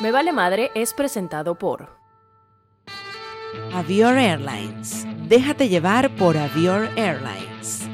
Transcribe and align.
Me 0.00 0.12
Vale 0.12 0.32
Madre 0.32 0.70
es 0.76 0.94
presentado 0.94 1.56
por 1.56 1.88
Avior 3.74 4.16
Airlines. 4.16 5.04
Déjate 5.26 5.68
llevar 5.68 6.14
por 6.14 6.36
Avior 6.36 6.88
Airlines. 6.94 7.88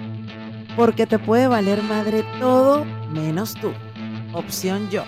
Porque 0.76 1.06
te 1.06 1.18
puede 1.18 1.48
valer 1.48 1.82
madre 1.82 2.22
todo 2.38 2.84
menos 3.10 3.54
tú. 3.54 3.72
Opción 4.34 4.90
yo. 4.90 5.02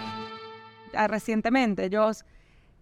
Ah, 0.94 1.06
Recientemente, 1.06 1.90
yo, 1.90 2.10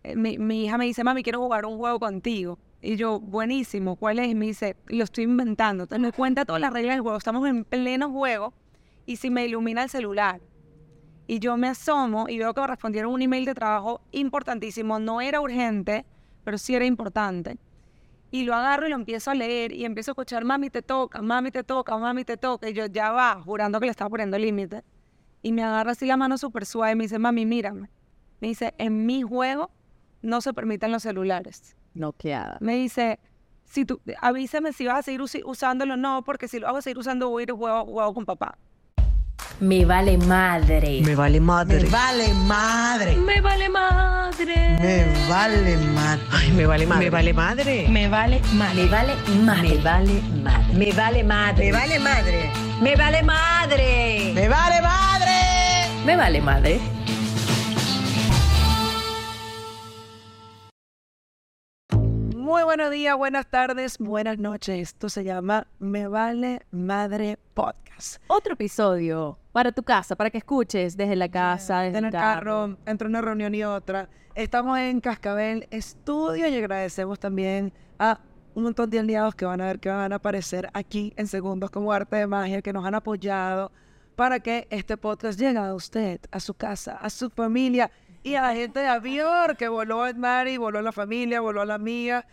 eh, 0.04 0.14
mi, 0.14 0.38
mi 0.38 0.66
hija 0.66 0.78
me 0.78 0.84
dice, 0.84 1.02
mami, 1.02 1.24
quiero 1.24 1.40
jugar 1.40 1.66
un 1.66 1.76
juego 1.76 1.98
contigo. 1.98 2.60
Y 2.80 2.94
yo, 2.94 3.18
buenísimo, 3.18 3.96
¿cuál 3.96 4.20
es? 4.20 4.28
Y 4.28 4.36
me 4.36 4.46
dice, 4.46 4.76
lo 4.86 5.02
estoy 5.02 5.24
inventando. 5.24 5.84
Entonces 5.84 6.00
me 6.00 6.12
cuenta 6.12 6.44
todas 6.44 6.60
las 6.60 6.72
reglas 6.72 6.94
del 6.94 7.02
juego. 7.02 7.18
Estamos 7.18 7.48
en 7.48 7.64
pleno 7.64 8.12
juego 8.12 8.52
y 9.06 9.16
si 9.16 9.30
me 9.30 9.44
ilumina 9.44 9.82
el 9.82 9.90
celular. 9.90 10.40
Y 11.27 11.38
yo 11.38 11.56
me 11.56 11.68
asomo 11.68 12.29
y 12.29 12.38
veo 12.38 12.52
que 12.52 12.61
me 12.61 12.66
respondieron 12.66 13.12
un 13.12 13.22
email 13.22 13.45
de 13.45 13.54
trabajo 13.54 14.02
importantísimo. 14.12 14.98
No 14.98 15.20
era 15.20 15.41
urgente, 15.41 16.05
pero 16.45 16.59
sí 16.59 16.74
era 16.74 16.84
importante. 16.84 17.59
Y 18.30 18.45
lo 18.45 18.55
agarro 18.55 18.87
y 18.87 18.91
lo 18.91 18.97
empiezo 18.97 19.30
a 19.30 19.34
leer 19.34 19.73
y 19.73 19.84
empiezo 19.84 20.10
a 20.10 20.12
escuchar, 20.12 20.45
mami, 20.45 20.69
te 20.69 20.83
toca, 20.83 21.23
mami, 21.23 21.50
te 21.50 21.62
toca, 21.62 21.97
mami, 21.97 22.24
te 22.24 22.37
toca. 22.37 22.69
Y 22.69 22.74
yo 22.74 22.87
ya 22.87 23.12
va, 23.12 23.41
jurando 23.41 23.80
que 23.80 23.87
le 23.87 23.91
estaba 23.91 24.10
poniendo 24.10 24.37
límite. 24.38 24.83
Y 25.41 25.52
me 25.52 25.62
agarra 25.62 25.92
así 25.92 26.06
la 26.06 26.16
mano 26.16 26.37
súper 26.37 26.66
suave 26.66 26.92
y 26.92 26.97
me 26.97 27.05
dice, 27.05 27.19
mami, 27.19 27.47
mírame. 27.47 27.91
Me 28.41 28.48
dice, 28.48 28.75
en 28.78 29.06
mi 29.06 29.22
juego 29.22 29.70
no 30.20 30.41
se 30.41 30.52
permiten 30.52 30.91
los 30.91 31.02
celulares. 31.02 31.77
Noqueada. 31.95 32.59
Me 32.61 32.75
dice, 32.75 33.20
si 33.64 33.84
tú, 33.84 34.00
avísame 34.20 34.72
si 34.72 34.86
vas 34.86 34.98
a 34.98 35.02
seguir 35.02 35.22
usándolo 35.22 35.95
o 35.95 35.97
no, 35.97 36.25
porque 36.25 36.48
si 36.48 36.59
lo 36.59 36.66
hago 36.66 36.78
a 36.78 36.83
seguir 36.83 36.98
usando 36.98 37.28
voy 37.28 37.42
a 37.42 37.45
ir 37.45 37.50
a 37.52 37.55
juego, 37.55 37.84
juego 37.86 38.14
con 38.14 38.25
papá. 38.25 38.59
Me 39.60 39.84
Vale 39.84 40.16
Madre. 40.18 41.00
Me 41.02 41.14
vale 41.14 41.40
madre. 41.40 41.80
Me 41.80 41.88
vale 41.88 42.34
madre. 42.34 43.16
Me 43.16 43.40
Vale 43.40 43.68
Madre. 43.68 44.56
Me 44.80 45.04
vale 45.28 45.77
madre. 45.94 46.27
Ay, 46.32 46.50
me 46.52 46.66
vale 46.66 46.86
madre. 46.86 47.04
Me 47.04 47.10
vale 47.10 47.32
madre. 47.32 47.88
Me 47.88 48.08
Vale 48.08 48.41
Madre. 48.52 48.83
Me 48.83 48.88
Vale 48.88 49.22
Madre. 49.22 50.12
Me 50.78 50.92
vale 50.92 51.22
madre. 51.22 51.70
Me 51.70 51.72
vale 51.72 52.02
madre. 52.02 52.42
Me 52.83 52.96
vale 52.96 53.22
madre. 53.22 53.22
Me 53.22 53.22
vale 53.22 53.22
madre. 53.22 54.33
Me 54.34 54.48
vale 54.48 54.80
madre. 54.83 56.05
Me 56.05 56.16
Vale 56.16 56.41
Madre. 56.41 57.03
Muy 62.55 62.62
buenos 62.62 62.92
días, 62.92 63.16
buenas 63.16 63.48
tardes, 63.48 63.98
buenas 63.98 64.38
noches. 64.38 64.78
Esto 64.78 65.08
se 65.08 65.24
llama 65.24 65.66
Me 65.80 66.06
Vale 66.06 66.62
Madre 66.70 67.36
Podcast. 67.52 68.22
Otro 68.28 68.52
episodio 68.52 69.41
para 69.50 69.72
tu 69.72 69.83
casa, 69.83 70.14
para 70.14 70.30
que 70.30 70.38
escuches 70.38 70.96
desde 70.96 71.16
la 71.16 71.28
casa, 71.28 71.80
desde 71.80 71.98
en 71.98 72.05
el 72.05 72.12
carro, 72.12 72.78
entre 72.86 73.08
una 73.08 73.20
reunión 73.22 73.56
y 73.56 73.64
otra. 73.64 74.08
Estamos 74.36 74.78
en 74.78 75.00
Cascabel 75.00 75.66
Estudio 75.72 76.46
y 76.46 76.55
agradecemos 76.55 77.19
también 77.19 77.72
a 77.98 78.20
un 78.55 78.62
montón 78.62 78.89
de 78.89 79.00
aliados 79.00 79.34
que 79.34 79.46
van 79.46 79.61
a 79.61 79.66
ver 79.66 79.80
que 79.80 79.89
van 79.89 80.12
a 80.12 80.16
aparecer 80.16 80.70
aquí 80.74 81.12
en 81.16 81.27
segundos 81.27 81.72
como 81.72 81.92
arte 81.92 82.14
de 82.14 82.28
magia, 82.28 82.62
que 82.62 82.72
nos 82.72 82.86
han 82.86 82.94
apoyado 82.94 83.72
para 84.14 84.39
que 84.39 84.68
este 84.70 84.96
podcast 84.96 85.41
llegue 85.41 85.58
a 85.58 85.74
usted, 85.74 86.20
a 86.30 86.39
su 86.39 86.55
casa, 86.55 86.98
a 86.98 87.11
su 87.11 87.30
familia 87.30 87.91
y 88.22 88.36
a 88.36 88.42
la 88.42 88.55
gente 88.55 88.78
de 88.78 88.86
Avior 88.86 89.56
que 89.56 89.66
voló 89.66 90.06
en 90.06 90.20
Mari, 90.20 90.56
voló 90.56 90.80
la 90.83 90.92
familia, 90.92 91.41
voló 91.41 91.61
a 91.61 91.66
la 91.66 91.78
mía 91.78 92.24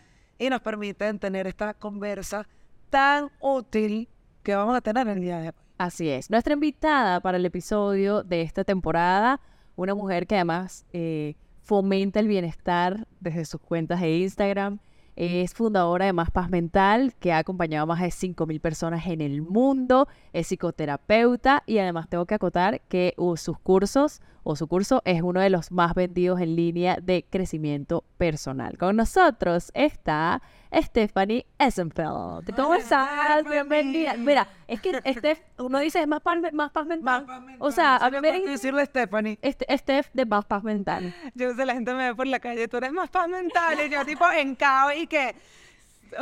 y 0.41 0.49
nos 0.49 0.61
permiten 0.61 1.19
tener 1.19 1.45
esta 1.45 1.75
conversa 1.75 2.47
tan 2.89 3.29
útil 3.39 4.09
que 4.41 4.55
vamos 4.55 4.75
a 4.75 4.81
tener 4.81 5.07
el 5.07 5.21
día 5.21 5.37
de 5.37 5.49
hoy. 5.49 5.53
Así 5.77 6.09
es. 6.09 6.31
Nuestra 6.31 6.55
invitada 6.55 7.19
para 7.19 7.37
el 7.37 7.45
episodio 7.45 8.23
de 8.23 8.41
esta 8.41 8.63
temporada, 8.63 9.39
una 9.75 9.93
mujer 9.93 10.25
que 10.25 10.33
además 10.33 10.83
eh, 10.93 11.35
fomenta 11.61 12.19
el 12.19 12.27
bienestar 12.27 13.07
desde 13.19 13.45
sus 13.45 13.61
cuentas 13.61 14.01
de 14.01 14.17
Instagram. 14.17 14.79
Es 15.15 15.53
fundadora 15.53 16.05
de 16.05 16.13
Más 16.13 16.31
Paz 16.31 16.49
Mental, 16.49 17.13
que 17.19 17.33
ha 17.33 17.39
acompañado 17.39 17.83
a 17.83 17.85
más 17.87 18.01
de 18.01 18.07
5.000 18.07 18.59
personas 18.61 19.05
en 19.07 19.21
el 19.21 19.41
mundo. 19.41 20.07
Es 20.33 20.47
psicoterapeuta 20.47 21.63
y 21.65 21.79
además 21.79 22.07
tengo 22.09 22.25
que 22.25 22.35
acotar 22.35 22.81
que 22.81 23.13
uh, 23.17 23.35
sus 23.37 23.59
cursos 23.59 24.21
o 24.43 24.55
su 24.55 24.67
curso 24.67 25.01
es 25.05 25.21
uno 25.21 25.39
de 25.39 25.49
los 25.49 25.71
más 25.71 25.93
vendidos 25.93 26.41
en 26.41 26.55
línea 26.55 26.97
de 27.01 27.25
crecimiento 27.29 28.03
personal. 28.17 28.77
Con 28.77 28.95
nosotros 28.95 29.71
está 29.73 30.41
Stephanie 30.73 31.45
Essenfeld. 31.59 32.55
¿Cómo 32.55 32.75
estás? 32.75 33.43
Bienvenida. 33.43 34.15
Mira, 34.15 34.47
es 34.67 34.79
que 34.81 34.93
Steph, 35.17 35.39
uno 35.57 35.79
dice 35.79 36.01
es 36.01 36.07
más 36.07 36.21
paz, 36.21 36.37
más 36.53 36.71
paz 36.71 36.85
mental. 36.85 37.25
O 37.59 37.71
sea, 37.71 37.97
a 37.97 38.09
mí 38.09 38.17
me 38.21 38.39
decirle 38.39 38.85
Stephanie. 38.85 39.37
este, 39.41 39.65
Steph 39.77 40.09
de 40.13 40.25
Más 40.25 40.45
Paz 40.45 40.63
Mental. 40.63 41.13
Yo 41.35 41.53
sé, 41.53 41.65
la 41.65 41.73
gente 41.73 41.93
me 41.93 42.09
ve 42.09 42.15
por 42.15 42.27
la 42.27 42.39
calle, 42.39 42.67
tú 42.67 42.77
eres 42.77 42.91
más 42.93 43.09
paz 43.09 43.27
mental. 43.27 43.77
Y 43.85 43.89
yo 43.89 44.05
tipo 44.05 44.29
en 44.31 44.55
caos 44.55 44.93
y 44.95 45.07
que, 45.07 45.35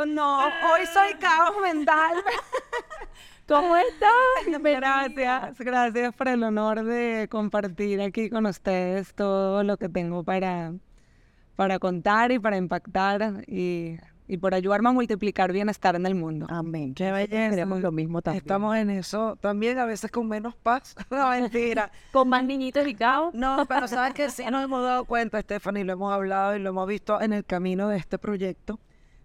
no, 0.06 0.46
hoy 0.46 0.86
soy 0.92 1.14
caos 1.20 1.54
mental. 1.62 2.14
¿Cómo 3.46 3.76
estás? 3.76 4.62
Gracias, 4.62 5.58
gracias 5.58 6.14
por 6.14 6.28
el 6.28 6.42
honor 6.44 6.84
de 6.84 7.28
compartir 7.28 8.00
aquí 8.00 8.30
con 8.30 8.46
ustedes 8.46 9.12
todo 9.14 9.64
lo 9.64 9.76
que 9.76 9.88
tengo 9.88 10.22
para, 10.22 10.72
para 11.56 11.80
contar 11.80 12.30
y 12.30 12.38
para 12.38 12.56
impactar 12.56 13.42
y, 13.48 13.96
y 14.30 14.36
por 14.36 14.54
ayudarme 14.54 14.90
a 14.90 14.92
multiplicar 14.92 15.50
bienestar 15.50 15.96
en 15.96 16.06
el 16.06 16.14
mundo. 16.14 16.46
Amén. 16.48 16.94
Qué 16.94 17.10
belleza. 17.10 17.50
Queremos 17.50 17.80
lo 17.80 17.90
mismo 17.90 18.22
también. 18.22 18.44
Estamos 18.44 18.76
en 18.76 18.88
eso 18.90 19.34
también, 19.40 19.76
a 19.80 19.86
veces 19.86 20.08
con 20.12 20.28
menos 20.28 20.54
paz. 20.54 20.94
No, 21.10 21.28
mentira. 21.30 21.90
con 22.12 22.28
más 22.28 22.44
niñitos 22.44 22.86
y 22.86 22.94
caos. 22.94 23.34
No, 23.34 23.66
pero 23.66 23.88
sabes 23.88 24.14
que 24.14 24.30
sí 24.30 24.44
nos 24.48 24.62
hemos 24.62 24.84
dado 24.84 25.04
cuenta, 25.04 25.40
Stephanie, 25.40 25.82
lo 25.82 25.94
hemos 25.94 26.12
hablado 26.12 26.54
y 26.54 26.60
lo 26.60 26.68
hemos 26.68 26.86
visto 26.86 27.20
en 27.20 27.32
el 27.32 27.44
camino 27.44 27.88
de 27.88 27.96
este 27.96 28.18
proyecto, 28.18 28.78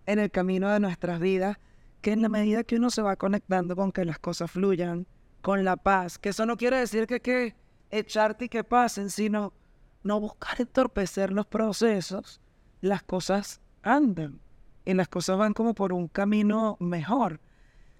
en 0.07 0.17
el 0.17 0.31
camino 0.31 0.71
de 0.71 0.79
nuestras 0.79 1.19
vidas, 1.19 1.57
que 2.01 2.11
en 2.11 2.23
la 2.23 2.29
medida 2.29 2.63
que 2.63 2.77
uno 2.77 2.89
se 2.89 3.03
va 3.03 3.15
conectando 3.15 3.75
con 3.75 3.91
que 3.91 4.05
las 4.05 4.17
cosas 4.17 4.49
fluyan, 4.49 5.05
con 5.43 5.63
la 5.63 5.77
paz, 5.77 6.17
que 6.17 6.29
eso 6.29 6.47
no 6.47 6.57
quiere 6.57 6.79
decir 6.79 7.05
que 7.05 7.19
que 7.19 7.53
echarte 7.91 8.45
y 8.45 8.49
que 8.49 8.63
pasen, 8.63 9.11
sino 9.11 9.53
no 10.01 10.19
buscar 10.19 10.59
entorpecer 10.59 11.31
los 11.31 11.45
procesos, 11.45 12.41
las 12.81 13.03
cosas 13.03 13.61
andan 13.83 14.39
y 14.85 14.93
las 14.93 15.07
cosas 15.07 15.37
van 15.37 15.53
como 15.53 15.73
por 15.73 15.91
un 15.93 16.07
camino 16.07 16.77
mejor. 16.79 17.39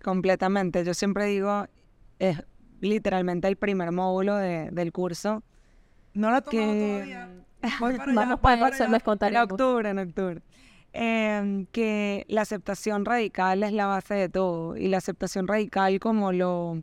Completamente. 0.03 0.83
Yo 0.85 0.93
siempre 0.93 1.25
digo, 1.25 1.65
es 2.19 2.43
literalmente 2.81 3.47
el 3.47 3.55
primer 3.55 3.91
módulo 3.91 4.35
de- 4.35 4.69
del 4.71 4.91
curso. 4.91 5.43
No 6.13 6.29
tomado 6.41 6.71
Que- 6.73 6.91
todavía. 6.93 7.29
Voy 7.79 7.97
para 7.97 8.03
allá, 8.11 8.13
Vamos 8.15 8.35
voy 8.35 8.41
para 8.41 8.59
para 8.59 8.75
eso, 8.75 8.83
allá. 8.83 8.91
les 8.93 9.01
En 9.01 9.05
octubre, 9.51 9.89
en 9.89 9.99
octubre. 9.99 10.41
Em, 10.93 11.65
que 11.73 12.25
la 12.29 12.41
aceptación 12.41 13.03
radical 13.03 13.63
es 13.63 13.73
la 13.73 13.87
base 13.87 14.13
de 14.13 14.29
todo. 14.29 14.77
Y 14.77 14.87
la 14.87 14.97
aceptación 14.97 15.47
radical, 15.47 15.99
como 15.99 16.31
lo, 16.31 16.81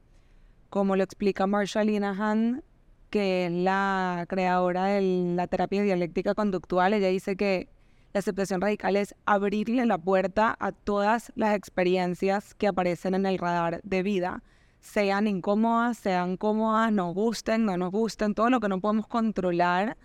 como 0.68 0.96
lo 0.96 1.02
explica 1.04 1.46
Marshall 1.46 1.86
Linehan, 1.86 2.62
que 3.08 3.46
es 3.46 3.52
la 3.52 4.26
creadora 4.28 4.84
de 4.86 5.00
la 5.36 5.46
terapia 5.46 5.82
dialéctica 5.82 6.34
conductual, 6.34 6.92
ella 6.92 7.08
dice 7.08 7.36
que 7.36 7.68
la 8.12 8.18
aceptación 8.18 8.60
radical 8.60 8.96
es 8.96 9.14
abrirle 9.26 9.86
la 9.86 9.98
puerta 9.98 10.56
a 10.58 10.72
todas 10.72 11.32
las 11.34 11.54
experiencias 11.54 12.54
que 12.54 12.68
aparecen 12.68 13.14
en 13.14 13.26
el 13.26 13.38
radar 13.38 13.80
de 13.82 14.02
vida, 14.02 14.42
sean 14.80 15.26
incómodas, 15.26 15.98
sean 15.98 16.36
cómodas, 16.36 16.92
nos 16.92 17.14
gusten, 17.14 17.64
no 17.64 17.76
nos 17.76 17.90
gusten, 17.90 18.34
todo 18.34 18.50
lo 18.50 18.60
que 18.60 18.68
no 18.68 18.80
podemos 18.80 19.06
controlar 19.06 19.96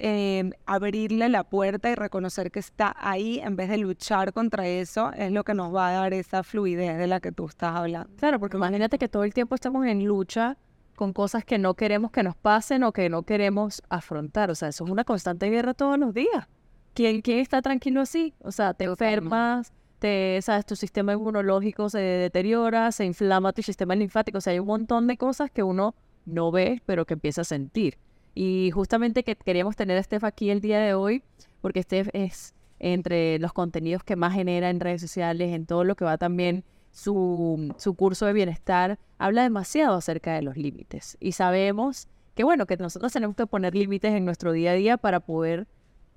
eh, 0.00 0.50
abrirle 0.64 1.28
la 1.28 1.42
puerta 1.42 1.90
y 1.90 1.96
reconocer 1.96 2.52
que 2.52 2.60
está 2.60 2.94
ahí 2.96 3.40
en 3.40 3.56
vez 3.56 3.68
de 3.68 3.78
luchar 3.78 4.32
contra 4.32 4.68
eso 4.68 5.12
es 5.12 5.32
lo 5.32 5.42
que 5.42 5.54
nos 5.54 5.74
va 5.74 5.88
a 5.88 5.92
dar 5.92 6.14
esa 6.14 6.44
fluidez 6.44 6.96
de 6.98 7.08
la 7.08 7.18
que 7.18 7.32
tú 7.32 7.46
estás 7.46 7.74
hablando. 7.74 8.08
Claro, 8.16 8.38
porque 8.38 8.56
imagínate 8.56 8.96
que 8.96 9.08
todo 9.08 9.24
el 9.24 9.34
tiempo 9.34 9.56
estamos 9.56 9.84
en 9.86 10.04
lucha 10.04 10.56
con 10.94 11.12
cosas 11.12 11.44
que 11.44 11.58
no 11.58 11.74
queremos 11.74 12.12
que 12.12 12.22
nos 12.22 12.36
pasen 12.36 12.84
o 12.84 12.92
que 12.92 13.08
no 13.08 13.24
queremos 13.24 13.82
afrontar. 13.88 14.52
O 14.52 14.54
sea, 14.54 14.68
eso 14.68 14.84
es 14.84 14.90
una 14.90 15.02
constante 15.02 15.50
guerra 15.50 15.74
todos 15.74 15.98
los 15.98 16.14
días. 16.14 16.46
¿Quién, 16.94 17.20
quién 17.22 17.38
está 17.38 17.62
tranquilo 17.62 18.00
así? 18.00 18.34
O 18.40 18.52
sea, 18.52 18.74
te 18.74 18.84
enfermas, 18.84 19.72
te, 19.98 20.40
sabes, 20.42 20.66
tu 20.66 20.76
sistema 20.76 21.12
inmunológico 21.12 21.88
se 21.90 21.98
deteriora, 21.98 22.92
se 22.92 23.04
inflama 23.04 23.52
tu 23.52 23.62
sistema 23.62 23.94
linfático. 23.94 24.38
O 24.38 24.40
sea, 24.40 24.52
hay 24.52 24.58
un 24.58 24.66
montón 24.66 25.06
de 25.06 25.16
cosas 25.16 25.50
que 25.50 25.62
uno 25.62 25.94
no 26.26 26.50
ve, 26.50 26.82
pero 26.86 27.06
que 27.06 27.14
empieza 27.14 27.42
a 27.42 27.44
sentir. 27.44 27.98
Y 28.34 28.70
justamente 28.72 29.24
que 29.24 29.36
queríamos 29.36 29.76
tener 29.76 29.98
a 29.98 30.02
Steph 30.02 30.24
aquí 30.24 30.50
el 30.50 30.60
día 30.60 30.78
de 30.80 30.94
hoy, 30.94 31.22
porque 31.60 31.82
Steph 31.82 32.08
es 32.12 32.54
entre 32.78 33.38
los 33.40 33.52
contenidos 33.52 34.04
que 34.04 34.14
más 34.14 34.34
genera 34.34 34.70
en 34.70 34.80
redes 34.80 35.00
sociales, 35.00 35.52
en 35.52 35.66
todo 35.66 35.84
lo 35.84 35.96
que 35.96 36.04
va 36.04 36.18
también 36.18 36.64
su, 36.92 37.74
su 37.78 37.94
curso 37.94 38.26
de 38.26 38.32
bienestar, 38.32 38.98
habla 39.18 39.42
demasiado 39.42 39.96
acerca 39.96 40.34
de 40.34 40.42
los 40.42 40.56
límites. 40.56 41.16
Y 41.20 41.32
sabemos 41.32 42.08
que, 42.34 42.44
bueno, 42.44 42.66
que 42.66 42.76
nosotros 42.76 43.12
tenemos 43.12 43.34
que 43.34 43.46
poner 43.46 43.74
límites 43.74 44.12
en 44.14 44.24
nuestro 44.24 44.52
día 44.52 44.70
a 44.70 44.74
día 44.74 44.96
para 44.96 45.20
poder 45.20 45.66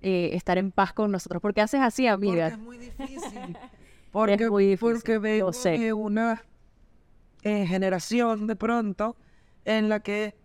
eh, 0.01 0.31
estar 0.33 0.57
en 0.57 0.71
paz 0.71 0.94
con 0.94 1.12
nosotros. 1.12 1.42
Porque 1.42 1.62
haces 1.62 1.81
así, 1.81 2.07
Porque 2.09 2.27
amiga. 2.30 2.48
es 2.48 2.57
muy 2.57 2.77
difícil. 2.77 3.57
Porque, 4.12 4.50
muy 4.50 4.65
difícil, 4.65 4.95
porque 4.95 5.18
vengo 5.19 5.53
sé. 5.53 5.94
una 5.94 6.44
eh, 7.44 7.65
generación 7.65 8.45
de 8.45 8.57
pronto 8.57 9.15
en 9.63 9.88
la 9.88 10.01
que 10.01 10.36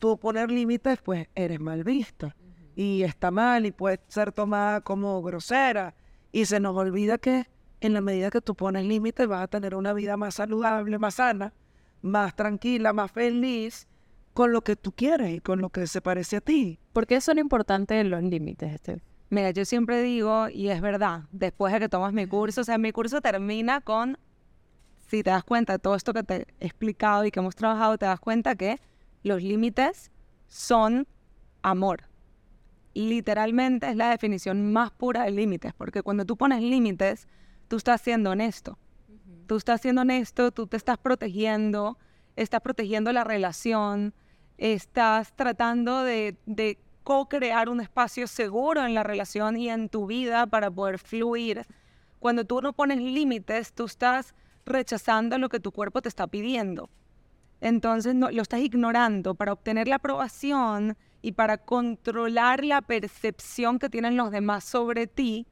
tú 0.00 0.18
poner 0.18 0.50
límites, 0.50 0.98
pues 1.02 1.28
eres 1.36 1.60
mal 1.60 1.84
vista. 1.84 2.34
y 2.74 3.02
está 3.04 3.30
mal 3.30 3.64
y 3.66 3.70
puede 3.70 4.00
ser 4.08 4.32
tomada 4.32 4.80
como 4.80 5.22
grosera. 5.22 5.94
Y 6.32 6.46
se 6.46 6.58
nos 6.58 6.76
olvida 6.76 7.18
que 7.18 7.46
en 7.80 7.92
la 7.94 8.00
medida 8.00 8.30
que 8.30 8.40
tú 8.40 8.56
pones 8.56 8.84
límites 8.86 9.28
vas 9.28 9.42
a 9.42 9.46
tener 9.46 9.74
una 9.76 9.92
vida 9.92 10.16
más 10.16 10.34
saludable, 10.34 10.98
más 10.98 11.14
sana, 11.14 11.52
más 12.00 12.34
tranquila, 12.34 12.92
más 12.92 13.12
feliz 13.12 13.86
con 14.34 14.52
lo 14.52 14.62
que 14.62 14.76
tú 14.76 14.92
quieres 14.92 15.34
y 15.34 15.40
con 15.40 15.60
lo 15.60 15.70
que 15.70 15.86
se 15.86 16.00
parece 16.00 16.36
a 16.36 16.40
ti. 16.40 16.78
¿Por 16.92 17.06
qué 17.06 17.20
son 17.20 17.38
importantes 17.38 18.04
los 18.06 18.22
límites, 18.22 18.72
este? 18.72 19.02
Mira, 19.30 19.50
yo 19.50 19.64
siempre 19.64 20.02
digo, 20.02 20.48
y 20.48 20.68
es 20.68 20.80
verdad, 20.80 21.22
después 21.32 21.72
de 21.72 21.80
que 21.80 21.88
tomas 21.88 22.12
mi 22.12 22.26
curso, 22.26 22.60
o 22.60 22.64
sea, 22.64 22.76
mi 22.76 22.92
curso 22.92 23.20
termina 23.20 23.80
con, 23.80 24.18
si 25.06 25.22
te 25.22 25.30
das 25.30 25.44
cuenta 25.44 25.74
de 25.74 25.78
todo 25.78 25.94
esto 25.94 26.12
que 26.12 26.22
te 26.22 26.46
he 26.60 26.66
explicado 26.66 27.24
y 27.24 27.30
que 27.30 27.40
hemos 27.40 27.54
trabajado, 27.54 27.96
te 27.96 28.06
das 28.06 28.20
cuenta 28.20 28.56
que 28.56 28.78
los 29.22 29.42
límites 29.42 30.10
son 30.48 31.06
amor. 31.62 32.04
Literalmente 32.94 33.88
es 33.88 33.96
la 33.96 34.10
definición 34.10 34.70
más 34.70 34.90
pura 34.90 35.24
de 35.24 35.30
límites, 35.30 35.72
porque 35.72 36.02
cuando 36.02 36.26
tú 36.26 36.36
pones 36.36 36.60
límites, 36.60 37.26
tú 37.68 37.76
estás 37.76 38.02
siendo 38.02 38.30
honesto. 38.30 38.78
Tú 39.46 39.56
estás 39.56 39.80
siendo 39.80 40.02
honesto, 40.02 40.52
tú 40.52 40.66
te 40.66 40.76
estás 40.76 40.98
protegiendo, 40.98 41.98
estás 42.36 42.60
protegiendo 42.60 43.12
la 43.12 43.24
relación, 43.24 44.12
estás 44.70 45.34
tratando 45.34 46.04
de, 46.04 46.36
de 46.46 46.78
co-crear 47.02 47.68
un 47.68 47.80
espacio 47.80 48.28
seguro 48.28 48.86
en 48.86 48.94
la 48.94 49.02
relación 49.02 49.56
y 49.56 49.68
en 49.68 49.88
tu 49.88 50.06
vida 50.06 50.46
para 50.46 50.70
poder 50.70 50.98
fluir. 50.98 51.66
Cuando 52.20 52.44
tú 52.44 52.62
no 52.62 52.72
pones 52.72 52.98
límites, 52.98 53.72
tú 53.72 53.86
estás 53.86 54.34
rechazando 54.64 55.36
lo 55.38 55.48
que 55.48 55.58
tu 55.58 55.72
cuerpo 55.72 56.00
te 56.00 56.08
está 56.08 56.28
pidiendo. 56.28 56.88
Entonces 57.60 58.14
no, 58.14 58.30
lo 58.30 58.42
estás 58.42 58.60
ignorando 58.60 59.34
para 59.34 59.52
obtener 59.52 59.88
la 59.88 59.96
aprobación 59.96 60.96
y 61.22 61.32
para 61.32 61.58
controlar 61.58 62.64
la 62.64 62.82
percepción 62.82 63.80
que 63.80 63.88
tienen 63.88 64.16
los 64.16 64.30
demás 64.30 64.62
sobre 64.62 65.08
ti. 65.08 65.46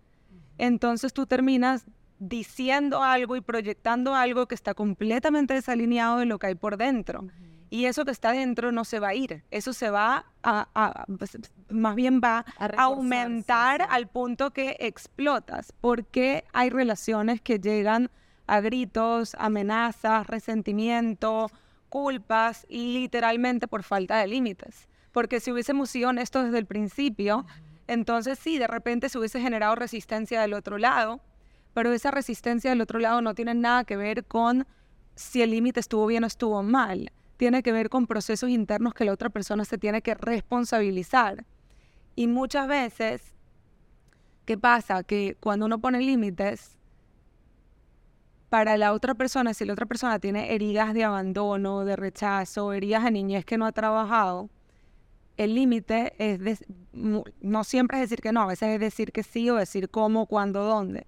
Entonces 0.56 1.12
tú 1.12 1.26
terminas 1.26 1.84
diciendo 2.20 3.02
algo 3.02 3.34
y 3.34 3.40
proyectando 3.40 4.14
algo 4.14 4.46
que 4.46 4.54
está 4.54 4.74
completamente 4.74 5.54
desalineado 5.54 6.18
de 6.18 6.26
lo 6.26 6.38
que 6.38 6.48
hay 6.48 6.54
por 6.54 6.76
dentro. 6.76 7.26
Y 7.70 7.84
eso 7.86 8.04
que 8.04 8.10
está 8.10 8.32
dentro 8.32 8.72
no 8.72 8.84
se 8.84 8.98
va 8.98 9.08
a 9.08 9.14
ir, 9.14 9.44
eso 9.52 9.72
se 9.72 9.90
va 9.90 10.26
a, 10.42 10.68
a- 10.74 11.04
pues, 11.18 11.38
más 11.70 11.94
bien 11.94 12.20
va 12.22 12.44
A 12.58 12.66
aumentar 12.82 13.86
al 13.88 14.08
punto 14.08 14.50
que 14.50 14.76
explotas. 14.80 15.72
Porque 15.80 16.44
hay 16.52 16.70
relaciones 16.70 17.40
que 17.40 17.60
llegan 17.60 18.10
a 18.48 18.60
gritos, 18.60 19.36
amenazas, 19.38 20.26
resentimiento, 20.26 21.48
culpas, 21.88 22.66
literalmente 22.68 23.68
por 23.68 23.84
falta 23.84 24.18
de 24.18 24.26
límites. 24.26 24.88
Porque 25.12 25.38
si 25.40 25.52
hubiésemos 25.52 25.90
sido 25.90 26.08
honestos 26.10 26.46
desde 26.46 26.58
el 26.58 26.66
principio, 26.66 27.46
entonces 27.86 28.38
sí, 28.38 28.58
de 28.58 28.66
repente 28.66 29.08
se 29.08 29.18
hubiese 29.18 29.40
generado 29.40 29.74
resistencia 29.76 30.40
del 30.40 30.54
otro 30.54 30.78
lado, 30.78 31.20
pero 31.74 31.92
esa 31.92 32.10
resistencia 32.10 32.70
del 32.70 32.80
otro 32.80 32.98
lado 32.98 33.20
no 33.22 33.34
tiene 33.34 33.54
nada 33.54 33.84
que 33.84 33.96
ver 33.96 34.24
con 34.24 34.66
si 35.14 35.42
el 35.42 35.50
límite 35.50 35.78
estuvo 35.80 36.06
bien 36.06 36.24
o 36.24 36.26
estuvo 36.26 36.62
mal. 36.62 37.12
Tiene 37.40 37.62
que 37.62 37.72
ver 37.72 37.88
con 37.88 38.06
procesos 38.06 38.50
internos 38.50 38.92
que 38.92 39.06
la 39.06 39.14
otra 39.14 39.30
persona 39.30 39.64
se 39.64 39.78
tiene 39.78 40.02
que 40.02 40.14
responsabilizar. 40.14 41.46
Y 42.14 42.26
muchas 42.26 42.68
veces, 42.68 43.34
¿qué 44.44 44.58
pasa? 44.58 45.04
Que 45.04 45.38
cuando 45.40 45.64
uno 45.64 45.80
pone 45.80 46.00
límites, 46.00 46.76
para 48.50 48.76
la 48.76 48.92
otra 48.92 49.14
persona, 49.14 49.54
si 49.54 49.64
la 49.64 49.72
otra 49.72 49.86
persona 49.86 50.18
tiene 50.18 50.54
heridas 50.54 50.92
de 50.92 51.02
abandono, 51.02 51.86
de 51.86 51.96
rechazo, 51.96 52.74
heridas 52.74 53.04
de 53.04 53.12
niñez 53.12 53.46
que 53.46 53.56
no 53.56 53.64
ha 53.64 53.72
trabajado, 53.72 54.50
el 55.38 55.54
límite 55.54 56.12
es, 56.18 56.62
no 56.92 57.64
siempre 57.64 57.96
es 57.96 58.10
decir 58.10 58.20
que 58.20 58.32
no, 58.32 58.42
a 58.42 58.46
veces 58.48 58.68
es 58.68 58.80
decir 58.80 59.12
que 59.12 59.22
sí 59.22 59.48
o 59.48 59.54
decir 59.54 59.88
cómo, 59.88 60.26
cuándo, 60.26 60.62
dónde. 60.62 61.06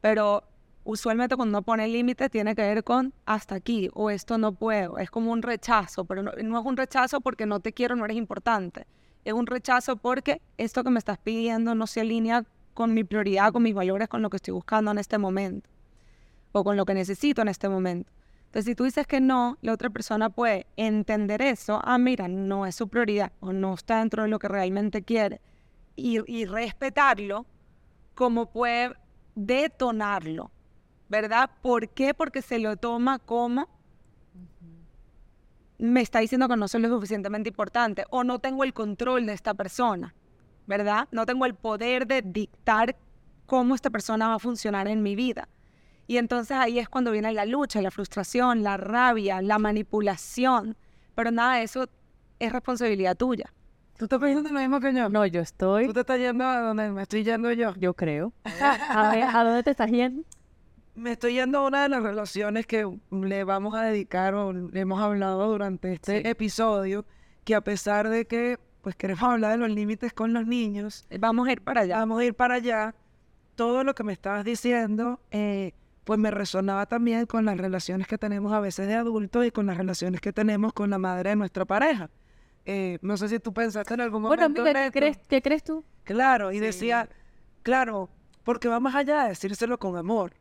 Pero 0.00 0.44
usualmente 0.84 1.36
cuando 1.36 1.58
uno 1.58 1.62
pone 1.62 1.88
límite 1.88 2.28
tiene 2.28 2.54
que 2.54 2.62
ver 2.62 2.84
con 2.84 3.12
hasta 3.26 3.54
aquí 3.54 3.90
o 3.94 4.10
esto 4.10 4.38
no 4.38 4.52
puedo. 4.52 4.98
Es 4.98 5.10
como 5.10 5.32
un 5.32 5.42
rechazo, 5.42 6.04
pero 6.04 6.22
no, 6.22 6.32
no 6.42 6.60
es 6.60 6.66
un 6.66 6.76
rechazo 6.76 7.20
porque 7.20 7.46
no 7.46 7.60
te 7.60 7.72
quiero, 7.72 7.96
no 7.96 8.04
eres 8.04 8.16
importante. 8.16 8.86
Es 9.24 9.32
un 9.32 9.46
rechazo 9.46 9.96
porque 9.96 10.40
esto 10.58 10.82
que 10.82 10.90
me 10.90 10.98
estás 10.98 11.18
pidiendo 11.18 11.74
no 11.74 11.86
se 11.86 12.00
alinea 12.00 12.44
con 12.74 12.94
mi 12.94 13.04
prioridad, 13.04 13.52
con 13.52 13.62
mis 13.62 13.74
valores, 13.74 14.08
con 14.08 14.22
lo 14.22 14.30
que 14.30 14.36
estoy 14.36 14.52
buscando 14.54 14.90
en 14.90 14.98
este 14.98 15.18
momento 15.18 15.70
o 16.52 16.64
con 16.64 16.76
lo 16.76 16.84
que 16.84 16.94
necesito 16.94 17.42
en 17.42 17.48
este 17.48 17.68
momento. 17.68 18.10
Entonces, 18.46 18.66
si 18.66 18.74
tú 18.74 18.84
dices 18.84 19.06
que 19.06 19.20
no, 19.20 19.56
la 19.62 19.72
otra 19.72 19.88
persona 19.88 20.28
puede 20.28 20.66
entender 20.76 21.40
eso, 21.40 21.80
ah, 21.82 21.96
mira, 21.96 22.28
no 22.28 22.66
es 22.66 22.74
su 22.74 22.88
prioridad 22.88 23.32
o 23.40 23.52
no 23.52 23.72
está 23.74 24.00
dentro 24.00 24.24
de 24.24 24.28
lo 24.28 24.38
que 24.38 24.48
realmente 24.48 25.02
quiere, 25.02 25.40
y, 25.96 26.18
y 26.30 26.44
respetarlo, 26.44 27.46
como 28.14 28.50
puede 28.50 28.94
detonarlo, 29.34 30.50
¿verdad? 31.12 31.50
¿Por 31.60 31.90
qué? 31.90 32.14
Porque 32.14 32.40
se 32.40 32.58
lo 32.58 32.78
toma 32.78 33.18
como 33.18 33.68
me 35.78 36.00
está 36.00 36.20
diciendo 36.20 36.48
que 36.48 36.56
no 36.56 36.68
soy 36.68 36.80
lo 36.80 36.88
suficientemente 36.88 37.50
importante 37.50 38.06
o 38.08 38.24
no 38.24 38.38
tengo 38.38 38.64
el 38.64 38.72
control 38.72 39.26
de 39.26 39.34
esta 39.34 39.52
persona, 39.52 40.14
¿verdad? 40.66 41.08
No 41.10 41.26
tengo 41.26 41.44
el 41.44 41.54
poder 41.54 42.06
de 42.06 42.22
dictar 42.22 42.96
cómo 43.44 43.74
esta 43.74 43.90
persona 43.90 44.28
va 44.28 44.36
a 44.36 44.38
funcionar 44.38 44.88
en 44.88 45.02
mi 45.02 45.14
vida. 45.14 45.48
Y 46.06 46.16
entonces 46.16 46.56
ahí 46.56 46.78
es 46.78 46.88
cuando 46.88 47.10
viene 47.10 47.30
la 47.32 47.44
lucha, 47.44 47.82
la 47.82 47.90
frustración, 47.90 48.62
la 48.62 48.78
rabia, 48.78 49.42
la 49.42 49.58
manipulación. 49.58 50.78
Pero 51.14 51.30
nada 51.30 51.56
de 51.56 51.64
eso 51.64 51.88
es 52.38 52.52
responsabilidad 52.52 53.16
tuya. 53.18 53.52
¿Tú 53.98 54.06
estás 54.06 54.18
pensando 54.18 54.48
lo 54.48 54.60
mismo 54.60 54.80
que 54.80 54.94
yo? 54.94 55.10
No, 55.10 55.26
yo 55.26 55.42
estoy, 55.42 55.86
¿Tú 55.88 55.92
te 55.92 56.00
estás 56.00 56.18
yendo 56.18 56.44
a 56.46 56.60
donde 56.60 56.90
me 56.90 57.02
estoy 57.02 57.22
yendo 57.22 57.52
yo? 57.52 57.74
yo 57.74 57.92
creo. 57.92 58.32
A 58.88 59.10
ver, 59.10 59.24
¿a 59.24 59.44
dónde 59.44 59.62
te 59.62 59.72
estás 59.72 59.90
yendo? 59.90 60.24
Me 60.94 61.12
estoy 61.12 61.34
yendo 61.34 61.58
a 61.58 61.66
una 61.66 61.82
de 61.84 61.88
las 61.88 62.02
relaciones 62.02 62.66
que 62.66 62.86
le 63.10 63.44
vamos 63.44 63.74
a 63.74 63.82
dedicar 63.84 64.34
o 64.34 64.52
le 64.52 64.80
hemos 64.80 65.00
hablado 65.00 65.48
durante 65.50 65.92
este 65.94 66.28
episodio, 66.28 67.06
que 67.44 67.54
a 67.54 67.62
pesar 67.62 68.08
de 68.10 68.26
que 68.26 68.58
pues 68.82 68.94
queremos 68.96 69.22
hablar 69.22 69.52
de 69.52 69.58
los 69.58 69.70
límites 69.70 70.12
con 70.12 70.32
los 70.34 70.46
niños, 70.46 71.06
Vamos 71.18 71.48
a 71.48 71.52
ir 71.52 71.62
para 71.62 71.82
allá. 71.82 71.98
vamos 71.98 72.20
a 72.20 72.24
ir 72.24 72.34
para 72.34 72.54
allá, 72.56 72.94
todo 73.54 73.84
lo 73.84 73.94
que 73.94 74.02
me 74.04 74.12
estabas 74.12 74.44
diciendo, 74.44 75.20
eh, 75.30 75.72
pues 76.04 76.18
me 76.18 76.30
resonaba 76.30 76.84
también 76.86 77.24
con 77.26 77.44
las 77.46 77.56
relaciones 77.56 78.06
que 78.08 78.18
tenemos 78.18 78.52
a 78.52 78.60
veces 78.60 78.86
de 78.88 78.94
adultos 78.94 79.46
y 79.46 79.50
con 79.52 79.66
las 79.66 79.76
relaciones 79.78 80.20
que 80.20 80.32
tenemos 80.32 80.72
con 80.72 80.90
la 80.90 80.98
madre 80.98 81.30
de 81.30 81.36
nuestra 81.36 81.64
pareja. 81.64 82.10
Eh, 82.66 82.98
no 83.02 83.16
sé 83.16 83.28
si 83.28 83.38
tú 83.38 83.52
pensaste 83.54 83.94
en 83.94 84.00
algún 84.02 84.22
Bueno, 84.22 84.42
momento 84.42 84.62
amiga, 84.62 84.84
en 84.86 84.92
¿qué 84.92 84.98
esto. 84.98 84.98
crees, 85.14 85.28
¿qué 85.28 85.42
crees 85.42 85.64
tú? 85.64 85.84
Claro, 86.04 86.50
y 86.52 86.58
decía, 86.58 87.08
claro, 87.62 88.10
porque 88.44 88.68
va 88.68 88.78
más 88.80 88.94
allá 88.96 89.22
de 89.22 89.28
decírselo 89.30 89.78
con 89.78 89.96
amor, 89.96 90.32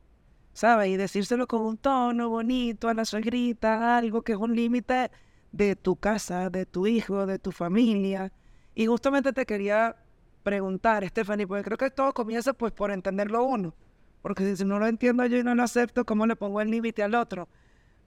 ¿sabes? 0.53 0.89
Y 0.89 0.97
decírselo 0.97 1.47
con 1.47 1.61
un 1.61 1.77
tono 1.77 2.29
bonito 2.29 2.89
a 2.89 2.93
la 2.93 3.05
suegrita, 3.05 3.97
algo 3.97 4.21
que 4.21 4.33
es 4.33 4.37
un 4.37 4.55
límite 4.55 5.11
de 5.51 5.75
tu 5.75 5.95
casa, 5.95 6.49
de 6.49 6.65
tu 6.65 6.87
hijo, 6.87 7.25
de 7.25 7.39
tu 7.39 7.51
familia. 7.51 8.31
Y 8.75 8.85
justamente 8.85 9.33
te 9.33 9.45
quería 9.45 9.95
preguntar, 10.43 11.07
Stephanie, 11.07 11.47
porque 11.47 11.63
creo 11.63 11.77
que 11.77 11.91
todo 11.91 12.13
comienza 12.13 12.53
pues 12.53 12.71
por 12.71 12.91
entenderlo 12.91 13.43
uno. 13.43 13.73
Porque 14.21 14.55
si 14.55 14.65
no 14.65 14.79
lo 14.79 14.87
entiendo 14.87 15.25
yo 15.25 15.37
y 15.37 15.43
no 15.43 15.55
lo 15.55 15.63
acepto, 15.63 16.05
¿cómo 16.05 16.25
le 16.27 16.35
pongo 16.35 16.61
el 16.61 16.69
límite 16.69 17.03
al 17.03 17.15
otro? 17.15 17.49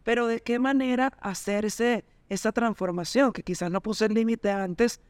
Pero 0.05 0.27
de 0.27 0.41
qué 0.41 0.59
manera 0.59 1.13
hacerse 1.21 2.05
esa 2.29 2.53
transformación, 2.53 3.33
que 3.33 3.43
quizás 3.43 3.71
no 3.71 3.81
puse 3.81 4.07
el 4.07 4.15
límite 4.15 4.51
antes, 4.51 5.01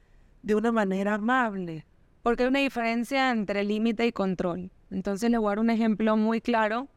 de 0.43 0.55
una 0.55 0.73
manera 0.73 1.15
amable. 1.15 1.87
Porque 2.23 2.45
hay 2.45 2.49
una 2.49 2.61
diferencia 2.61 3.31
entre 3.31 3.65
límite 3.65 4.07
y 4.07 4.13
control. 4.13 4.71
Entonces 4.91 5.31
le 5.31 5.39
voy 5.39 5.49
a 5.49 5.51
dar 5.51 5.59
un 5.59 5.71
ejemplo 5.71 6.17
muy 6.17 6.41
claro. 6.41 6.89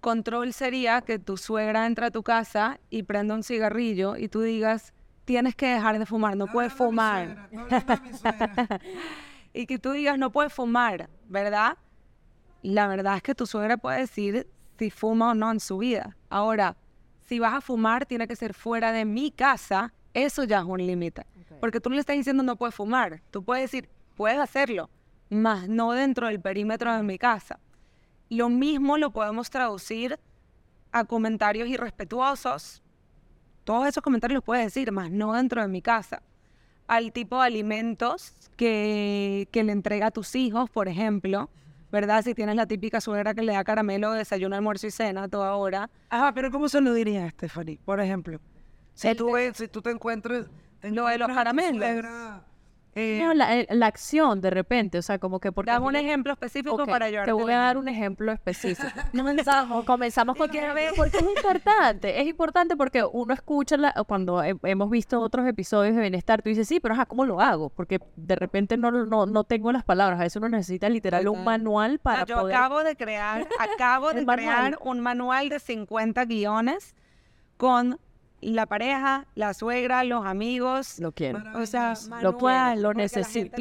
Control 0.00 0.52
sería 0.52 1.02
que 1.02 1.18
tu 1.18 1.36
suegra 1.36 1.86
entra 1.86 2.06
a 2.06 2.10
tu 2.10 2.22
casa 2.22 2.80
y 2.88 3.02
prenda 3.02 3.34
un 3.34 3.42
cigarrillo 3.42 4.16
y 4.16 4.28
tú 4.28 4.40
digas, 4.40 4.94
tienes 5.24 5.54
que 5.54 5.66
dejar 5.66 5.98
de 5.98 6.06
fumar, 6.06 6.36
no 6.36 6.46
puedes 6.46 6.72
fumar. 6.72 7.48
y 9.52 9.66
que 9.66 9.78
tú 9.78 9.92
digas, 9.92 10.18
no 10.18 10.30
puedes 10.30 10.52
fumar, 10.52 11.10
¿verdad? 11.28 11.76
La 12.62 12.88
verdad 12.88 13.16
es 13.16 13.22
que 13.22 13.34
tu 13.34 13.46
suegra 13.46 13.76
puede 13.76 14.00
decir 14.00 14.46
si 14.78 14.90
fuma 14.90 15.30
o 15.30 15.34
no 15.34 15.50
en 15.50 15.60
su 15.60 15.78
vida. 15.78 16.16
Ahora, 16.30 16.76
si 17.20 17.38
vas 17.38 17.54
a 17.54 17.60
fumar, 17.60 18.06
tiene 18.06 18.26
que 18.26 18.36
ser 18.36 18.54
fuera 18.54 18.92
de 18.92 19.04
mi 19.04 19.30
casa. 19.30 19.92
Eso 20.14 20.44
ya 20.44 20.58
es 20.60 20.64
un 20.64 20.84
límite. 20.84 21.26
Porque 21.60 21.80
tú 21.80 21.90
no 21.90 21.94
le 21.94 22.00
estás 22.00 22.16
diciendo 22.16 22.42
no 22.42 22.56
puedes 22.56 22.74
fumar. 22.74 23.22
Tú 23.30 23.44
puedes 23.44 23.70
decir, 23.70 23.88
puedes 24.16 24.38
hacerlo, 24.38 24.90
más 25.28 25.68
no 25.68 25.92
dentro 25.92 26.26
del 26.26 26.40
perímetro 26.40 26.94
de 26.94 27.02
mi 27.02 27.18
casa. 27.18 27.60
Lo 28.30 28.48
mismo 28.48 28.96
lo 28.96 29.10
podemos 29.10 29.50
traducir 29.50 30.18
a 30.92 31.04
comentarios 31.04 31.68
irrespetuosos. 31.68 32.82
Todos 33.64 33.88
esos 33.88 34.02
comentarios 34.02 34.36
los 34.36 34.44
puedes 34.44 34.64
decir, 34.64 34.90
más 34.92 35.10
no 35.10 35.34
dentro 35.34 35.60
de 35.60 35.68
mi 35.68 35.82
casa. 35.82 36.22
Al 36.86 37.12
tipo 37.12 37.38
de 37.40 37.46
alimentos 37.46 38.34
que, 38.56 39.48
que 39.52 39.62
le 39.64 39.72
entrega 39.72 40.06
a 40.06 40.10
tus 40.10 40.34
hijos, 40.34 40.70
por 40.70 40.88
ejemplo, 40.88 41.50
¿verdad? 41.90 42.22
Si 42.22 42.34
tienes 42.34 42.56
la 42.56 42.66
típica 42.66 43.00
suegra 43.00 43.34
que 43.34 43.42
le 43.42 43.52
da 43.52 43.64
caramelo 43.64 44.12
de 44.12 44.18
desayuno, 44.18 44.56
almuerzo 44.56 44.86
y 44.86 44.90
cena 44.90 45.24
a 45.24 45.28
toda 45.28 45.54
hora. 45.56 45.90
Ajá, 46.08 46.32
pero 46.32 46.50
¿cómo 46.50 46.68
se 46.68 46.80
lo 46.80 46.94
diría 46.94 47.26
a 47.26 47.30
Stephanie? 47.30 47.78
Por 47.84 48.00
ejemplo, 48.00 48.40
si 48.94 49.14
tú 49.14 49.32
ves, 49.32 49.56
si 49.56 49.68
tú 49.68 49.82
te 49.82 49.90
encuentras... 49.90 50.46
te 50.80 50.90
Lo 50.90 51.06
de 51.06 51.18
los 51.18 51.28
encuentras 51.28 51.36
caramelos. 51.36 51.84
suegra 51.84 52.44
Eh, 52.96 53.20
No, 53.22 53.32
la, 53.34 53.56
eh, 53.56 53.68
la 53.70 53.86
acción 53.86 54.40
de 54.40 54.50
repente, 54.50 54.98
o 54.98 55.02
sea, 55.02 55.18
como 55.20 55.38
que 55.38 55.52
porque... 55.52 55.70
Dame 55.70 55.86
un 55.86 55.94
ejemplo 55.96 56.32
específico 56.32 56.74
Ok, 56.74 56.88
para 56.88 57.06
ayudarte. 57.06 57.28
Te 57.28 57.32
voy 57.32 57.52
a 57.52 57.58
dar 57.58 57.76
un 57.78 57.86
ejemplo 57.88 58.32
específico. 58.32 58.88
comenzamos, 59.16 59.84
comenzamos 59.84 60.36
con 60.36 60.48
porque 60.96 61.18
es 61.18 61.22
importante, 61.22 62.20
es 62.20 62.26
importante 62.26 62.76
porque 62.76 63.04
uno 63.04 63.32
escucha 63.32 63.76
la- 63.76 63.92
cuando 64.08 64.42
he- 64.42 64.56
hemos 64.64 64.90
visto 64.90 65.20
otros 65.20 65.46
episodios 65.46 65.94
de 65.94 66.00
bienestar, 66.00 66.42
tú 66.42 66.48
dices, 66.48 66.66
sí, 66.66 66.80
pero 66.80 66.94
ajá, 66.94 67.06
¿cómo 67.06 67.24
lo 67.24 67.40
hago? 67.40 67.70
Porque 67.70 68.00
de 68.16 68.34
repente 68.34 68.76
no, 68.76 68.90
no, 68.90 69.24
no 69.26 69.44
tengo 69.44 69.70
las 69.70 69.84
palabras, 69.84 70.18
a 70.18 70.24
veces 70.24 70.36
uno 70.36 70.48
necesita 70.48 70.88
literal 70.88 71.28
un 71.28 71.44
manual 71.44 72.00
para 72.00 72.22
Ah, 72.22 72.26
yo 72.26 72.40
poder... 72.40 72.56
acabo 72.56 72.82
de 72.82 72.96
crear, 72.96 73.46
acabo 73.60 74.12
de 74.12 74.24
manual. 74.24 74.36
crear 74.36 74.78
un 74.82 74.98
manual 75.00 75.48
de 75.48 75.60
50 75.60 76.24
guiones 76.24 76.96
con 77.56 77.98
la 78.42 78.66
pareja, 78.66 79.26
la 79.34 79.54
suegra, 79.54 80.04
los 80.04 80.24
amigos. 80.26 80.98
Lo 80.98 81.12
quiero. 81.12 81.40
o 81.54 81.66
sea, 81.66 81.94
Lo 82.22 82.32
manual, 82.32 82.82
lo 82.82 82.94
necesita. 82.94 83.56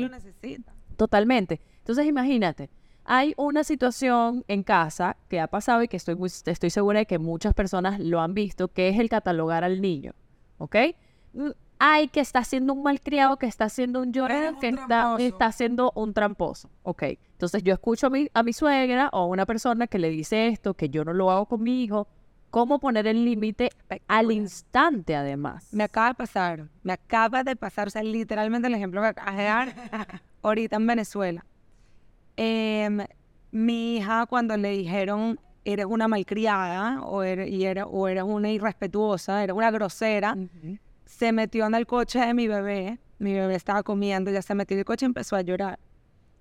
Totalmente. 0.98 1.62
Entonces 1.80 2.06
imagínate, 2.06 2.70
hay 3.06 3.34
una 3.38 3.64
situación 3.64 4.44
en 4.48 4.64
casa 4.64 5.18
que 5.30 5.40
ha 5.40 5.48
pasado 5.48 5.82
y 5.84 5.88
que 5.88 5.98
estoy, 5.98 6.16
muy- 6.16 6.30
estoy 6.46 6.70
segura 6.70 7.00
de 7.00 7.06
que 7.06 7.18
muchas 7.20 7.54
personas 7.54 8.00
lo 8.00 8.22
han 8.22 8.34
visto, 8.34 8.68
que 8.68 8.90
es 8.90 9.00
el 9.00 9.10
catalogar 9.10 9.64
al 9.64 9.82
niño, 9.82 10.14
¿ok? 10.58 10.76
Ay, 11.82 12.10
que 12.10 12.20
está 12.20 12.44
siendo 12.44 12.74
un 12.74 12.84
malcriado, 12.84 13.38
que 13.38 13.46
está 13.46 13.70
siendo 13.70 14.02
un 14.02 14.12
llorón, 14.12 14.60
que 14.60 14.68
está, 14.82 15.16
está 15.24 15.52
siendo 15.54 15.92
un 15.96 16.14
tramposo, 16.14 16.70
¿ok? 16.84 17.04
Entonces 17.32 17.64
yo 17.64 17.74
escucho 17.74 18.08
a 18.08 18.10
mi, 18.10 18.28
a 18.34 18.44
mi 18.44 18.52
suegra 18.52 19.10
o 19.14 19.20
a 19.20 19.26
una 19.28 19.46
persona 19.46 19.88
que 19.88 19.98
le 19.98 20.10
dice 20.10 20.50
esto, 20.50 20.74
que 20.74 20.90
yo 20.90 21.06
no 21.06 21.14
lo 21.14 21.32
hago 21.32 21.46
con 21.46 21.64
mi 21.64 21.82
hijo, 21.84 22.08
¿cómo 22.50 22.80
poner 22.80 23.08
el 23.08 23.26
límite 23.26 23.70
al 24.08 24.32
instante 24.32 25.16
además? 25.16 25.68
Me 25.72 25.84
acaba 25.84 26.10
de 26.10 26.16
pasar, 26.16 26.70
me 26.84 26.94
acaba 26.94 27.44
de 27.44 27.56
pasar, 27.56 27.88
o 27.88 27.92
sea, 27.92 28.04
literalmente 28.04 28.68
el 28.68 28.76
ejemplo 28.76 29.02
que 29.02 29.08
acabas 29.08 29.38
de 29.38 29.44
dar 29.44 29.76
ahorita 30.42 30.76
en 30.78 30.88
Venezuela. 30.88 31.46
Em, 32.36 33.06
mi 33.52 33.98
hija 33.98 34.26
cuando 34.26 34.56
le 34.56 34.70
dijeron 34.70 35.40
eres 35.66 35.86
una 35.86 36.08
malcriada 36.08 37.02
o 37.02 37.24
eres, 37.24 37.50
y 37.52 37.66
o 37.86 38.08
eres 38.08 38.24
una 38.24 38.50
irrespetuosa, 38.52 39.44
eres 39.44 39.56
una 39.56 39.72
grosera, 39.72 40.36
se 41.06 41.32
metió 41.32 41.66
en 41.66 41.76
el 41.76 41.86
coche 41.86 42.20
de 42.20 42.34
mi 42.34 42.48
bebé, 42.48 43.00
mi 43.20 43.34
bebé 43.34 43.56
estaba 43.56 43.84
comiendo, 43.84 44.32
ya 44.32 44.42
se 44.42 44.56
metió 44.56 44.76
en 44.76 44.80
el 44.80 44.86
coche 44.86 45.06
y 45.06 45.08
empezó 45.08 45.36
a 45.36 45.42
llorar. 45.42 45.80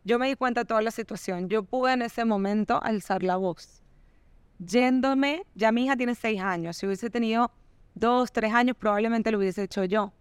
Yo 0.05 0.19
me 0.19 0.29
di 0.29 0.37
cuenta 0.37 0.63
de 0.63 0.65
toda 0.65 0.81
la 0.81 0.91
situación. 0.91 1.49
Yo 1.49 1.65
pude 1.65 1.93
en 1.93 2.03
ese 2.03 2.25
momento 2.25 2.83
alzar 2.83 3.23
la 3.23 3.37
voz. 3.37 3.83
Yéndome, 4.59 5.45
ya 5.55 5.73
mi 5.73 5.85
hija 5.85 5.97
tiene 5.97 6.15
seis 6.15 6.41
años. 6.41 6.77
Si 6.77 6.87
hubiese 6.87 7.11
tenido 7.11 7.51
dos, 7.95 8.33
tres 8.33 8.53
años, 8.53 8.77
probablemente 8.77 9.31
lo 9.31 9.39
hubiese 9.39 9.65
hecho 9.65 9.85
yo. 9.85 10.13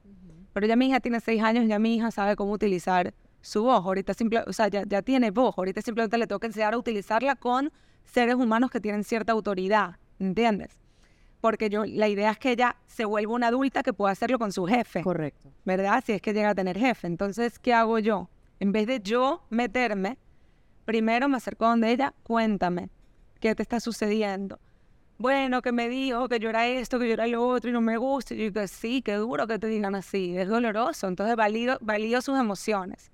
Pero 0.54 0.68
ya 0.68 0.76
mi 0.76 0.88
hija 0.88 1.00
tiene 1.00 1.20
seis 1.20 1.42
años, 1.42 1.68
ya 1.68 1.80
mi 1.80 1.96
hija 1.96 2.12
sabe 2.12 2.36
cómo 2.36 2.52
utilizar 2.52 3.14
su 3.42 3.64
voz. 3.64 3.86
Ahorita 3.86 4.14
simple, 4.14 4.44
o 4.46 4.54
sea, 4.54 4.68
ya, 4.68 4.84
ya 4.88 5.02
tiene 5.02 5.32
voz. 5.32 5.56
Ahorita 5.58 5.82
simplemente 5.82 6.18
le 6.18 6.28
tengo 6.28 6.40
que 6.40 6.48
enseñar 6.48 6.74
a 6.74 6.78
utilizarla 6.78 7.36
con 7.36 7.72
seres 8.06 8.36
humanos 8.36 8.72
que 8.72 8.80
tienen 8.80 9.04
cierta 9.04 9.34
autoridad. 9.34 9.98
¿Entiendes? 10.20 10.80
Porque 11.42 11.70
yo, 11.70 11.86
la 11.86 12.08
idea 12.08 12.32
es 12.32 12.40
que 12.40 12.52
ella 12.52 12.76
se 12.88 13.06
vuelva 13.06 13.34
una 13.34 13.48
adulta 13.48 13.84
que 13.84 13.94
pueda 13.94 14.12
hacerlo 14.12 14.40
con 14.40 14.52
su 14.52 14.66
jefe. 14.66 15.04
Correcto. 15.04 15.52
¿verdad? 15.66 16.04
Si 16.06 16.14
es 16.14 16.22
que 16.22 16.34
llega 16.34 16.50
a 16.50 16.56
tener 16.56 16.78
jefe. 16.78 17.08
Entonces, 17.08 17.60
¿qué 17.60 17.74
hago 17.74 18.00
yo? 18.00 18.30
En 18.60 18.72
vez 18.72 18.88
de 18.88 19.00
yo 19.02 19.44
meterme, 19.50 20.18
primero 20.86 21.30
me 21.30 21.38
acerco 21.38 21.66
donde 21.68 21.92
ella, 21.92 22.14
cuéntame, 22.24 22.90
¿qué 23.38 23.56
te 23.56 23.64
está 23.64 23.80
sucediendo? 23.80 24.60
Bueno, 25.20 25.64
que 25.64 25.72
me 25.72 25.90
dijo 25.90 26.30
que 26.30 26.40
yo 26.40 26.50
era 26.50 26.68
esto, 26.68 27.00
que 27.00 27.08
yo 27.08 27.14
era 27.14 27.26
lo 27.26 27.48
otro 27.48 27.70
y 27.70 27.74
no 27.74 27.82
me 27.82 27.98
gusta. 27.98 28.36
Y 28.36 28.38
yo 28.38 28.44
digo, 28.44 28.68
sí, 28.68 29.02
qué 29.02 29.16
duro 29.16 29.48
que 29.48 29.58
te 29.58 29.68
digan 29.68 29.96
así, 29.96 30.38
es 30.38 30.48
doloroso. 30.48 31.08
Entonces, 31.08 31.36
valido, 31.36 31.80
valido 31.82 32.22
sus 32.22 32.38
emociones. 32.38 33.12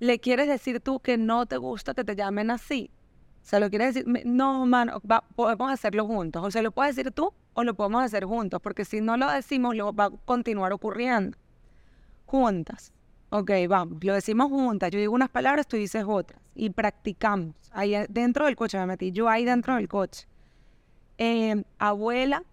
¿Le 0.00 0.18
quieres 0.20 0.48
decir 0.48 0.80
tú 0.80 1.00
que 1.00 1.18
no 1.18 1.44
te 1.46 1.58
gusta 1.58 1.92
que 1.92 2.02
te 2.04 2.16
llamen 2.16 2.50
así? 2.50 2.90
O 3.42 3.46
sea, 3.46 3.60
lo 3.60 3.68
quieres 3.68 3.94
decir, 3.94 4.24
no, 4.24 4.64
mano, 4.64 5.02
podemos 5.36 5.70
hacerlo 5.70 6.06
juntos. 6.06 6.42
O 6.42 6.50
sea, 6.50 6.62
lo 6.62 6.72
puedes 6.72 6.96
decir 6.96 7.12
tú 7.12 7.34
o 7.52 7.62
lo 7.62 7.74
podemos 7.74 8.02
hacer 8.02 8.24
juntos, 8.24 8.58
porque 8.62 8.86
si 8.86 9.02
no 9.02 9.18
lo 9.18 9.30
decimos, 9.30 9.76
lo 9.76 9.92
va 9.92 10.06
a 10.06 10.10
continuar 10.10 10.72
ocurriendo. 10.72 11.36
Juntas. 12.24 12.93
Ok, 13.36 13.50
vamos, 13.68 13.98
lo 14.04 14.14
decimos 14.14 14.48
juntas. 14.48 14.92
Yo 14.92 15.00
digo 15.00 15.12
unas 15.12 15.28
palabras, 15.28 15.66
tú 15.66 15.76
dices 15.76 16.04
otras. 16.06 16.40
Y 16.54 16.70
practicamos. 16.70 17.56
Ahí 17.72 17.96
dentro 18.08 18.44
del 18.44 18.54
coche 18.54 18.78
me 18.78 18.86
metí, 18.86 19.10
yo 19.10 19.28
ahí 19.28 19.44
dentro 19.44 19.74
del 19.74 19.88
coche. 19.88 20.28
Eh, 21.18 21.64
abuela, 21.80 22.44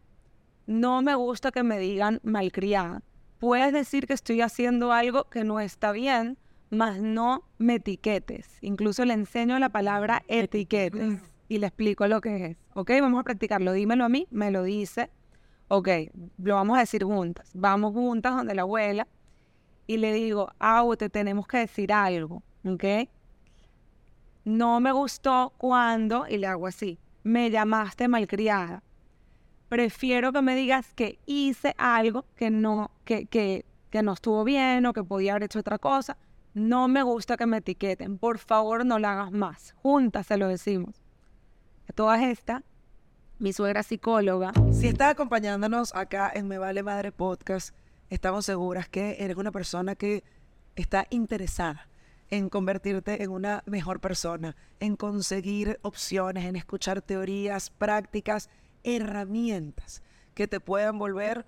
no 0.65 1.03
me 1.03 1.13
gusta 1.13 1.51
que 1.51 1.61
me 1.61 1.77
digan 1.77 2.19
malcriada. 2.23 3.03
Puedes 3.37 3.73
decir 3.73 4.07
que 4.07 4.13
estoy 4.13 4.41
haciendo 4.41 4.91
algo 4.91 5.29
que 5.29 5.43
no 5.43 5.59
está 5.59 5.91
bien, 5.91 6.39
mas 6.71 6.99
no 6.99 7.43
me 7.59 7.75
etiquetes. 7.75 8.57
Incluso 8.61 9.05
le 9.05 9.13
enseño 9.13 9.59
la 9.59 9.69
palabra 9.69 10.23
etiquetes 10.27 11.19
y 11.47 11.59
le 11.59 11.67
explico 11.67 12.07
lo 12.07 12.21
que 12.21 12.45
es. 12.45 12.57
Ok, 12.73 12.89
vamos 13.01 13.19
a 13.19 13.23
practicarlo. 13.23 13.73
Dímelo 13.73 14.03
a 14.03 14.09
mí, 14.09 14.27
me 14.31 14.49
lo 14.49 14.63
dice. 14.63 15.11
Ok, 15.67 15.89
lo 16.39 16.55
vamos 16.55 16.77
a 16.77 16.79
decir 16.79 17.03
juntas. 17.03 17.51
Vamos 17.53 17.93
juntas 17.93 18.35
donde 18.35 18.55
la 18.55 18.63
abuela 18.63 19.07
y 19.91 19.97
le 19.97 20.13
digo, 20.13 20.53
Au, 20.57 20.95
te 20.95 21.09
tenemos 21.09 21.45
que 21.47 21.57
decir 21.57 21.91
algo. 21.91 22.43
Ok. 22.65 23.09
No 24.45 24.79
me 24.79 24.93
gustó 24.93 25.51
cuando, 25.57 26.27
y 26.27 26.37
le 26.37 26.47
hago 26.47 26.65
así, 26.65 26.97
me 27.23 27.51
llamaste 27.51 28.07
malcriada. 28.07 28.83
Prefiero 29.67 30.31
que 30.31 30.41
me 30.41 30.55
digas 30.55 30.93
que 30.93 31.19
hice 31.25 31.75
algo 31.77 32.25
que 32.37 32.49
no, 32.49 32.91
que, 33.03 33.25
que, 33.25 33.65
que 33.89 34.01
no 34.01 34.13
estuvo 34.13 34.45
bien 34.45 34.85
o 34.85 34.93
que 34.93 35.03
podía 35.03 35.33
haber 35.33 35.43
hecho 35.43 35.59
otra 35.59 35.77
cosa. 35.77 36.17
No 36.53 36.87
me 36.87 37.03
gusta 37.03 37.35
que 37.35 37.45
me 37.45 37.57
etiqueten. 37.57 38.17
Por 38.17 38.37
favor, 38.37 38.85
no 38.85 38.97
lo 38.97 39.09
hagas 39.09 39.31
más. 39.33 39.73
Juntas 39.81 40.27
se 40.27 40.37
lo 40.37 40.47
decimos. 40.47 41.01
A 41.89 41.93
todas 41.93 42.21
estas, 42.21 42.63
mi 43.39 43.51
suegra 43.51 43.83
psicóloga, 43.83 44.53
Si 44.71 44.87
estás 44.87 45.11
acompañándonos 45.11 45.93
acá 45.95 46.31
en 46.33 46.47
Me 46.47 46.57
Vale 46.57 46.81
Madre 46.81 47.11
Podcast, 47.11 47.75
estamos 48.11 48.45
seguras 48.45 48.89
que 48.89 49.15
eres 49.19 49.37
una 49.37 49.51
persona 49.51 49.95
que 49.95 50.23
está 50.75 51.07
interesada 51.09 51.87
en 52.29 52.49
convertirte 52.49 53.23
en 53.23 53.31
una 53.31 53.63
mejor 53.65 53.99
persona, 53.99 54.55
en 54.79 54.95
conseguir 54.95 55.79
opciones, 55.81 56.45
en 56.45 56.57
escuchar 56.57 57.01
teorías, 57.01 57.69
prácticas, 57.69 58.49
herramientas 58.83 60.03
que 60.33 60.47
te 60.47 60.59
puedan 60.59 60.99
volver, 60.99 61.45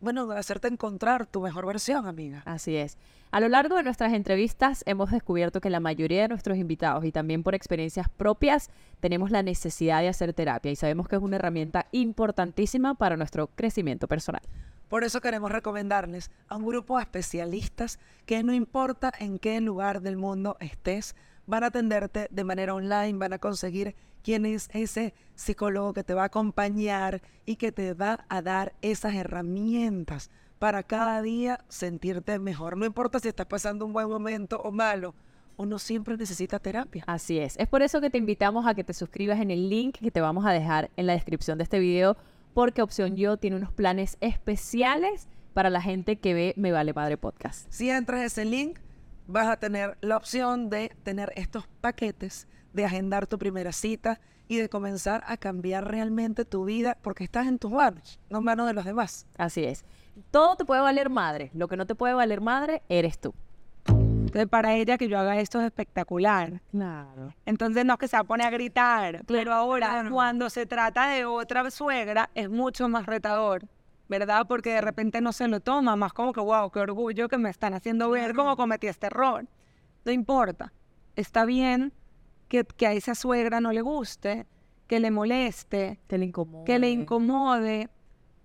bueno, 0.00 0.30
hacerte 0.30 0.68
encontrar 0.68 1.26
tu 1.26 1.40
mejor 1.40 1.66
versión, 1.66 2.06
amiga. 2.06 2.42
Así 2.46 2.76
es. 2.76 2.96
A 3.32 3.40
lo 3.40 3.48
largo 3.48 3.76
de 3.76 3.82
nuestras 3.82 4.12
entrevistas 4.12 4.84
hemos 4.86 5.10
descubierto 5.10 5.60
que 5.60 5.68
la 5.68 5.80
mayoría 5.80 6.22
de 6.22 6.28
nuestros 6.28 6.58
invitados 6.58 7.04
y 7.04 7.12
también 7.12 7.42
por 7.42 7.56
experiencias 7.56 8.08
propias 8.08 8.70
tenemos 9.00 9.32
la 9.32 9.42
necesidad 9.42 10.00
de 10.00 10.08
hacer 10.08 10.32
terapia 10.32 10.70
y 10.70 10.76
sabemos 10.76 11.08
que 11.08 11.16
es 11.16 11.22
una 11.22 11.36
herramienta 11.36 11.86
importantísima 11.90 12.94
para 12.94 13.16
nuestro 13.16 13.48
crecimiento 13.48 14.06
personal. 14.06 14.42
Por 14.88 15.04
eso 15.04 15.20
queremos 15.20 15.52
recomendarles 15.52 16.30
a 16.48 16.56
un 16.56 16.66
grupo 16.66 16.96
de 16.96 17.02
especialistas 17.02 17.98
que 18.24 18.42
no 18.42 18.54
importa 18.54 19.12
en 19.18 19.38
qué 19.38 19.60
lugar 19.60 20.00
del 20.00 20.16
mundo 20.16 20.56
estés, 20.60 21.14
van 21.46 21.64
a 21.64 21.68
atenderte 21.68 22.28
de 22.30 22.44
manera 22.44 22.74
online, 22.74 23.18
van 23.18 23.34
a 23.34 23.38
conseguir 23.38 23.94
quién 24.22 24.46
es 24.46 24.68
ese 24.72 25.14
psicólogo 25.34 25.92
que 25.92 26.04
te 26.04 26.14
va 26.14 26.22
a 26.22 26.26
acompañar 26.26 27.22
y 27.46 27.56
que 27.56 27.72
te 27.72 27.94
va 27.94 28.24
a 28.28 28.42
dar 28.42 28.74
esas 28.82 29.14
herramientas 29.14 30.30
para 30.58 30.82
cada 30.82 31.22
día 31.22 31.64
sentirte 31.68 32.38
mejor. 32.38 32.76
No 32.76 32.84
importa 32.84 33.20
si 33.20 33.28
estás 33.28 33.46
pasando 33.46 33.86
un 33.86 33.92
buen 33.92 34.08
momento 34.08 34.60
o 34.60 34.72
malo, 34.72 35.14
uno 35.56 35.78
siempre 35.78 36.16
necesita 36.16 36.58
terapia. 36.58 37.04
Así 37.06 37.38
es. 37.38 37.56
Es 37.58 37.68
por 37.68 37.82
eso 37.82 38.00
que 38.00 38.10
te 38.10 38.18
invitamos 38.18 38.66
a 38.66 38.74
que 38.74 38.84
te 38.84 38.94
suscribas 38.94 39.40
en 39.40 39.50
el 39.50 39.68
link 39.68 39.98
que 39.98 40.10
te 40.10 40.20
vamos 40.20 40.46
a 40.46 40.52
dejar 40.52 40.90
en 40.96 41.06
la 41.06 41.14
descripción 41.14 41.58
de 41.58 41.64
este 41.64 41.78
video, 41.78 42.16
porque 42.58 42.82
Opción 42.82 43.14
Yo 43.14 43.36
tiene 43.36 43.54
unos 43.54 43.70
planes 43.70 44.16
especiales 44.20 45.28
para 45.54 45.70
la 45.70 45.80
gente 45.80 46.16
que 46.16 46.34
ve 46.34 46.54
Me 46.56 46.72
Vale 46.72 46.92
Padre 46.92 47.16
Podcast. 47.16 47.68
Si 47.70 47.88
entras 47.88 48.20
a 48.20 48.24
ese 48.24 48.44
link, 48.44 48.80
vas 49.28 49.46
a 49.46 49.60
tener 49.60 49.96
la 50.00 50.16
opción 50.16 50.68
de 50.68 50.90
tener 51.04 51.32
estos 51.36 51.68
paquetes, 51.80 52.48
de 52.72 52.84
agendar 52.84 53.28
tu 53.28 53.38
primera 53.38 53.70
cita 53.70 54.20
y 54.48 54.56
de 54.56 54.68
comenzar 54.68 55.22
a 55.28 55.36
cambiar 55.36 55.88
realmente 55.88 56.44
tu 56.44 56.64
vida 56.64 56.98
porque 57.00 57.22
estás 57.22 57.46
en 57.46 57.60
tus 57.60 57.70
manos, 57.70 58.18
no 58.28 58.38
en 58.38 58.44
manos 58.44 58.66
de 58.66 58.72
los 58.72 58.84
demás. 58.84 59.28
Así 59.36 59.62
es. 59.62 59.84
Todo 60.32 60.56
te 60.56 60.64
puede 60.64 60.80
valer 60.80 61.10
madre. 61.10 61.52
Lo 61.54 61.68
que 61.68 61.76
no 61.76 61.86
te 61.86 61.94
puede 61.94 62.14
valer 62.14 62.40
madre 62.40 62.82
eres 62.88 63.20
tú. 63.20 63.36
Entonces 64.28 64.48
para 64.48 64.74
ella 64.74 64.98
que 64.98 65.08
yo 65.08 65.18
haga 65.18 65.38
esto 65.40 65.58
es 65.60 65.66
espectacular. 65.66 66.60
Claro. 66.70 67.34
Entonces 67.46 67.84
no 67.84 67.94
es 67.94 67.98
que 67.98 68.08
se 68.08 68.16
va 68.20 68.24
a 68.46 68.50
gritar, 68.50 69.22
pero 69.26 69.52
ahora 69.54 69.88
Claro. 69.88 70.10
cuando 70.10 70.50
se 70.50 70.66
trata 70.66 71.08
de 71.08 71.24
otra 71.24 71.70
suegra 71.70 72.30
es 72.34 72.48
mucho 72.50 72.88
más 72.88 73.06
retador, 73.06 73.66
¿verdad? 74.08 74.46
Porque 74.46 74.70
de 74.74 74.80
repente 74.80 75.20
no 75.20 75.32
se 75.32 75.48
lo 75.48 75.60
toma, 75.60 75.96
más 75.96 76.12
como 76.12 76.32
que, 76.32 76.40
wow, 76.40 76.70
qué 76.70 76.80
orgullo 76.80 77.28
que 77.28 77.38
me 77.38 77.50
están 77.50 77.74
haciendo 77.74 78.10
ver 78.10 78.34
cómo 78.34 78.56
cometí 78.56 78.86
este 78.86 79.06
error. 79.06 79.46
No 80.04 80.12
importa, 80.12 80.72
está 81.16 81.44
bien 81.44 81.92
que, 82.48 82.64
que 82.64 82.86
a 82.86 82.92
esa 82.92 83.14
suegra 83.14 83.60
no 83.60 83.72
le 83.72 83.80
guste, 83.80 84.46
que 84.86 85.00
le 85.00 85.10
moleste, 85.10 86.00
Te 86.06 86.16
le 86.18 86.26
incomoda. 86.26 86.64
que 86.64 86.78
le 86.78 86.90
incomode, 86.90 87.88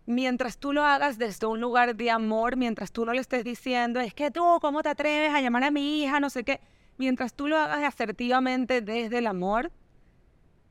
mientras 0.06 0.58
tú 0.58 0.74
lo 0.74 0.84
hagas 0.84 1.18
desde 1.18 1.48
un 1.48 1.62
lugar 1.62 1.96
de 1.96 2.12
amor, 2.12 2.58
mientras 2.58 2.92
tú 2.92 3.06
no 3.06 3.14
le 3.14 3.22
estés 3.22 3.44
diciendo, 3.44 4.00
es 4.00 4.14
que 4.14 4.32
tú, 4.32 4.44
¿cómo 4.62 4.84
te 4.84 4.90
atreves 4.90 5.34
a 5.34 5.42
llamar 5.42 5.64
a 5.64 5.72
mi 5.72 6.04
hija? 6.04 6.20
No 6.20 6.30
sé 6.30 6.44
qué. 6.44 6.60
Mientras 6.98 7.34
tú 7.34 7.48
lo 7.48 7.58
hagas 7.58 7.84
asertivamente 7.84 8.82
desde 8.82 9.18
el 9.18 9.28
amor, 9.28 9.72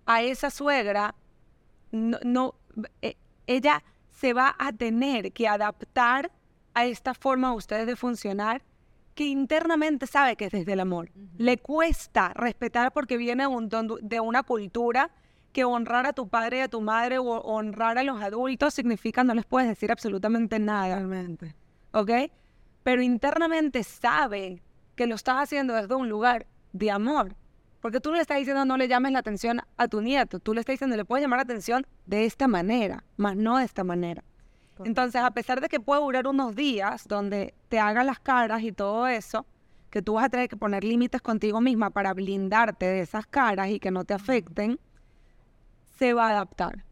a 0.07 0.23
esa 0.23 0.51
suegra, 0.51 1.15
no, 1.91 2.19
no, 2.25 2.55
eh, 3.01 3.17
ella 3.47 3.83
se 4.11 4.33
va 4.33 4.55
a 4.59 4.73
tener 4.73 5.33
que 5.33 5.49
adaptar 5.49 6.31
a 6.75 6.87
esta 6.87 7.15
forma 7.15 7.51
de 7.51 7.57
ustedes 7.57 7.87
de 7.87 7.97
funcionar 7.97 8.63
que 9.15 9.25
internamente 9.25 10.07
sabe 10.07 10.37
que 10.37 10.47
es 10.47 10.53
desde 10.53 10.73
el 10.73 10.81
amor. 10.81 11.11
Le 11.37 11.59
cuesta 11.59 12.33
respetar 12.35 12.93
porque 12.93 13.17
viene 13.17 13.47
un 13.47 13.69
de 13.69 14.21
una 14.21 14.43
cultura 14.43 15.11
que 15.53 15.65
honrar 15.65 16.07
a 16.07 16.13
tu 16.13 16.29
padre 16.29 16.59
y 16.59 16.61
a 16.61 16.69
tu 16.69 16.81
madre 16.81 17.19
o 17.19 17.25
honrar 17.25 17.99
a 17.99 18.03
los 18.03 18.21
adultos 18.23 18.75
significa 18.75 19.23
no 19.23 19.35
les 19.35 19.45
puedes 19.45 19.69
decir 19.69 19.93
absolutamente 19.93 20.59
nada. 20.59 20.97
Realmente. 20.97 21.55
¿ok? 21.93 22.11
Pero 22.83 23.03
internamente 23.03 23.85
sabe 23.85 24.63
que 24.97 25.07
lo 25.07 25.15
estás 25.15 25.37
haciendo 25.37 25.75
desde 25.75 25.95
un 25.95 26.09
lugar 26.09 26.47
de 26.73 26.91
amor. 26.91 27.37
Porque 27.81 28.01
tú 28.01 28.11
no 28.11 28.17
le 28.17 28.23
estás 28.23 28.39
diciendo 28.39 28.65
no 28.65 28.77
le 28.77 28.89
llames 28.89 29.13
la 29.13 29.19
atención 29.19 29.61
a 29.77 29.89
tu 29.89 30.01
nieto, 30.01 30.39
tú 30.39 30.55
le 30.55 30.61
estás 30.61 30.75
diciendo 30.75 30.97
le 30.97 31.05
puedes 31.05 31.23
llamar 31.23 31.39
la 31.39 31.45
atención 31.45 31.85
de 32.07 32.25
esta 32.25 32.47
manera, 32.47 33.05
más 33.17 33.37
no 33.37 33.59
de 33.59 33.65
esta 33.65 33.83
manera. 33.83 34.23
Entonces, 34.85 35.21
a 35.21 35.31
pesar 35.33 35.61
de 35.61 35.69
que 35.69 35.81
puede 35.81 36.01
durar 36.01 36.27
unos 36.27 36.57
días 36.57 37.07
donde 37.07 37.55
te 37.69 37.79
hagan 37.79 38.07
las 38.07 38.19
caras 38.19 38.63
y 38.63 38.73
todo 38.73 39.07
eso, 39.07 39.47
que 39.91 40.01
tú 40.01 40.15
vas 40.15 40.25
a 40.25 40.29
tener 40.29 40.49
que 40.49 40.57
poner 40.57 40.83
límites 40.83 41.21
contigo 41.21 41.61
misma 41.61 41.91
para 41.91 42.15
blindarte 42.15 42.87
de 42.87 43.01
esas 43.01 43.27
caras 43.27 43.69
y 43.69 43.79
que 43.79 43.91
no 43.91 44.05
te 44.05 44.15
afecten, 44.15 44.81
se 45.99 46.13
va 46.15 46.29
a 46.29 46.31
adaptar. 46.31 46.85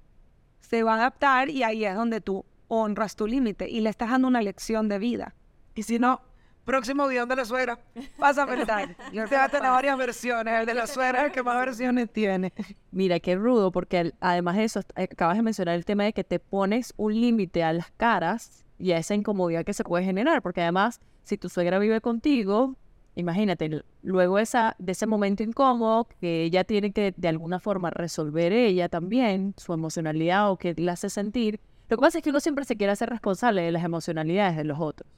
Se 0.61 0.83
va 0.83 0.93
a 0.95 0.97
adaptar 0.97 1.49
y 1.49 1.63
ahí 1.63 1.85
es 1.85 1.95
donde 1.95 2.21
tú 2.21 2.45
honras 2.69 3.17
tu 3.17 3.27
límite 3.27 3.69
y 3.69 3.81
le 3.81 3.91
estás 3.91 4.11
dando 4.11 4.29
una 4.29 4.43
lección 4.43 4.89
de 4.89 4.99
vida. 4.99 5.35
Y 5.75 5.83
si 5.83 5.99
no, 5.99 6.21
próximo 6.65 7.09
guion 7.09 7.29
de 7.29 7.37
la 7.37 7.45
suegra. 7.45 7.79
Pásame 8.19 8.55
el. 8.63 8.97
Yo 9.13 9.27
te 9.29 9.35
va 9.37 9.45
a 9.45 9.49
tener 9.49 9.71
varias 9.71 9.99
versiones. 9.99 10.61
El 10.61 10.67
de 10.67 10.75
la 10.75 10.87
suegra 10.87 11.21
es 11.23 11.27
el 11.27 11.33
que 11.33 11.43
más 11.43 11.57
versiones 11.59 12.13
tiene. 12.13 12.53
Mira, 12.93 13.19
qué 13.19 13.35
rudo, 13.35 13.73
porque 13.73 14.13
además 14.21 14.57
de 14.57 14.65
eso, 14.65 14.79
est- 14.81 14.97
acabas 14.97 15.37
de 15.37 15.43
mencionar 15.43 15.75
el 15.75 15.85
tema 15.85 16.05
de 16.05 16.13
que 16.13 16.23
te 16.23 16.39
pones 16.39 16.95
un 16.97 17.15
límite 17.21 17.65
a 17.65 17.73
las 17.73 17.91
caras 17.93 18.65
y 18.79 18.93
a 18.93 18.99
esa 18.99 19.15
incomodidad 19.15 19.65
que 19.65 19.73
se 19.75 19.83
puede 19.85 20.05
generar, 20.05 20.41
porque 20.43 20.63
además, 20.63 21.01
si 21.25 21.37
tu 21.37 21.49
suegra 21.49 21.79
vive 21.79 22.01
contigo, 22.01 22.77
imagínate, 23.15 23.83
luego 24.03 24.39
esa, 24.39 24.77
de 24.79 24.93
ese 24.93 25.07
momento 25.07 25.43
incómodo 25.43 26.09
que 26.21 26.45
ella 26.45 26.65
tiene 26.65 26.93
que 26.93 27.13
de 27.17 27.29
alguna 27.29 27.61
forma 27.61 27.91
resolver 27.91 28.53
ella 28.53 28.89
también, 28.89 29.55
su 29.57 29.73
emocionalidad 29.73 30.51
o 30.51 30.57
que 30.57 30.75
la 30.77 30.93
hace 30.93 31.11
sentir, 31.11 31.61
lo 31.89 31.97
que 31.97 32.01
pasa 32.03 32.19
es 32.19 32.25
que 32.25 32.31
uno 32.31 32.41
siempre 32.41 32.65
se 32.65 32.77
quiere 32.77 32.93
hacer 32.93 33.11
responsable 33.11 33.63
de 33.63 33.73
las 33.73 33.85
emocionalidades 33.85 34.57
de 34.57 34.65
los 34.65 34.79
otros. 34.79 35.11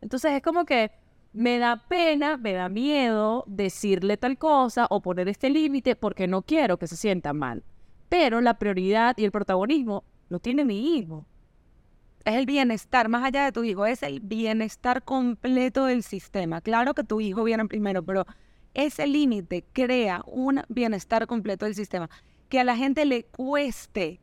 Entonces 0.00 0.32
es 0.32 0.42
como 0.42 0.64
que 0.64 0.90
me 1.32 1.58
da 1.58 1.84
pena, 1.88 2.36
me 2.36 2.52
da 2.52 2.68
miedo 2.68 3.44
decirle 3.46 4.16
tal 4.16 4.38
cosa 4.38 4.86
o 4.90 5.00
poner 5.00 5.28
este 5.28 5.50
límite 5.50 5.94
porque 5.94 6.26
no 6.26 6.42
quiero 6.42 6.78
que 6.78 6.86
se 6.86 6.96
sienta 6.96 7.32
mal. 7.32 7.62
Pero 8.08 8.40
la 8.40 8.58
prioridad 8.58 9.16
y 9.16 9.24
el 9.24 9.30
protagonismo 9.30 10.04
lo 10.28 10.40
tiene 10.40 10.64
mi 10.64 10.96
hijo. 10.96 11.26
Es 12.24 12.34
el 12.34 12.46
bienestar, 12.46 13.08
más 13.08 13.24
allá 13.24 13.44
de 13.44 13.52
tu 13.52 13.64
hijo, 13.64 13.86
es 13.86 14.02
el 14.02 14.20
bienestar 14.20 15.02
completo 15.02 15.86
del 15.86 16.02
sistema. 16.02 16.60
Claro 16.60 16.94
que 16.94 17.04
tu 17.04 17.20
hijo 17.20 17.44
viene 17.44 17.66
primero, 17.66 18.02
pero 18.02 18.26
ese 18.74 19.06
límite 19.06 19.64
crea 19.72 20.22
un 20.26 20.62
bienestar 20.68 21.26
completo 21.26 21.64
del 21.64 21.74
sistema. 21.74 22.10
Que 22.48 22.60
a 22.60 22.64
la 22.64 22.76
gente 22.76 23.04
le 23.04 23.24
cueste 23.24 24.20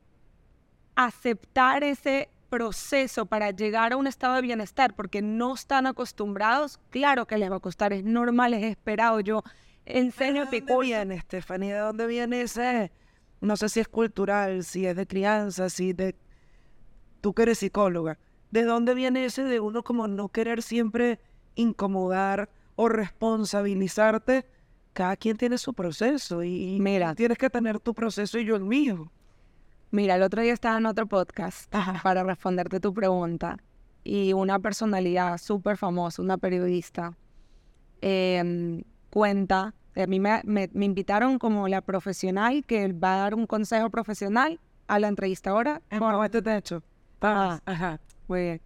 aceptar 0.96 1.84
ese 1.84 2.30
proceso 2.50 3.25
para 3.25 3.52
llegar 3.52 3.94
a 3.94 3.98
un 3.98 4.08
estado 4.08 4.36
de 4.36 4.42
bienestar 4.42 4.96
porque 4.96 5.22
no 5.22 5.56
están 5.56 5.88
acostumbrados, 5.88 6.80
claro 6.90 7.25
que 7.25 7.38
les 7.38 7.52
va 7.52 7.58
a 7.58 7.60
costar, 7.60 7.92
es 7.92 8.04
normal, 8.04 8.54
es 8.54 8.64
esperado. 8.64 9.20
Yo 9.20 9.44
enseño 9.86 10.46
¿De 10.46 10.62
dónde 10.62 10.86
viene, 10.86 11.16
Estefanía? 11.16 11.75
¿De 11.75 11.82
dónde 11.82 12.08
viene 12.08 12.42
ese? 12.42 12.92
No 13.42 13.58
sé 13.58 13.70
si 13.70 13.81
es 13.81 13.88
cultural, 13.88 14.64
si 14.64 14.86
es 14.86 14.96
de 14.96 15.05
crianza, 15.05 15.70
si 15.70 15.94
de... 15.94 16.16
Tú 17.25 17.33
que 17.33 17.42
eres 17.42 17.57
psicóloga. 17.57 18.20
¿De 18.51 18.66
dónde 18.66 18.94
viene 18.94 19.25
ese 19.25 19.44
de 19.46 19.59
uno 19.59 19.81
como 19.81 20.07
no 20.07 20.29
querer 20.29 20.61
siempre 20.61 21.20
incomodar 21.55 22.51
o 22.75 22.88
responsabilizarte? 22.88 24.46
Cada 24.94 25.16
quien 25.16 25.35
tiene 25.35 25.57
su 25.57 25.74
proceso 25.74 26.44
y, 26.44 26.75
y 26.75 26.79
Mira. 26.79 27.16
tienes 27.16 27.40
que 27.40 27.50
tener 27.50 27.79
tu 27.79 27.96
proceso 27.96 28.38
y 28.38 28.46
yo 28.46 28.55
el 28.55 28.64
mío. 28.64 29.11
Mira, 29.90 30.18
el 30.18 30.22
otro 30.22 30.44
día 30.44 30.53
estaba 30.53 30.77
en 30.77 30.85
otro 30.85 31.07
podcast 31.07 31.74
para 32.03 32.22
responderte 32.24 32.79
tu 32.79 32.94
pregunta 32.94 33.57
y 34.03 34.33
una 34.33 34.59
personalidad 34.59 35.40
súper 35.40 35.77
famosa, 35.77 36.22
una 36.22 36.38
periodista, 36.38 37.18
em, 38.01 38.83
cuenta, 39.09 39.74
a 39.96 40.05
mí 40.05 40.20
me, 40.20 40.42
me- 40.44 40.70
me 40.74 40.85
invitaron 40.85 41.40
como 41.40 41.68
la 41.68 41.81
profesional 41.81 42.64
que 42.68 42.94
va 42.94 43.16
a 43.16 43.18
dar 43.18 43.33
un 43.33 43.48
consejo 43.48 43.90
profesional 43.90 44.59
a 44.85 45.00
la 45.00 45.07
entrevistadora. 45.07 45.81
Bajo 45.90 46.24
este 46.24 46.44
techo. 46.44 46.83
Ah, 47.22 47.60
Ajá. 47.66 48.00
muy 48.28 48.42
bien. 48.42 48.62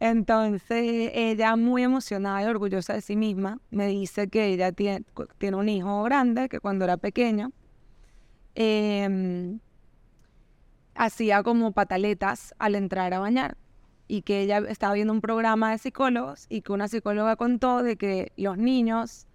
Entonces, 0.00 1.10
ella 1.14 1.56
muy 1.56 1.82
emocionada 1.82 2.42
y 2.42 2.46
orgullosa 2.46 2.94
de 2.94 3.00
sí 3.00 3.16
misma, 3.16 3.58
me 3.70 3.86
dice 3.86 4.28
que 4.28 4.46
ella 4.46 4.72
tiene, 4.72 5.04
tiene 5.38 5.56
un 5.56 5.68
hijo 5.68 6.02
grande, 6.02 6.48
que 6.48 6.60
cuando 6.60 6.84
era 6.84 6.96
pequeño, 6.96 7.52
em, 8.54 9.60
hacía 10.94 11.42
como 11.42 11.72
pataletas 11.72 12.54
al 12.58 12.74
entrar 12.74 13.14
a 13.14 13.18
bañar 13.18 13.56
y 14.06 14.22
que 14.22 14.42
ella 14.42 14.58
estaba 14.68 14.94
viendo 14.94 15.12
un 15.12 15.20
programa 15.20 15.70
de 15.70 15.78
psicólogos 15.78 16.46
y 16.48 16.60
que 16.62 16.72
una 16.72 16.88
psicóloga 16.88 17.36
contó 17.36 17.82
de 17.82 17.96
que 17.96 18.32
los 18.36 18.58
niños 18.58 19.26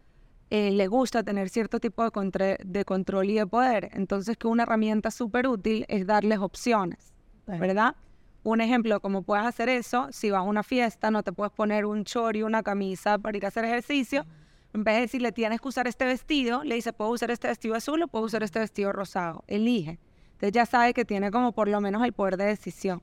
eh, 0.52 0.72
les 0.72 0.90
gusta 0.90 1.24
tener 1.24 1.50
cierto 1.50 1.80
tipo 1.80 2.04
de 2.04 2.86
control 2.86 3.30
y 3.30 3.34
de 3.36 3.48
poder. 3.48 3.90
Entonces 3.94 4.38
que 4.38 4.48
una 4.48 4.64
herramienta 4.64 5.12
súper 5.12 5.48
útil 5.48 5.86
es 5.88 6.06
darles 6.06 6.40
opciones, 6.40 7.14
¿verdad? 7.48 7.96
Un 8.43 8.62
ejemplo, 8.62 9.02
como 9.02 9.23
puedes 9.23 9.45
hacer 9.45 9.69
eso, 9.69 10.08
si 10.12 10.30
vas 10.30 10.39
a 10.39 10.43
una 10.43 10.63
fiesta, 10.63 11.12
no 11.12 11.23
te 11.23 11.34
puedes 11.34 11.52
poner 11.52 11.86
un 11.86 12.04
short 12.04 12.38
y 12.38 12.43
una 12.43 12.63
camisa 12.63 13.17
para 13.17 13.38
ir 13.38 13.45
a 13.45 13.49
hacer 13.49 13.65
ejercicio. 13.65 14.25
En 14.73 14.84
vez 14.84 14.95
de 14.95 15.02
decirle, 15.02 15.32
tienes 15.32 15.60
que 15.60 15.67
usar 15.67 15.88
este 15.88 16.06
vestido, 16.06 16.63
le 16.63 16.75
dice, 16.75 16.93
puedo 16.93 17.12
usar 17.12 17.32
este 17.32 17.47
vestido 17.47 17.75
azul 17.75 18.02
o 18.04 18.08
puedo 18.08 18.25
usar 18.25 18.43
este 18.43 18.60
vestido 18.60 18.93
rosado. 18.93 19.43
Elige. 19.47 19.99
Entonces 20.34 20.52
ya 20.54 20.65
sabe 20.65 20.93
que 20.93 21.04
tiene 21.04 21.32
como 21.32 21.52
por 21.52 21.67
lo 21.67 21.82
menos 21.82 22.04
el 22.06 22.13
poder 22.13 22.38
de 22.38 22.45
decisión. 22.45 23.02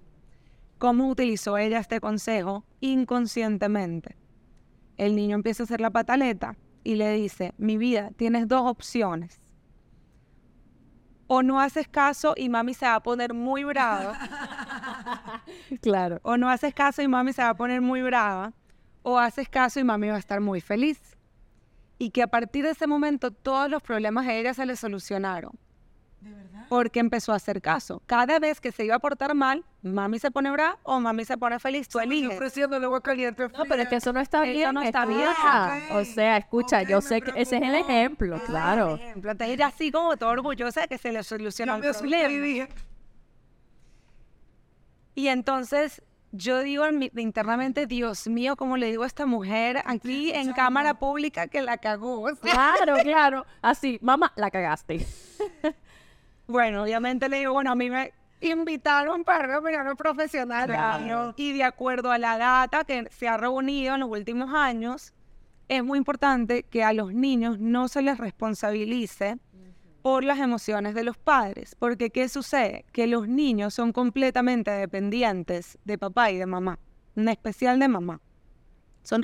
¿Cómo 0.79 1.09
utilizó 1.09 1.59
ella 1.59 1.79
este 1.79 2.01
consejo? 2.01 2.65
Inconscientemente. 2.81 4.17
El 4.97 5.17
niño 5.17 5.35
empieza 5.35 5.63
a 5.63 5.65
hacer 5.65 5.81
la 5.81 5.91
pataleta 5.91 6.57
y 6.85 6.95
le 6.95 7.13
dice, 7.13 7.53
mi 7.59 7.77
vida, 7.77 8.11
tienes 8.17 8.49
dos 8.49 8.63
opciones. 8.63 9.41
O 11.27 11.43
no 11.43 11.61
haces 11.61 11.89
caso 11.89 12.35
y 12.37 12.49
mami 12.49 12.73
se 12.75 12.87
va 12.87 12.95
a 12.95 13.03
poner 13.03 13.35
muy 13.35 13.65
brava. 13.65 14.19
Claro. 15.83 16.19
o 16.23 16.37
no 16.37 16.49
haces 16.49 16.75
caso 16.75 17.03
y 17.03 17.09
mami 17.09 17.33
se 17.33 17.43
va 17.43 17.51
a 17.51 17.57
poner 17.57 17.81
muy 17.81 18.03
brava. 18.03 18.53
O 19.03 19.19
haces 19.19 19.49
caso 19.49 19.79
y 19.81 19.85
mami 19.85 20.09
va 20.09 20.17
a 20.17 20.19
estar 20.19 20.41
muy 20.41 20.61
feliz. 20.61 20.99
Y 21.99 22.11
que 22.11 22.23
a 22.23 22.27
partir 22.27 22.65
de 22.65 22.71
ese 22.73 22.87
momento 22.87 23.31
todos 23.31 23.71
los 23.71 23.83
problemas 23.83 24.27
a 24.27 24.35
ella 24.35 24.53
se 24.53 24.67
le 24.67 24.77
solucionaron. 24.77 25.53
Porque 26.69 26.99
empezó 26.99 27.33
a 27.33 27.37
hacer 27.37 27.63
caso. 27.63 28.03
Cada 28.07 28.41
vez 28.41 28.61
que 28.61 28.73
se 28.73 28.85
iba 28.85 28.97
a 28.97 28.99
portar 28.99 29.33
mal, 29.37 29.65
mami 29.83 30.19
se 30.19 30.33
pone 30.33 30.51
brava 30.51 30.77
o 30.83 30.99
mami 30.99 31.25
se 31.25 31.39
pone 31.39 31.61
feliz. 31.61 31.89
Tú 31.89 32.01
eliges. 32.01 32.33
ofreciéndole 32.35 32.85
agua 32.87 33.01
caliente. 33.01 33.47
No, 33.57 33.65
pero 33.69 33.83
es 33.83 33.89
que 33.89 33.95
eso 33.97 34.13
no 34.13 34.19
está 34.19 34.43
Eso 34.43 34.53
bien. 34.53 34.75
no 34.75 34.83
está 34.83 35.07
bien. 35.07 35.21
escucha. 35.21 35.77
Ok, 35.77 35.97
O 35.97 36.05
sea, 36.05 36.37
escucha, 36.39 36.81
ok, 36.83 36.89
yo 36.89 37.01
sé 37.01 37.21
que 37.23 37.31
ese 37.41 37.59
es 37.59 37.63
el 37.63 37.77
ejemplo, 37.77 38.41
claro. 38.45 38.91
Por 38.97 39.01
ejemplo, 39.01 39.31
entonces 39.31 39.55
ella 39.55 39.67
así 39.69 39.93
como 39.93 40.17
toda 40.17 40.33
orgullosa 40.33 40.81
de 40.81 40.89
que 40.89 40.99
se 40.99 41.13
le 41.13 41.23
solucionó 41.23 41.77
el 41.77 41.83
problema. 41.83 42.67
Y 45.17 45.29
entonces 45.29 46.03
yo 46.31 46.63
digo 46.63 46.85
internamente, 47.17 47.87
Dios 47.87 48.29
mío, 48.29 48.55
como 48.55 48.77
le 48.77 48.89
digo 48.89 49.03
a 49.03 49.07
esta 49.07 49.27
mujer 49.27 49.83
aquí 49.87 50.31
en 50.35 50.53
cámara 50.53 50.99
pública 50.99 51.49
que 51.49 51.63
la 51.63 51.79
cagó. 51.79 52.27
Claro, 52.41 52.97
claro. 53.03 53.47
Así, 53.63 53.99
mamá, 54.03 54.33
la 54.37 54.53
cagaste. 54.53 55.05
Bueno, 56.49 56.85
obviamente 56.85 57.29
le 57.29 57.41
digo, 57.41 57.55
bueno, 57.55 57.73
a 57.73 57.75
mí 57.75 57.91
me 57.91 58.13
invitaron 58.41 59.25
para 59.25 59.59
opinión 59.59 59.97
profesional. 59.97 60.67
Claro. 60.67 61.35
Y 61.37 61.53
de 61.53 61.65
acuerdo 61.65 62.13
a 62.13 62.19
la 62.19 62.39
data 62.39 62.85
que 62.85 63.09
se 63.11 63.27
ha 63.27 63.37
reunido 63.37 63.95
en 63.95 64.01
los 64.03 64.09
últimos 64.09 64.55
años, 64.55 65.13
es 65.67 65.83
muy 65.83 65.99
importante 65.99 66.63
que 66.63 66.85
a 66.85 66.93
los 66.93 67.13
niños 67.13 67.59
no 67.59 67.89
se 67.89 68.01
les 68.01 68.19
responsabilice 68.19 69.39
por 70.07 70.23
las 70.23 70.39
emociones 70.39 70.95
de 70.95 71.03
los 71.03 71.19
padres. 71.19 71.75
Porque 71.77 72.11
¿qué 72.11 72.29
sucede? 72.29 72.85
Que 72.93 73.09
los 73.09 73.27
niños 73.27 73.75
son 73.75 73.91
completamente 73.91 74.71
dependientes 74.71 75.81
de 75.85 75.99
papá 75.99 76.31
y 76.31 76.37
de 76.37 76.47
mamá, 76.47 76.79
en 77.17 77.29
especial 77.29 77.81
de 77.81 77.89
mamá. 77.89 78.21
Son, 79.03 79.21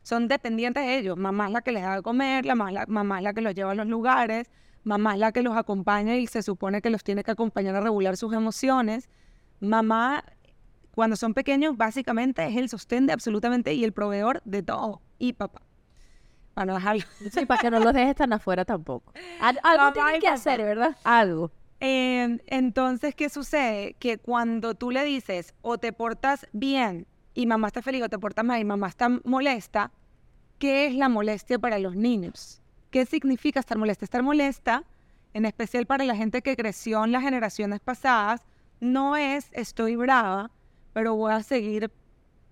son 0.00 0.28
dependientes 0.28 0.86
de 0.86 0.96
ellos. 0.96 1.18
Mamá 1.18 1.48
es 1.48 1.52
la 1.52 1.60
que 1.60 1.72
les 1.72 1.82
da 1.82 1.96
de 1.96 2.02
comer, 2.02 2.46
la 2.46 2.54
mamá, 2.54 2.72
la, 2.72 2.86
mamá 2.86 3.18
es 3.18 3.24
la 3.24 3.34
que 3.34 3.42
los 3.42 3.54
lleva 3.54 3.72
a 3.72 3.74
los 3.74 3.86
lugares, 3.86 4.50
mamá 4.84 5.12
es 5.12 5.20
la 5.20 5.32
que 5.32 5.42
los 5.42 5.54
acompaña 5.54 6.16
y 6.16 6.26
se 6.26 6.42
supone 6.42 6.80
que 6.80 6.88
los 6.88 7.04
tiene 7.04 7.24
que 7.24 7.32
acompañar 7.32 7.74
a 7.74 7.82
regular 7.82 8.16
sus 8.16 8.32
emociones. 8.32 9.10
mamá, 9.60 10.24
cuando 10.94 11.16
son 11.16 11.34
pequeños, 11.34 11.76
básicamente 11.76 12.46
es 12.46 12.56
el 12.56 12.70
sostén 12.70 13.06
de 13.06 13.12
absolutamente 13.12 13.74
y 13.74 13.84
el 13.84 13.92
proveedor 13.92 14.40
de 14.46 14.62
todo. 14.62 15.02
Y 15.18 15.34
papá. 15.34 15.60
Para 16.54 16.66
no 16.66 16.74
dejarlo. 16.74 17.02
Sí, 17.32 17.46
para 17.46 17.60
que 17.60 17.70
no 17.70 17.80
los 17.80 17.92
dejes 17.94 18.14
tan 18.16 18.32
afuera 18.32 18.64
tampoco. 18.64 19.12
Al- 19.40 19.58
algo 19.62 19.84
Mamá 19.84 19.92
tienes 19.92 20.12
que 20.14 20.20
papá. 20.26 20.34
hacer, 20.34 20.62
¿verdad? 20.62 20.96
Algo. 21.04 21.50
Eh, 21.80 22.38
entonces, 22.46 23.14
¿qué 23.14 23.28
sucede? 23.28 23.94
Que 23.94 24.18
cuando 24.18 24.74
tú 24.74 24.90
le 24.90 25.02
dices 25.04 25.54
o 25.62 25.78
te 25.78 25.92
portas 25.92 26.46
bien 26.52 27.06
y 27.34 27.46
mamá 27.46 27.68
está 27.68 27.82
feliz 27.82 28.02
o 28.04 28.08
te 28.08 28.18
portas 28.18 28.44
mal 28.44 28.60
y 28.60 28.64
mamá 28.64 28.88
está 28.88 29.08
molesta, 29.24 29.90
¿qué 30.58 30.86
es 30.86 30.94
la 30.94 31.08
molestia 31.08 31.58
para 31.58 31.78
los 31.78 31.96
niños? 31.96 32.60
¿Qué 32.90 33.06
significa 33.06 33.58
estar 33.58 33.78
molesta? 33.78 34.04
Estar 34.04 34.22
molesta, 34.22 34.84
en 35.32 35.44
especial 35.46 35.86
para 35.86 36.04
la 36.04 36.14
gente 36.14 36.42
que 36.42 36.54
creció 36.56 37.02
en 37.04 37.10
las 37.12 37.22
generaciones 37.22 37.80
pasadas, 37.80 38.42
no 38.78 39.16
es 39.16 39.48
estoy 39.52 39.96
brava, 39.96 40.50
pero 40.92 41.14
voy 41.16 41.32
a 41.32 41.42
seguir 41.42 41.90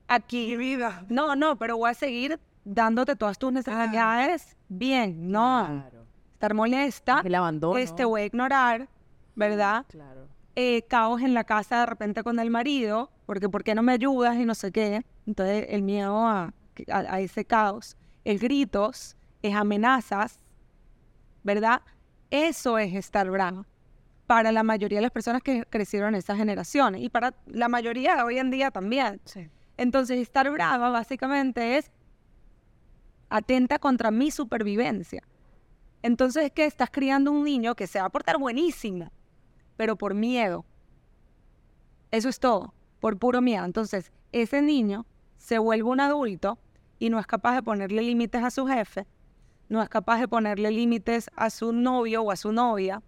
aquí. 0.09 0.57
vida. 0.57 1.05
No, 1.09 1.37
no, 1.37 1.57
pero 1.57 1.77
voy 1.77 1.91
a 1.91 1.95
seguir 1.95 2.41
dándote 2.65 3.17
todas 3.17 3.39
tus 3.39 3.53
necesidades 3.53 4.57
bien. 4.69 5.31
No, 5.31 5.85
estar 6.33 6.55
molesta 6.55 7.23
El 7.25 7.35
abandono. 7.35 7.79
es 7.79 7.95
te 7.95 8.05
voy 8.05 8.23
a 8.23 8.25
ignorar, 8.27 8.89
¿verdad? 9.35 9.85
Claro. 9.89 10.29
Eh, 10.57 10.83
caos 10.89 11.23
en 11.23 11.33
la 11.35 11.45
casa 11.45 11.81
de 11.81 11.87
repente 11.87 12.23
con 12.23 12.39
el 12.39 12.51
marido, 12.51 13.11
porque 13.27 13.49
¿por 13.49 13.63
qué 13.65 13.75
no 13.75 13.83
me 13.83 13.93
ayudas? 13.93 14.37
y 14.37 14.45
no 14.45 14.55
sé 14.55 14.73
qué. 14.73 15.05
Entonces 15.27 15.67
el 15.71 15.83
miedo 15.83 16.27
a, 16.27 16.53
a, 16.91 16.99
a 16.99 17.21
ese 17.21 17.45
caos, 17.45 17.97
es 18.25 18.41
gritos, 18.41 19.17
es 19.43 19.55
amenazas, 19.55 20.39
¿verdad? 21.43 21.83
Eso 22.31 22.79
es 22.79 22.95
estar 22.95 23.31
bravo 23.31 23.65
para 24.27 24.53
la 24.53 24.63
mayoría 24.63 24.99
de 24.99 25.03
las 25.03 25.11
personas 25.11 25.43
que 25.43 25.65
crecieron 25.69 26.11
en 26.11 26.19
esas 26.21 26.37
generaciones 26.37 27.01
y 27.03 27.09
para 27.09 27.35
la 27.47 27.69
mayoría 27.69 28.15
de 28.17 28.23
hoy 28.23 28.39
en 28.39 28.51
día 28.51 28.71
también. 28.71 29.21
Entonces 29.77 30.19
estar 30.19 30.49
brava 30.51 30.91
básicamente 30.91 31.79
es 31.79 31.91
atenta 33.31 33.79
contra 33.79 34.11
mi 34.11 34.31
supervivencia. 34.31 35.23
Entonces 36.03 36.45
es 36.45 36.53
que 36.53 36.67
estás 36.67 36.91
criando 36.91 37.31
un 37.33 37.45
niño 37.45 37.75
que 37.75 37.87
se 37.87 38.01
va 38.01 38.07
a 38.07 38.11
portar 38.11 38.39
buenísimo, 38.39 39.11
pero 39.77 39.97
por 39.97 40.15
miedo. 40.15 40.65
Eso 42.11 42.29
es 42.29 42.41
todo, 42.41 42.75
por 42.99 43.19
puro 43.19 43.41
miedo. 43.41 43.65
Entonces, 43.65 44.13
ese 44.33 44.63
niño 44.63 45.07
se 45.39 45.59
vuelve 45.59 45.89
un 45.89 46.01
adulto 46.01 46.59
y 46.99 47.11
no 47.11 47.19
es 47.19 47.27
capaz 47.27 47.55
de 47.55 47.63
ponerle 47.63 48.03
límites 48.03 48.43
a 48.43 48.51
su 48.51 48.67
jefe, 48.67 49.07
no 49.69 49.83
es 49.83 49.89
capaz 49.89 50.21
de 50.21 50.29
ponerle 50.29 50.71
límites 50.71 51.31
a 51.37 51.49
su 51.51 51.73
novio 51.73 52.23
o 52.23 52.31
a 52.31 52.37
su 52.37 52.53
novia, 52.53 53.03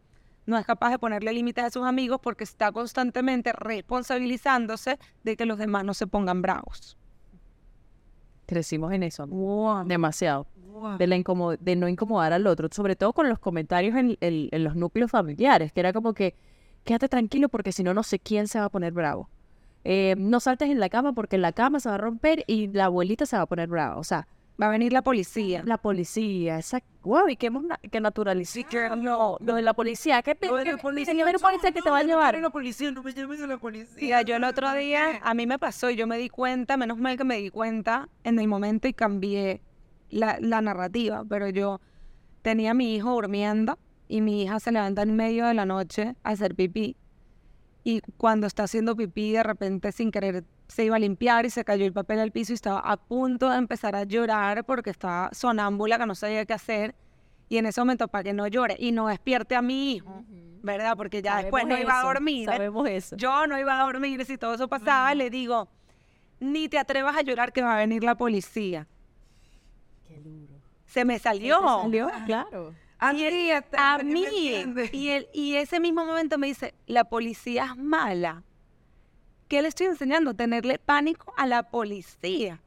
no 0.46 0.58
es 0.58 0.64
capaz 0.64 0.90
de 0.90 0.98
ponerle 0.98 1.32
límites 1.32 1.64
a 1.64 1.70
sus 1.70 1.84
amigos 1.84 2.20
porque 2.22 2.44
está 2.44 2.72
constantemente 2.72 3.52
responsabilizándose 3.52 4.98
de 5.24 5.36
que 5.36 5.46
los 5.46 5.58
demás 5.58 5.84
no 5.84 5.94
se 5.94 6.06
pongan 6.06 6.42
bravos. 6.42 6.96
Crecimos 8.46 8.92
en 8.92 9.02
eso. 9.02 9.26
Demasiado. 9.86 10.46
De, 10.98 11.06
la 11.06 11.16
incomo- 11.16 11.56
de 11.58 11.76
no 11.76 11.88
incomodar 11.88 12.32
al 12.32 12.46
otro, 12.46 12.68
sobre 12.72 12.96
todo 12.96 13.12
con 13.12 13.28
los 13.28 13.38
comentarios 13.38 13.94
en, 13.96 14.16
en- 14.20 14.48
en 14.50 14.64
los 14.64 14.74
núcleos 14.74 15.10
familiares, 15.10 15.72
que 15.72 15.80
era 15.80 15.92
como 15.92 16.12
que, 16.12 16.34
quédate 16.84 17.08
tranquilo 17.08 17.48
porque 17.48 17.72
si 17.72 17.82
no, 17.84 17.94
no 17.94 18.02
sé 18.02 18.18
quién 18.18 18.48
se 18.48 18.58
va 18.58 18.64
a 18.66 18.68
poner 18.70 18.92
bravo. 18.92 19.28
Eh, 19.84 20.14
no 20.18 20.40
saltes 20.40 20.70
en 20.70 20.80
la 20.80 20.88
cama 20.88 21.12
porque 21.12 21.38
la 21.38 21.52
cama 21.52 21.78
se 21.80 21.88
va 21.88 21.96
a 21.96 21.98
romper 21.98 22.44
y 22.46 22.68
la 22.68 22.86
abuelita 22.86 23.26
se 23.26 23.36
va 23.36 23.42
a 23.42 23.46
poner 23.46 23.68
brava. 23.68 23.96
O 23.98 24.04
sea, 24.04 24.26
Va 24.60 24.66
a 24.66 24.70
venir 24.70 24.92
la 24.92 25.02
policía. 25.02 25.62
la 25.64 25.78
policía, 25.78 26.58
esa... 26.58 26.80
Wow, 27.02 27.28
y 27.28 27.36
que 27.36 27.46
hemos 27.48 27.64
na- 27.64 27.80
que 27.90 28.00
no, 28.00 29.36
lo 29.40 29.54
de 29.54 29.62
la 29.62 29.74
policía. 29.74 30.22
¿Qué, 30.22 30.36
Lo 30.40 30.56
de 30.56 30.64
la 30.66 30.76
policía, 30.76 31.12
señor 31.12 31.40
policía 31.40 31.72
que 31.72 31.82
te 31.82 31.90
va 31.90 31.98
a 31.98 32.02
llevar? 32.04 32.34
no, 32.36 32.40
la 32.42 32.50
policía, 32.50 32.90
no 32.92 33.02
me 33.02 33.12
llames 33.12 33.40
a 33.40 33.46
la 33.46 33.58
policía. 33.58 33.96
Mira, 34.00 34.22
yo 34.22 34.36
el 34.36 34.44
otro 34.44 34.72
día, 34.74 35.18
a 35.22 35.34
mí 35.34 35.46
me 35.46 35.58
pasó 35.58 35.90
y 35.90 35.96
yo 35.96 36.06
me 36.06 36.16
di 36.18 36.28
cuenta, 36.28 36.76
menos 36.76 36.98
mal 36.98 37.16
que 37.16 37.24
me 37.24 37.38
di 37.38 37.50
cuenta 37.50 38.08
en 38.22 38.38
el 38.38 38.46
momento 38.46 38.86
y 38.86 38.92
cambié 38.92 39.62
la, 40.10 40.38
la 40.40 40.60
narrativa, 40.60 41.24
pero 41.28 41.48
yo 41.48 41.80
tenía 42.42 42.70
a 42.70 42.74
mi 42.74 42.94
hijo 42.94 43.10
durmiendo 43.12 43.78
y 44.06 44.20
mi 44.20 44.42
hija 44.42 44.60
se 44.60 44.70
levanta 44.70 45.02
en 45.02 45.16
medio 45.16 45.46
de 45.46 45.54
la 45.54 45.64
noche 45.66 46.14
a 46.22 46.30
hacer 46.30 46.54
pipí. 46.54 46.96
Y 47.84 48.00
cuando 48.16 48.46
está 48.46 48.64
haciendo 48.64 48.94
pipí, 48.94 49.32
de 49.32 49.42
repente 49.42 49.92
sin 49.92 50.10
querer 50.10 50.44
se 50.68 50.84
iba 50.84 50.96
a 50.96 50.98
limpiar 50.98 51.44
y 51.44 51.50
se 51.50 51.64
cayó 51.64 51.84
el 51.84 51.92
papel 51.92 52.18
al 52.20 52.30
piso 52.32 52.52
y 52.52 52.54
estaba 52.54 52.80
a 52.80 52.96
punto 52.96 53.50
de 53.50 53.58
empezar 53.58 53.94
a 53.94 54.04
llorar 54.04 54.64
porque 54.64 54.90
estaba 54.90 55.28
sonámbula, 55.32 55.98
que 55.98 56.06
no 56.06 56.14
sabía 56.14 56.46
qué 56.46 56.54
hacer. 56.54 56.94
Y 57.48 57.58
en 57.58 57.66
ese 57.66 57.80
momento, 57.80 58.08
para 58.08 58.24
que 58.24 58.32
no 58.32 58.46
llore 58.46 58.76
y 58.78 58.92
no 58.92 59.08
despierte 59.08 59.54
a 59.54 59.60
mi 59.60 59.92
hijo, 59.92 60.24
¿verdad? 60.62 60.96
Porque 60.96 61.20
ya 61.20 61.38
después 61.38 61.66
no 61.66 61.76
iba 61.76 62.00
a 62.00 62.04
dormir. 62.04 62.46
Sabemos 62.46 62.88
eso. 62.88 63.16
Yo 63.16 63.46
no 63.46 63.58
iba 63.58 63.78
a 63.78 63.84
dormir 63.84 64.24
si 64.24 64.38
todo 64.38 64.54
eso 64.54 64.68
pasaba, 64.68 65.14
le 65.14 65.28
digo, 65.28 65.68
ni 66.40 66.68
te 66.68 66.78
atrevas 66.78 67.16
a 67.16 67.20
llorar 67.20 67.52
que 67.52 67.60
va 67.60 67.74
a 67.74 67.78
venir 67.78 68.02
la 68.02 68.14
policía. 68.14 68.86
Se 70.86 71.04
me 71.04 71.18
salió. 71.18 71.60
Salió, 71.82 72.10
claro. 72.24 72.74
A 73.02 73.12
mí, 73.12 73.50
A 73.76 73.98
mí. 73.98 74.24
Y, 74.92 75.08
el, 75.08 75.28
y 75.34 75.56
ese 75.56 75.80
mismo 75.80 76.04
momento 76.04 76.38
me 76.38 76.46
dice, 76.46 76.72
la 76.86 77.02
policía 77.02 77.64
es 77.64 77.76
mala. 77.76 78.44
¿Qué 79.48 79.60
le 79.60 79.66
estoy 79.66 79.86
enseñando? 79.86 80.34
Tenerle 80.34 80.78
pánico 80.78 81.34
a 81.36 81.48
la 81.48 81.64
policía. 81.64 82.60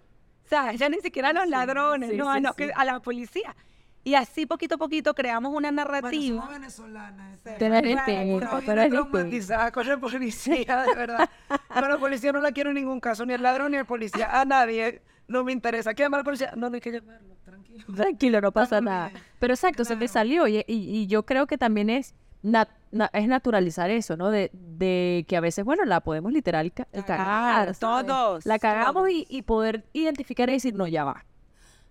O 0.44 0.48
sea, 0.50 0.74
ya 0.74 0.90
ni 0.90 1.00
siquiera 1.00 1.30
a 1.30 1.34
los 1.34 1.48
ladrones, 1.48 2.10
sí, 2.10 2.18
no, 2.18 2.34
sí, 2.34 2.42
no, 2.42 2.50
sí. 2.50 2.56
que 2.58 2.72
a 2.76 2.84
la 2.84 3.00
policía. 3.00 3.56
Y 4.04 4.16
así 4.16 4.46
poquito 4.46 4.76
a 4.76 4.78
poquito 4.78 5.14
creamos 5.14 5.54
una 5.54 5.72
narrativa. 5.72 6.42
somos 6.42 6.50
venezolanas. 6.50 7.40
Tú 7.42 7.50
eres 7.66 7.82
distinto, 7.82 8.46
Estoy 8.46 8.66
tú 8.66 8.72
eres 8.72 8.90
traumatizada 8.90 9.72
con 9.72 9.88
la 9.88 9.98
policía, 9.98 10.84
de 10.84 10.96
verdad. 10.96 11.30
Con 11.74 11.90
la 11.90 11.98
policía 11.98 12.34
no 12.34 12.42
la 12.42 12.52
quiero 12.52 12.72
en 12.72 12.76
ningún 12.76 13.00
caso, 13.00 13.26
ni 13.26 13.34
el 13.34 13.42
ladrón 13.42 13.72
ni 13.72 13.78
el 13.78 13.86
policía. 13.86 14.40
A 14.40 14.44
nadie 14.44 15.02
no 15.28 15.46
me 15.46 15.54
interesa. 15.54 15.94
¿Qué 15.94 16.04
llamar 16.04 16.20
al 16.20 16.26
policía? 16.26 16.52
No, 16.56 16.70
no 16.70 16.76
hay 16.76 16.82
que 16.82 16.92
llamarlo, 16.92 17.35
tranquilo. 17.78 17.96
Tranquilo, 17.98 18.42
no 18.42 18.52
pasa 18.52 18.82
nada. 18.82 19.12
Pero 19.40 19.54
exacto, 19.54 19.86
se 19.86 19.96
me 19.96 20.08
salió 20.08 20.48
y, 20.48 20.58
y- 20.58 20.64
y 20.68 21.08
yo 21.08 21.26
creo 21.26 21.48
que 21.48 21.58
también 21.58 21.90
es, 21.90 22.14
nat- 22.44 22.70
na- 22.92 23.10
es 23.14 23.28
naturalizar 23.28 23.90
eso, 23.90 24.18
¿no? 24.18 24.30
De, 24.32 24.50
de 24.54 25.26
que 25.28 25.38
a 25.38 25.42
veces, 25.42 25.66
bueno, 25.66 25.84
la 25.86 26.02
podemos 26.02 26.32
literal 26.32 26.72
ca- 26.72 26.88
cagar. 27.06 27.76
todos, 27.78 28.46
La 28.46 28.60
cagamos 28.60 28.94
todos. 28.94 29.10
y, 29.12 29.26
y 29.30 29.42
poder 29.44 29.86
identificar 29.94 30.50
y 30.50 30.54
decir, 30.54 30.74
no, 30.76 30.88
ya 30.88 31.04
va. 31.04 31.26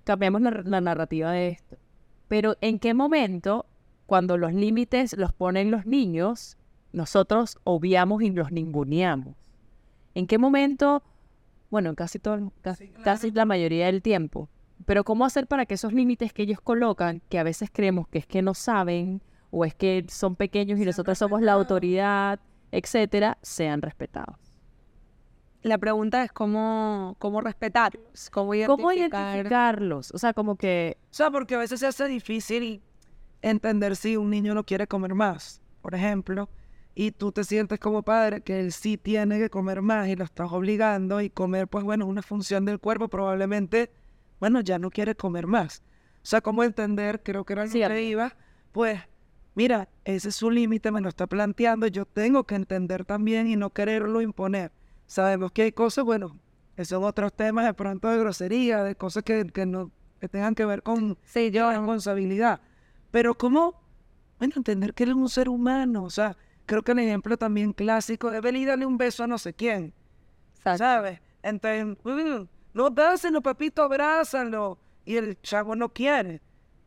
Cambiamos 0.04 0.40
la, 0.42 0.50
la 0.64 0.80
narrativa 0.80 1.32
de 1.32 1.48
esto. 1.48 1.76
Pero 2.28 2.56
¿en 2.60 2.78
qué 2.78 2.94
momento, 2.94 3.66
cuando 4.06 4.36
los 4.38 4.52
límites 4.52 5.16
los 5.16 5.32
ponen 5.32 5.70
los 5.70 5.86
niños, 5.86 6.56
nosotros 6.92 7.58
obviamos 7.64 8.22
y 8.22 8.30
los 8.30 8.50
ninguneamos? 8.52 9.34
¿En 10.14 10.26
qué 10.26 10.38
momento, 10.38 11.02
bueno, 11.70 11.90
en 11.90 11.94
casi 11.96 12.18
todo, 12.18 12.52
casi, 12.62 12.88
casi 12.88 13.30
la 13.32 13.44
mayoría 13.44 13.86
del 13.86 14.00
tiempo, 14.00 14.48
pero 14.86 15.04
¿cómo 15.04 15.24
hacer 15.24 15.46
para 15.46 15.66
que 15.66 15.74
esos 15.74 15.92
límites 15.92 16.32
que 16.32 16.42
ellos 16.42 16.60
colocan, 16.60 17.22
que 17.28 17.38
a 17.38 17.42
veces 17.42 17.70
creemos 17.72 18.08
que 18.08 18.18
es 18.18 18.26
que 18.26 18.42
no 18.42 18.54
saben 18.54 19.22
o 19.50 19.64
es 19.64 19.74
que 19.74 20.04
son 20.08 20.36
pequeños 20.36 20.78
y 20.78 20.84
nosotros 20.84 21.16
somos 21.18 21.42
la 21.42 21.52
autoridad, 21.52 22.40
etcétera, 22.72 23.38
sean 23.42 23.82
respetados? 23.82 24.36
La 25.62 25.78
pregunta 25.78 26.22
es 26.22 26.30
cómo, 26.30 27.16
cómo 27.18 27.40
respetarlos, 27.40 28.28
cómo 28.30 28.54
identificar. 28.54 28.76
¿Cómo 28.76 28.92
identificarlos? 28.92 30.10
O 30.12 30.18
sea, 30.18 30.34
como 30.34 30.56
que 30.56 30.98
O 31.10 31.14
sea, 31.14 31.30
porque 31.30 31.54
a 31.54 31.58
veces 31.58 31.80
se 31.80 31.86
hace 31.86 32.06
difícil 32.06 32.82
entender 33.40 33.96
si 33.96 34.16
un 34.16 34.30
niño 34.30 34.54
no 34.54 34.64
quiere 34.64 34.86
comer 34.86 35.14
más, 35.14 35.62
por 35.80 35.94
ejemplo, 35.94 36.50
y 36.94 37.10
tú 37.10 37.32
te 37.32 37.44
sientes 37.44 37.78
como 37.78 38.02
padre 38.02 38.42
que 38.42 38.60
él 38.60 38.72
sí 38.72 38.96
tiene 38.96 39.38
que 39.38 39.50
comer 39.50 39.82
más 39.82 40.08
y 40.08 40.16
lo 40.16 40.24
estás 40.24 40.52
obligando 40.52 41.20
y 41.20 41.30
comer, 41.30 41.66
pues 41.66 41.84
bueno, 41.84 42.04
es 42.04 42.10
una 42.10 42.22
función 42.22 42.64
del 42.64 42.78
cuerpo, 42.78 43.08
probablemente, 43.08 43.90
bueno, 44.40 44.60
ya 44.60 44.78
no 44.78 44.90
quiere 44.90 45.14
comer 45.14 45.46
más. 45.46 45.82
O 46.22 46.26
sea, 46.26 46.40
cómo 46.40 46.62
entender, 46.64 47.22
creo 47.22 47.44
que 47.44 47.52
era 47.52 47.64
lo 47.64 47.70
Cierto. 47.70 47.94
que 47.94 48.02
iba, 48.02 48.36
pues, 48.72 49.00
mira, 49.54 49.88
ese 50.04 50.28
es 50.30 50.36
su 50.36 50.50
límite, 50.50 50.90
me 50.90 51.00
lo 51.00 51.08
está 51.08 51.26
planteando, 51.26 51.86
yo 51.86 52.06
tengo 52.06 52.44
que 52.44 52.54
entender 52.54 53.04
también 53.04 53.46
y 53.48 53.56
no 53.56 53.70
quererlo 53.70 54.20
imponer. 54.22 54.72
Sabemos 55.06 55.52
que 55.52 55.62
hay 55.62 55.72
cosas, 55.72 56.04
bueno, 56.04 56.38
esos 56.76 56.88
son 57.00 57.04
otros 57.04 57.32
temas 57.34 57.66
de 57.66 57.74
pronto 57.74 58.08
de 58.08 58.18
grosería, 58.18 58.82
de 58.82 58.94
cosas 58.96 59.22
que, 59.22 59.46
que 59.46 59.66
no 59.66 59.90
que 60.20 60.28
tengan 60.28 60.54
que 60.54 60.64
ver 60.64 60.82
con 60.82 61.18
Sí, 61.24 61.50
yo. 61.50 61.70
responsabilidad. 61.70 62.60
Pero 63.10 63.34
cómo, 63.36 63.82
bueno, 64.38 64.54
entender 64.56 64.94
que 64.94 65.04
él 65.04 65.10
es 65.10 65.16
un 65.16 65.28
ser 65.28 65.50
humano, 65.50 66.04
o 66.04 66.10
sea, 66.10 66.36
creo 66.64 66.82
que 66.82 66.92
el 66.92 67.00
ejemplo 67.00 67.36
también 67.36 67.74
clásico 67.74 68.32
es 68.32 68.40
venir 68.40 68.62
y 68.62 68.64
darle 68.64 68.86
un 68.86 68.96
beso 68.96 69.22
a 69.24 69.26
no 69.26 69.36
sé 69.36 69.52
quién, 69.52 69.92
Exacto. 70.56 70.78
¿sabes? 70.78 71.20
Entonces, 71.42 71.84
mm, 72.02 72.48
no 72.74 72.90
dáselo, 72.90 73.40
papito, 73.40 73.82
abrázalo. 73.82 74.78
Y 75.06 75.16
el 75.16 75.40
chavo 75.42 75.76
no 75.76 75.88
quiere. 75.90 76.40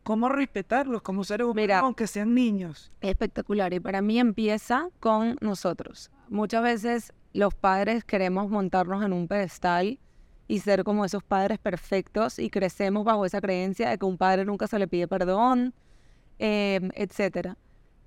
¿Cómo 0.04 0.30
respetarlos 0.30 1.02
como 1.02 1.24
seres 1.24 1.46
humanos, 1.46 1.62
Mira. 1.64 1.80
aunque 1.80 2.08
sean 2.08 2.34
niños? 2.34 2.92
espectacular 3.02 3.74
y 3.74 3.80
para 3.80 4.02
mí 4.02 4.20
empieza 4.20 4.90
con 5.00 5.38
nosotros. 5.42 6.12
Muchas 6.30 6.64
veces 6.64 7.14
los 7.34 7.54
padres 7.54 8.04
queremos 8.06 8.50
montarnos 8.50 9.04
en 9.04 9.12
un 9.14 9.28
pedestal 9.28 10.00
y 10.48 10.60
ser 10.60 10.84
como 10.86 11.04
esos 11.04 11.24
padres 11.24 11.60
perfectos 11.60 12.40
y 12.40 12.50
crecemos 12.50 13.04
bajo 13.04 13.26
esa 13.26 13.42
creencia 13.42 13.90
de 13.90 13.98
que 13.98 14.06
un 14.06 14.18
padre 14.18 14.46
nunca 14.46 14.66
se 14.68 14.80
le 14.80 14.88
pide 14.88 15.08
perdón, 15.10 15.74
eh, 16.40 16.90
etcétera. 16.96 17.58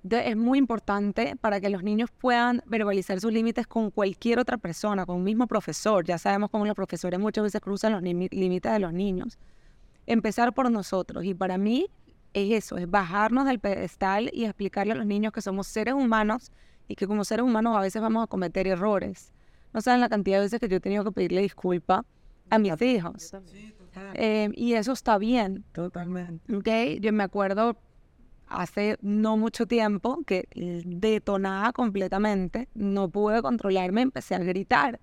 De- 0.03 0.29
es 0.29 0.35
muy 0.37 0.57
importante 0.57 1.35
para 1.39 1.59
que 1.61 1.69
los 1.69 1.83
niños 1.83 2.09
puedan 2.11 2.61
verbalizar 2.65 3.19
sus 3.19 3.31
límites 3.31 3.67
con 3.67 3.91
cualquier 3.91 4.39
otra 4.39 4.57
persona, 4.57 5.05
con 5.05 5.17
un 5.17 5.23
mismo 5.23 5.47
profesor. 5.47 6.05
Ya 6.05 6.17
sabemos 6.17 6.49
cómo 6.49 6.65
los 6.65 6.75
profesores 6.75 7.19
muchas 7.19 7.43
veces 7.43 7.61
cruzan 7.61 7.91
los 7.93 8.01
límites 8.01 8.71
de 8.71 8.79
los 8.79 8.93
niños. 8.93 9.37
Empezar 10.07 10.53
por 10.53 10.69
nosotros. 10.71 11.23
Y 11.25 11.33
para 11.33 11.57
mí 11.57 11.87
es 12.33 12.51
eso, 12.65 12.77
es 12.77 12.89
bajarnos 12.89 13.45
del 13.45 13.59
pedestal 13.59 14.29
y 14.33 14.45
explicarle 14.45 14.93
a 14.93 14.95
los 14.95 15.05
niños 15.05 15.31
que 15.33 15.41
somos 15.41 15.67
seres 15.67 15.93
humanos 15.93 16.51
y 16.87 16.95
que 16.95 17.05
como 17.07 17.23
seres 17.23 17.43
humanos 17.45 17.77
a 17.77 17.81
veces 17.81 18.01
vamos 18.01 18.23
a 18.23 18.27
cometer 18.27 18.67
errores. 18.67 19.31
No 19.73 19.81
saben 19.81 20.01
la 20.01 20.09
cantidad 20.09 20.37
de 20.37 20.43
veces 20.45 20.59
que 20.59 20.67
yo 20.67 20.77
he 20.77 20.79
tenido 20.79 21.03
que 21.03 21.11
pedirle 21.11 21.41
disculpa 21.41 22.05
a 22.49 22.57
mis 22.59 22.81
hijos. 22.81 23.31
Eh, 24.13 24.49
y 24.55 24.73
eso 24.73 24.93
está 24.93 25.17
bien. 25.17 25.63
Totalmente. 25.73 26.53
¿ok? 26.55 26.99
Yo 27.01 27.13
me 27.13 27.23
acuerdo 27.23 27.77
hace 28.51 28.97
no 29.01 29.37
mucho 29.37 29.65
tiempo 29.65 30.19
que 30.25 30.47
detonaba 30.85 31.71
completamente, 31.73 32.67
no 32.73 33.09
pude 33.09 33.41
controlarme, 33.41 34.01
empecé 34.01 34.35
a 34.35 34.39
gritar, 34.39 34.99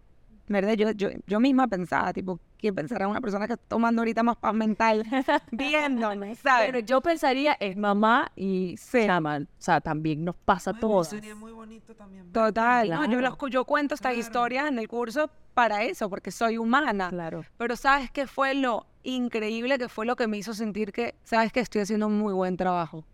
¿verdad? 0.48 0.74
Yo, 0.74 0.90
yo, 0.92 1.08
yo 1.26 1.40
misma 1.40 1.66
pensaba, 1.68 2.12
tipo, 2.12 2.40
¿qué 2.58 2.72
pensará 2.72 3.06
una 3.08 3.20
persona 3.20 3.46
que 3.46 3.54
está 3.54 3.64
tomando 3.68 4.00
ahorita 4.00 4.22
más 4.22 4.36
paz 4.36 4.54
mental 4.54 5.04
viéndome, 5.52 6.34
¿sabes? 6.34 6.66
Pero 6.66 6.78
yo 6.80 7.00
pensaría, 7.00 7.56
es 7.60 7.76
mamá 7.76 8.30
y 8.36 8.76
chama. 8.76 9.38
O 9.38 9.46
sea, 9.58 9.80
también 9.80 10.24
nos 10.24 10.36
pasa 10.36 10.70
a 10.70 10.78
todos. 10.78 11.08
Sería 11.08 11.34
muy 11.34 11.52
bonito 11.52 11.94
también. 11.94 12.30
Total, 12.32 12.88
no, 12.88 13.04
yo, 13.04 13.18
Claro. 13.18 13.36
los 13.40 13.50
yo 13.50 13.64
cuento 13.64 13.94
estas 13.94 14.16
historias 14.16 14.68
en 14.68 14.78
el 14.78 14.88
curso 14.88 15.30
para 15.54 15.84
eso, 15.84 16.08
porque 16.10 16.30
soy 16.30 16.58
humana. 16.58 17.08
Claro. 17.10 17.44
Pero 17.56 17.76
¿sabes 17.76 18.10
qué 18.10 18.26
fue 18.26 18.54
lo 18.54 18.86
increíble 19.02 19.78
que 19.78 19.88
fue 19.88 20.06
lo 20.06 20.16
que 20.16 20.26
me 20.26 20.36
hizo 20.36 20.54
sentir 20.54 20.92
que, 20.92 21.14
sabes 21.24 21.52
que 21.52 21.60
estoy 21.60 21.82
haciendo 21.82 22.06
un 22.06 22.18
muy 22.18 22.32
buen 22.32 22.56
trabajo? 22.56 23.04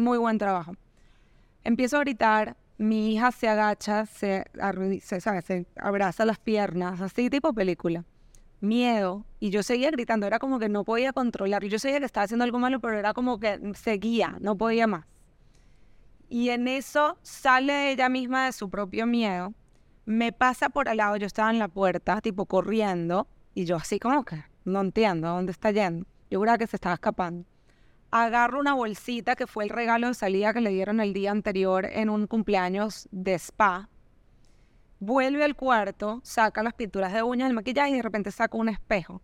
Muy 0.00 0.16
buen 0.16 0.38
trabajo. 0.38 0.72
Empiezo 1.62 1.98
a 1.98 2.00
gritar, 2.00 2.56
mi 2.78 3.12
hija 3.12 3.30
se 3.32 3.48
agacha, 3.48 4.06
se, 4.06 4.46
abraza 5.76 6.24
las 6.24 6.38
piernas, 6.38 7.02
así 7.02 7.28
tipo 7.28 7.52
película. 7.52 8.06
Miedo. 8.60 9.26
Y 9.40 9.50
yo 9.50 9.62
seguía 9.62 9.90
gritando, 9.90 10.26
era 10.26 10.38
como 10.38 10.58
que 10.58 10.70
no 10.70 10.84
podía 10.84 11.12
controlar. 11.12 11.64
Yo 11.64 11.78
sabía 11.78 11.98
que 11.98 12.06
estaba 12.06 12.24
haciendo 12.24 12.44
algo 12.44 12.58
malo, 12.58 12.80
pero 12.80 12.98
era 12.98 13.12
como 13.12 13.38
que 13.38 13.60
seguía, 13.74 14.36
no 14.40 14.56
podía 14.56 14.86
más. 14.86 15.04
Y 16.30 16.48
en 16.48 16.66
eso 16.66 17.18
sale 17.20 17.90
ella 17.90 18.08
misma 18.08 18.46
de 18.46 18.52
su 18.52 18.70
propio 18.70 19.06
miedo, 19.06 19.52
me 20.06 20.32
pasa 20.32 20.70
por 20.70 20.88
al 20.88 20.96
lado, 20.96 21.16
yo 21.16 21.26
estaba 21.26 21.50
en 21.50 21.58
la 21.58 21.68
puerta, 21.68 22.20
tipo 22.22 22.46
corriendo, 22.46 23.28
y 23.54 23.66
yo 23.66 23.76
así 23.76 23.98
como 23.98 24.24
que 24.24 24.44
no 24.64 24.80
entiendo 24.80 25.28
a 25.28 25.32
dónde 25.32 25.52
está 25.52 25.72
yendo. 25.72 26.06
Yo 26.30 26.38
juraba 26.38 26.56
que 26.56 26.66
se 26.66 26.76
estaba 26.76 26.94
escapando. 26.94 27.44
Agarro 28.10 28.58
una 28.58 28.74
bolsita 28.74 29.36
que 29.36 29.46
fue 29.46 29.64
el 29.64 29.70
regalo 29.70 30.08
de 30.08 30.14
salida 30.14 30.52
que 30.52 30.60
le 30.60 30.70
dieron 30.70 31.00
el 31.00 31.12
día 31.12 31.30
anterior 31.30 31.86
en 31.86 32.10
un 32.10 32.26
cumpleaños 32.26 33.08
de 33.12 33.34
spa. 33.34 33.88
Vuelve 34.98 35.44
al 35.44 35.54
cuarto, 35.54 36.20
saca 36.24 36.62
las 36.62 36.74
pinturas 36.74 37.12
de 37.12 37.22
uñas, 37.22 37.48
el 37.48 37.54
maquillaje 37.54 37.90
y 37.90 37.96
de 37.96 38.02
repente 38.02 38.32
saca 38.32 38.58
un 38.58 38.68
espejo. 38.68 39.22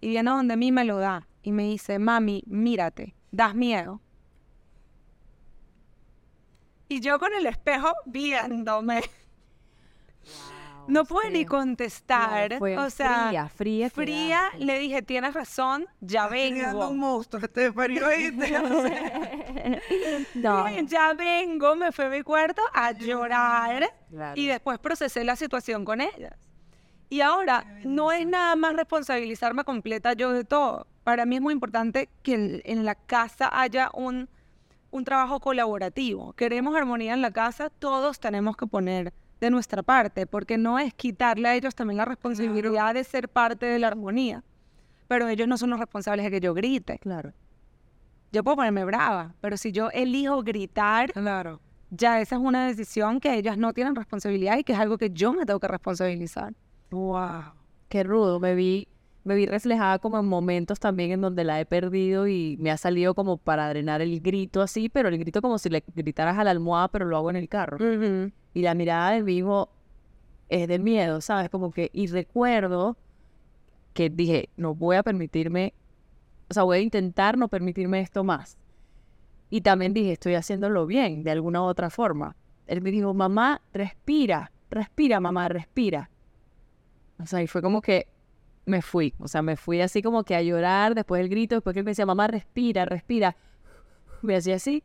Y 0.00 0.08
viene 0.08 0.30
a 0.30 0.34
donde 0.34 0.56
mí 0.56 0.72
me 0.72 0.84
lo 0.84 0.98
da 0.98 1.28
y 1.42 1.52
me 1.52 1.62
dice, 1.62 1.98
mami, 1.98 2.42
mírate, 2.46 3.14
das 3.30 3.54
miedo. 3.54 4.00
Y 6.88 7.00
yo 7.00 7.18
con 7.18 7.32
el 7.34 7.46
espejo 7.46 7.92
viéndome. 8.04 9.02
No 10.88 11.04
pude 11.04 11.30
ni 11.30 11.44
contestar. 11.44 12.58
Fue 12.58 12.76
o 12.78 12.90
sea, 12.90 13.28
fría, 13.28 13.48
fría. 13.48 13.90
fría, 13.90 14.40
quedaste. 14.50 14.64
le 14.64 14.78
dije, 14.78 15.02
tienes 15.02 15.34
razón, 15.34 15.86
ya 16.00 16.28
Creando 16.28 16.88
un 16.88 17.00
vengo. 17.00 17.06
monstruo 17.06 17.42
parió 17.74 18.06
ahí. 18.08 18.30
No, 20.34 20.68
Ya 20.86 21.12
vengo, 21.14 21.76
me 21.76 21.92
fui 21.92 22.04
a 22.04 22.08
mi 22.08 22.22
cuarto 22.22 22.62
a 22.72 22.92
llorar 22.92 23.92
claro. 24.10 24.40
y 24.40 24.46
después 24.46 24.78
procesé 24.78 25.24
la 25.24 25.36
situación 25.36 25.84
con 25.84 26.00
ellas. 26.00 26.32
Y 27.10 27.20
ahora, 27.20 27.64
no 27.84 28.10
es 28.12 28.26
nada 28.26 28.56
más 28.56 28.74
responsabilizarme 28.74 29.64
completa 29.64 30.14
yo 30.14 30.32
de 30.32 30.44
todo. 30.44 30.86
Para 31.04 31.26
mí 31.26 31.36
es 31.36 31.42
muy 31.42 31.52
importante 31.52 32.08
que 32.22 32.34
en, 32.34 32.62
en 32.64 32.84
la 32.84 32.94
casa 32.94 33.48
haya 33.52 33.90
un, 33.94 34.28
un 34.90 35.04
trabajo 35.04 35.38
colaborativo. 35.38 36.32
Queremos 36.32 36.74
armonía 36.74 37.12
en 37.14 37.22
la 37.22 37.30
casa, 37.30 37.70
todos 37.70 38.18
tenemos 38.20 38.56
que 38.56 38.66
poner 38.66 39.12
de 39.44 39.50
nuestra 39.50 39.82
parte, 39.82 40.26
porque 40.26 40.58
no 40.58 40.78
es 40.78 40.92
quitarle 40.94 41.48
a 41.48 41.54
ellos 41.54 41.74
también 41.74 41.98
la 41.98 42.04
responsabilidad 42.04 42.94
de 42.94 43.04
ser 43.04 43.28
parte 43.28 43.66
de 43.66 43.78
la 43.78 43.88
armonía. 43.88 44.42
Pero 45.06 45.28
ellos 45.28 45.46
no 45.46 45.56
son 45.58 45.70
los 45.70 45.78
responsables 45.78 46.24
de 46.24 46.30
que 46.30 46.40
yo 46.40 46.54
grite. 46.54 46.98
Claro. 46.98 47.32
Yo 48.32 48.42
puedo 48.42 48.56
ponerme 48.56 48.84
brava, 48.84 49.34
pero 49.40 49.56
si 49.56 49.70
yo 49.70 49.90
elijo 49.92 50.42
gritar, 50.42 51.12
Claro. 51.12 51.60
ya 51.90 52.20
esa 52.20 52.36
es 52.36 52.42
una 52.42 52.66
decisión 52.66 53.20
que 53.20 53.34
ellas 53.34 53.56
no 53.58 53.72
tienen 53.72 53.94
responsabilidad 53.94 54.58
y 54.58 54.64
que 54.64 54.72
es 54.72 54.78
algo 54.78 54.98
que 54.98 55.10
yo 55.10 55.32
me 55.32 55.46
tengo 55.46 55.60
que 55.60 55.68
responsabilizar. 55.68 56.52
Wow. 56.90 57.52
Qué 57.88 58.02
rudo. 58.02 58.40
Me 58.40 58.54
vi, 58.54 58.88
me 59.24 59.34
vi 59.34 59.46
reflejada 59.46 59.98
como 59.98 60.18
en 60.18 60.26
momentos 60.26 60.78
también 60.78 61.10
en 61.10 61.22
donde 61.22 61.44
la 61.44 61.58
he 61.58 61.64
perdido 61.64 62.28
y 62.28 62.56
me 62.60 62.70
ha 62.70 62.76
salido 62.76 63.14
como 63.14 63.38
para 63.38 63.68
drenar 63.70 64.02
el 64.02 64.20
grito 64.20 64.60
así, 64.60 64.90
pero 64.90 65.08
el 65.08 65.18
grito 65.18 65.40
como 65.40 65.58
si 65.58 65.70
le 65.70 65.82
gritaras 65.94 66.38
a 66.38 66.44
la 66.44 66.50
almohada, 66.50 66.88
pero 66.88 67.06
lo 67.06 67.16
hago 67.16 67.30
en 67.30 67.36
el 67.36 67.48
carro. 67.48 67.78
Y 68.52 68.62
la 68.62 68.74
mirada 68.74 69.12
de 69.12 69.22
mi 69.22 69.38
hijo 69.38 69.70
es 70.50 70.68
del 70.68 70.82
miedo, 70.82 71.22
¿sabes? 71.22 71.48
Como 71.48 71.72
que, 71.72 71.90
y 71.92 72.06
recuerdo 72.06 72.98
que 73.94 74.10
dije, 74.10 74.50
no 74.56 74.74
voy 74.74 74.96
a 74.96 75.02
permitirme, 75.02 75.72
o 76.50 76.54
sea, 76.54 76.64
voy 76.64 76.78
a 76.78 76.80
intentar 76.82 77.38
no 77.38 77.48
permitirme 77.48 78.00
esto 78.00 78.24
más. 78.24 78.58
Y 79.48 79.62
también 79.62 79.94
dije, 79.94 80.12
estoy 80.12 80.34
haciéndolo 80.34 80.86
bien, 80.86 81.22
de 81.24 81.30
alguna 81.30 81.62
u 81.62 81.64
otra 81.64 81.88
forma. 81.88 82.36
Él 82.66 82.82
me 82.82 82.90
dijo, 82.90 83.14
mamá, 83.14 83.62
respira, 83.72 84.52
respira, 84.70 85.18
mamá, 85.18 85.48
respira. 85.48 86.10
O 87.18 87.26
sea, 87.26 87.42
y 87.42 87.46
fue 87.46 87.62
como 87.62 87.80
que 87.80 88.08
me 88.66 88.82
fui, 88.82 89.14
o 89.18 89.28
sea, 89.28 89.42
me 89.42 89.56
fui 89.56 89.80
así 89.80 90.02
como 90.02 90.24
que 90.24 90.34
a 90.34 90.42
llorar 90.42 90.94
después 90.94 91.20
del 91.20 91.28
grito, 91.28 91.54
después 91.54 91.74
que 91.74 91.80
él 91.80 91.84
me 91.84 91.90
decía, 91.90 92.06
mamá, 92.06 92.26
respira, 92.26 92.84
respira. 92.84 93.36
Me 94.22 94.36
hacía 94.36 94.56
así. 94.56 94.82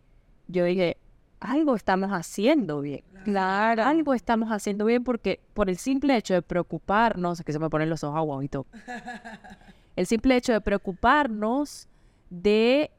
Yo 0.47 0.65
dije, 0.65 0.97
algo 1.39 1.75
estamos 1.75 2.11
haciendo 2.11 2.81
bien. 2.81 3.03
Claro. 3.23 3.83
Algo 3.83 4.13
estamos 4.13 4.49
haciendo 4.51 4.85
bien 4.85 5.03
porque 5.03 5.39
por 5.53 5.69
el 5.69 5.77
simple 5.77 6.15
hecho 6.15 6.33
de 6.33 6.41
preocuparnos, 6.41 7.39
es 7.39 7.45
que 7.45 7.53
se 7.53 7.59
me 7.59 7.69
ponen 7.69 7.89
los 7.89 8.03
ojos 8.03 8.17
agua 8.17 8.43
y 8.43 8.49
todo. 8.49 8.65
El 9.95 10.05
simple 10.05 10.37
hecho 10.37 10.53
de 10.53 10.61
preocuparnos 10.61 11.89
de, 12.29 12.89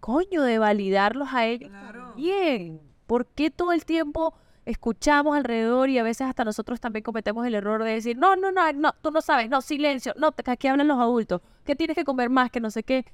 coño, 0.00 0.42
de 0.42 0.58
validarlos 0.58 1.28
a 1.32 1.46
ellos 1.46 1.70
bien. 2.14 2.78
¿Por 3.06 3.26
qué 3.26 3.50
todo 3.50 3.72
el 3.72 3.86
tiempo 3.86 4.34
escuchamos 4.64 5.36
alrededor 5.36 5.90
y 5.90 5.98
a 5.98 6.02
veces 6.02 6.26
hasta 6.26 6.44
nosotros 6.44 6.80
también 6.80 7.02
cometemos 7.02 7.46
el 7.46 7.54
error 7.54 7.82
de 7.82 7.92
decir, 7.92 8.16
no, 8.16 8.36
no, 8.36 8.52
no, 8.52 8.72
no, 8.72 8.92
tú 9.02 9.10
no 9.10 9.20
sabes, 9.20 9.48
no, 9.50 9.60
silencio, 9.60 10.14
no, 10.16 10.32
que 10.32 10.48
aquí 10.50 10.68
hablan 10.68 10.88
los 10.88 10.98
adultos, 10.98 11.40
que 11.64 11.74
tienes 11.76 11.96
que 11.96 12.04
comer 12.04 12.30
más, 12.30 12.50
que 12.50 12.60
no 12.60 12.70
sé 12.70 12.82
qué. 12.82 13.04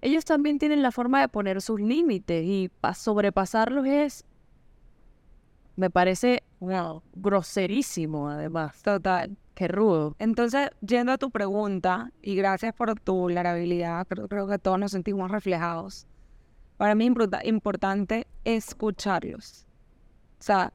Ellos 0.00 0.24
también 0.24 0.58
tienen 0.58 0.82
la 0.82 0.92
forma 0.92 1.20
de 1.20 1.28
poner 1.28 1.60
sus 1.62 1.80
límites 1.80 2.42
y 2.44 2.70
pa- 2.80 2.94
sobrepasarlos 2.94 3.86
es, 3.86 4.24
me 5.76 5.90
parece 5.90 6.42
groserísimo 7.14 8.28
además. 8.28 8.82
Total. 8.82 9.36
Qué 9.54 9.68
rudo. 9.68 10.14
Entonces, 10.18 10.68
yendo 10.82 11.12
a 11.12 11.18
tu 11.18 11.30
pregunta, 11.30 12.12
y 12.20 12.36
gracias 12.36 12.74
por 12.74 12.98
tu 13.00 13.14
vulnerabilidad, 13.14 14.06
creo, 14.06 14.28
creo 14.28 14.46
que 14.46 14.58
todos 14.58 14.78
nos 14.78 14.92
sentimos 14.92 15.30
reflejados. 15.30 16.06
Para 16.76 16.94
mí 16.94 17.04
es 17.04 17.08
importa- 17.08 17.40
importante 17.42 18.26
escucharlos. 18.44 19.66
O 20.38 20.42
sea, 20.42 20.74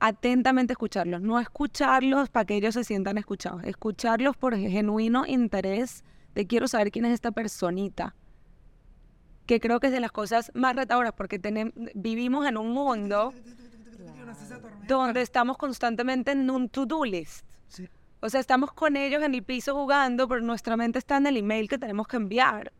atentamente 0.00 0.72
escucharlos. 0.72 1.20
No 1.20 1.38
escucharlos 1.38 2.28
para 2.28 2.44
que 2.44 2.56
ellos 2.56 2.74
se 2.74 2.84
sientan 2.84 3.18
escuchados. 3.18 3.64
Escucharlos 3.64 4.36
por 4.36 4.56
genuino 4.56 5.26
interés 5.26 6.04
de 6.34 6.46
quiero 6.46 6.68
saber 6.68 6.90
quién 6.90 7.04
es 7.06 7.12
esta 7.12 7.32
personita. 7.32 8.14
Que 9.46 9.60
creo 9.60 9.80
que 9.80 9.86
es 9.88 9.92
de 9.92 10.00
las 10.00 10.12
cosas 10.12 10.50
más 10.54 10.74
retadoras 10.74 11.12
porque 11.12 11.40
vivimos 11.94 12.46
en 12.46 12.56
un 12.56 12.72
mundo 12.72 13.32
donde 14.88 15.22
estamos 15.22 15.56
constantemente 15.56 16.32
en 16.32 16.50
un 16.50 16.68
to-do 16.68 17.04
list. 17.04 17.46
O 18.20 18.28
sea, 18.28 18.40
estamos 18.40 18.72
con 18.72 18.96
ellos 18.96 19.22
en 19.22 19.34
el 19.34 19.42
piso 19.42 19.74
jugando, 19.74 20.26
pero 20.26 20.40
nuestra 20.40 20.76
mente 20.76 20.98
está 20.98 21.18
en 21.18 21.26
el 21.26 21.36
email 21.36 21.68
que 21.68 21.78
tenemos 21.78 22.08
que 22.08 22.16
enviar. 22.16 22.72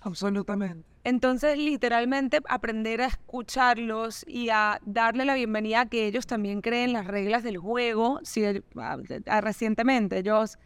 Absolutamente. 0.00 0.88
Entonces, 1.04 1.58
literalmente, 1.58 2.40
aprender 2.48 3.00
a 3.00 3.06
escucharlos 3.06 4.24
y 4.28 4.50
a 4.50 4.80
darle 4.84 5.24
la 5.24 5.34
bienvenida 5.34 5.80
a 5.82 5.86
que 5.86 6.06
ellos 6.06 6.26
también 6.26 6.60
creen 6.60 6.92
las 6.92 7.06
reglas 7.06 7.42
del 7.42 7.58
juego. 7.58 8.20
Si, 8.22 8.44
ah, 8.44 8.98
ah, 9.26 9.40
recientemente, 9.40 10.18
ellos, 10.18 10.58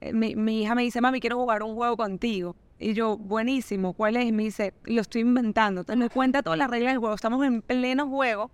eh, 0.00 0.12
mi, 0.12 0.36
mi 0.36 0.62
hija 0.62 0.74
me 0.74 0.82
dice, 0.82 1.00
mami, 1.00 1.20
quiero 1.20 1.36
jugar 1.36 1.62
un 1.62 1.74
juego 1.74 1.96
contigo. 1.96 2.56
Y 2.78 2.94
yo, 2.94 3.18
buenísimo, 3.18 3.92
¿cuál 3.92 4.16
es? 4.16 4.24
Y 4.24 4.32
me 4.32 4.44
dice, 4.44 4.72
lo 4.84 5.02
estoy 5.02 5.20
inventando. 5.20 5.82
Entonces 5.82 5.98
me 5.98 6.08
cuenta 6.08 6.42
todas 6.42 6.58
las 6.58 6.70
reglas 6.70 6.92
del 6.92 6.98
juego. 6.98 7.14
Estamos 7.14 7.44
en 7.44 7.60
pleno 7.60 8.08
juego 8.08 8.50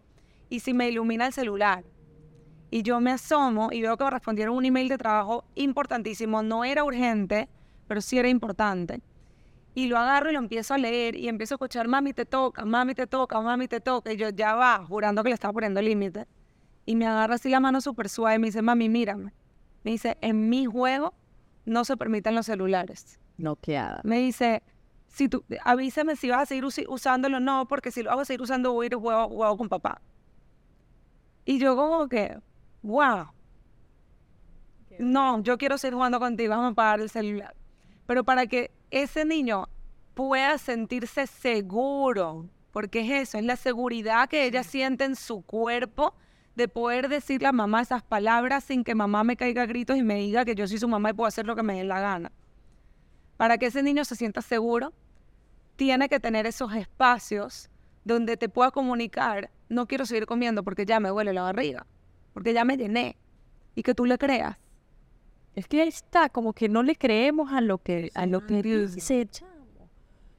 y 0.49 0.61
si 0.61 0.75
me 0.75 0.89
ilumina 0.89 1.27
el 1.27 1.33
celular. 1.33 1.85
Y 2.71 2.83
yo 2.83 3.01
me 3.01 3.13
asomo 3.13 3.69
y 3.71 3.83
veo 3.83 3.97
que 3.97 4.03
me 4.05 4.11
respondieron 4.11 4.57
un 4.57 4.65
email 4.65 4.89
de 4.89 4.99
trabajo 4.99 5.45
importantísimo. 5.55 6.43
No 6.43 6.65
era 6.65 6.83
urgente, 6.83 7.49
pero 7.87 8.01
sí 8.01 8.19
era 8.19 8.29
importante. 8.29 9.01
Y 9.77 9.89
lo 9.89 9.99
agarro 9.99 10.31
y 10.31 10.33
lo 10.33 10.39
empiezo 10.39 10.73
a 10.73 10.79
leer 10.79 11.17
y 11.17 11.29
empiezo 11.29 11.53
a 11.53 11.57
escuchar, 11.57 11.87
mami 11.87 12.15
te 12.15 12.25
toca, 12.25 12.65
mami 12.65 12.95
te 12.95 13.07
toca, 13.07 13.39
mami 13.43 13.69
te 13.69 13.79
toca. 13.79 14.11
Y 14.11 14.17
yo 14.17 14.31
ya 14.31 14.55
va, 14.55 14.83
jurando 14.87 15.23
que 15.23 15.29
le 15.29 15.35
estaba 15.35 15.53
poniendo 15.53 15.83
límite. 15.83 16.27
Y 16.87 16.97
me 16.97 17.07
agarra 17.07 17.35
así 17.35 17.51
la 17.51 17.61
mano 17.61 17.83
súper 17.83 18.09
suave 18.09 18.37
y 18.37 18.39
me 18.39 18.47
dice, 18.47 18.63
mami, 18.63 18.89
mírame. 18.89 19.35
Me 19.85 19.91
dice, 19.91 20.17
en 20.23 20.49
mi 20.49 20.65
juego 20.65 21.13
no 21.67 21.85
se 21.85 21.95
permiten 21.99 22.35
los 22.35 22.47
celulares. 22.47 23.21
Noqueada. 23.37 24.01
Me 24.03 24.19
dice, 24.19 24.63
si 25.09 25.29
tú, 25.29 25.45
avísame 25.63 26.17
si 26.17 26.31
vas 26.31 26.41
a 26.41 26.47
seguir 26.47 26.65
usi- 26.65 26.87
usándolo 26.89 27.37
o 27.37 27.41
no, 27.41 27.69
porque 27.69 27.91
si 27.91 28.03
lo 28.03 28.11
hago 28.11 28.23
a 28.23 28.25
seguir 28.25 28.41
usando 28.41 28.73
voy 28.73 28.85
a 28.85 28.87
ir 28.87 28.95
a 28.95 28.99
juego, 28.99 29.29
juego 29.29 29.57
con 29.59 29.69
papá. 29.69 30.01
Y 31.45 31.59
yo 31.59 31.77
como 31.77 32.09
que, 32.09 32.39
wow. 32.81 33.27
No, 34.99 35.43
yo 35.43 35.59
quiero 35.59 35.77
seguir 35.77 35.93
jugando 35.97 36.19
contigo, 36.19 36.53
vamos 36.53 36.69
a 36.69 36.73
apagar 36.73 37.01
el 37.01 37.11
celular. 37.11 37.55
Pero 38.07 38.25
para 38.25 38.47
que 38.47 38.71
ese 38.91 39.25
niño 39.25 39.69
pueda 40.15 40.59
sentirse 40.59 41.27
seguro, 41.27 42.49
porque 42.73 43.01
es 43.01 43.29
eso, 43.29 43.39
es 43.39 43.45
la 43.45 43.57
seguridad 43.57 44.29
que 44.29 44.47
ella 44.47 44.63
siente 44.63 45.05
en 45.05 45.17
su 45.17 45.43
cuerpo 45.43 46.15
de 46.55 46.69
poder 46.69 47.09
decirle 47.09 47.49
a 47.49 47.53
mamá 47.53 47.83
esas 47.83 48.03
palabras 48.03 48.65
sin 48.65 48.83
que 48.83 48.95
mamá 48.95 49.25
me 49.25 49.37
caiga 49.37 49.63
a 49.63 49.67
gritos 49.67 49.97
y 49.97 50.03
me 50.03 50.17
diga 50.17 50.45
que 50.45 50.55
yo 50.55 50.67
soy 50.67 50.79
su 50.79 50.89
mamá 50.89 51.11
y 51.11 51.13
puedo 51.13 51.29
hacer 51.29 51.47
lo 51.47 51.55
que 51.55 51.63
me 51.63 51.77
dé 51.77 51.85
la 51.85 52.01
gana. 52.01 52.33
Para 53.37 53.59
que 53.59 53.67
ese 53.67 53.83
niño 53.83 54.05
se 54.05 54.17
sienta 54.17 54.41
seguro, 54.41 54.95
tiene 55.77 56.09
que 56.09 56.19
tener 56.19 56.47
esos 56.47 56.75
espacios 56.75 57.69
donde 58.05 58.39
te 58.39 58.49
pueda 58.49 58.71
comunicar, 58.71 59.51
no 59.69 59.87
quiero 59.87 60.07
seguir 60.07 60.25
comiendo 60.25 60.63
porque 60.63 60.87
ya 60.87 61.01
me 61.01 61.11
duele 61.11 61.35
la 61.35 61.43
barriga, 61.43 61.87
porque 62.33 62.55
ya 62.55 62.65
me 62.65 62.79
llené, 62.79 63.17
y 63.75 63.83
que 63.83 63.95
tú 63.95 64.07
le 64.07 64.17
creas. 64.17 64.57
Es 65.57 65.67
que 65.67 65.81
ahí 65.81 65.89
está, 65.89 66.29
como 66.29 66.53
que 66.53 66.69
no 66.69 66.83
le 66.83 66.95
creemos 66.97 67.51
a 67.51 67.63
lo 67.63 67.79
que, 67.79 68.11
a 68.15 68.27
lo 68.27 68.47
que 68.47 68.63
dice. 68.63 69.27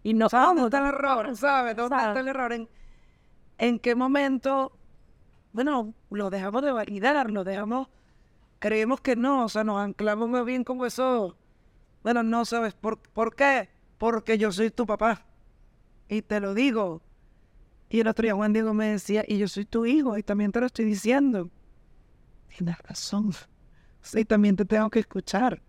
Y 0.03 0.13
no, 0.13 0.29
¿Sabes 0.29 0.47
dónde 0.49 0.63
está 0.65 0.77
el 0.77 0.93
error? 0.93 1.35
¿Sabes 1.35 1.75
dónde 1.75 1.97
está 1.97 2.19
el 2.19 2.27
error? 2.27 2.53
¿En, 2.53 2.69
en 3.57 3.79
qué 3.79 3.95
momento, 3.95 4.77
bueno, 5.53 5.95
lo 6.11 6.29
dejamos 6.29 6.61
de 6.61 6.71
validar, 6.71 7.31
lo 7.31 7.43
dejamos, 7.43 7.89
creemos 8.59 9.01
que 9.01 9.15
no, 9.15 9.45
o 9.45 9.49
sea, 9.49 9.63
nos 9.63 9.79
anclamos 9.79 10.29
más 10.29 10.45
bien 10.45 10.63
como 10.63 10.85
eso. 10.85 11.35
Bueno, 12.03 12.21
no 12.21 12.45
sabes, 12.45 12.75
¿por, 12.75 12.99
¿por 12.99 13.35
qué? 13.35 13.69
Porque 13.97 14.37
yo 14.37 14.51
soy 14.51 14.69
tu 14.69 14.85
papá. 14.85 15.25
Y 16.07 16.21
te 16.21 16.39
lo 16.39 16.53
digo. 16.53 17.01
Y 17.89 18.01
el 18.01 18.07
otro 18.07 18.21
día 18.21 18.35
Juan 18.35 18.53
Diego 18.53 18.71
me 18.75 18.89
decía, 18.89 19.25
y 19.27 19.39
yo 19.39 19.47
soy 19.47 19.65
tu 19.65 19.87
hijo, 19.87 20.15
y 20.15 20.21
también 20.21 20.51
te 20.51 20.59
lo 20.59 20.67
estoy 20.67 20.85
diciendo. 20.85 21.49
Tienes 22.55 22.77
razón. 22.83 23.33
Sí, 24.07 24.23
también 24.23 24.55
te 24.55 24.65
tengo 24.65 24.89
que 24.89 24.99
escuchar. 24.99 25.61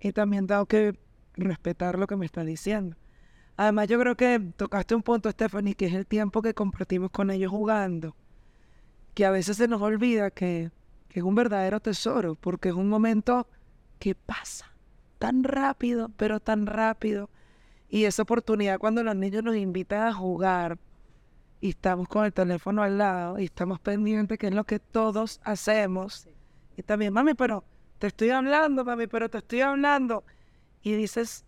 Y 0.00 0.12
también 0.12 0.46
tengo 0.46 0.66
que 0.66 0.98
respetar 1.34 1.98
lo 1.98 2.06
que 2.06 2.16
me 2.16 2.26
estás 2.26 2.46
diciendo. 2.46 2.96
Además, 3.56 3.88
yo 3.88 3.98
creo 3.98 4.16
que 4.16 4.40
tocaste 4.56 4.94
un 4.94 5.02
punto, 5.02 5.30
Stephanie, 5.30 5.74
que 5.74 5.86
es 5.86 5.94
el 5.94 6.06
tiempo 6.06 6.42
que 6.42 6.54
compartimos 6.54 7.10
con 7.10 7.30
ellos 7.30 7.50
jugando. 7.50 8.16
Que 9.14 9.26
a 9.26 9.30
veces 9.30 9.58
se 9.58 9.68
nos 9.68 9.82
olvida 9.82 10.30
que, 10.30 10.70
que 11.08 11.20
es 11.20 11.24
un 11.24 11.34
verdadero 11.34 11.78
tesoro, 11.80 12.34
porque 12.34 12.70
es 12.70 12.74
un 12.74 12.88
momento 12.88 13.46
que 13.98 14.14
pasa 14.14 14.74
tan 15.18 15.44
rápido, 15.44 16.10
pero 16.16 16.40
tan 16.40 16.66
rápido. 16.66 17.30
Y 17.88 18.04
esa 18.04 18.22
oportunidad 18.22 18.78
cuando 18.78 19.02
los 19.02 19.14
niños 19.14 19.44
nos 19.44 19.56
invitan 19.56 20.08
a 20.08 20.12
jugar 20.12 20.78
y 21.60 21.70
estamos 21.70 22.08
con 22.08 22.24
el 22.24 22.32
teléfono 22.32 22.82
al 22.82 22.98
lado 22.98 23.38
y 23.38 23.44
estamos 23.44 23.78
pendientes, 23.78 24.38
que 24.38 24.48
es 24.48 24.54
lo 24.54 24.64
que 24.64 24.78
todos 24.80 25.40
hacemos. 25.44 26.28
Y 26.76 26.82
también, 26.82 27.12
mami, 27.12 27.34
pero 27.34 27.64
te 28.04 28.08
estoy 28.08 28.28
hablando, 28.28 28.84
mami, 28.84 29.06
pero 29.06 29.30
te 29.30 29.38
estoy 29.38 29.62
hablando. 29.62 30.24
Y 30.82 30.92
dices, 30.92 31.46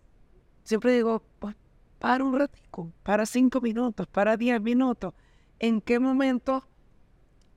siempre 0.63 0.91
digo, 0.91 1.21
pues 1.37 1.55
para 1.99 2.23
un 2.23 2.37
ratico, 2.37 2.91
para 3.03 3.27
cinco 3.27 3.61
minutos, 3.61 4.07
para 4.07 4.35
diez 4.37 4.59
minutos. 4.59 5.13
¿En 5.59 5.81
qué 5.81 5.99
momento 5.99 6.67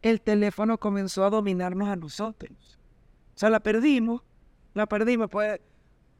el 0.02 0.20
teléfono 0.20 0.76
comenzó 0.76 1.24
a 1.24 1.30
dominarnos 1.30 1.88
a 1.88 1.96
nosotros? 1.96 2.78
O 3.34 3.38
sea, 3.38 3.48
la 3.48 3.60
perdimos, 3.60 4.20
la 4.74 4.84
perdimos, 4.84 5.30
pues 5.30 5.58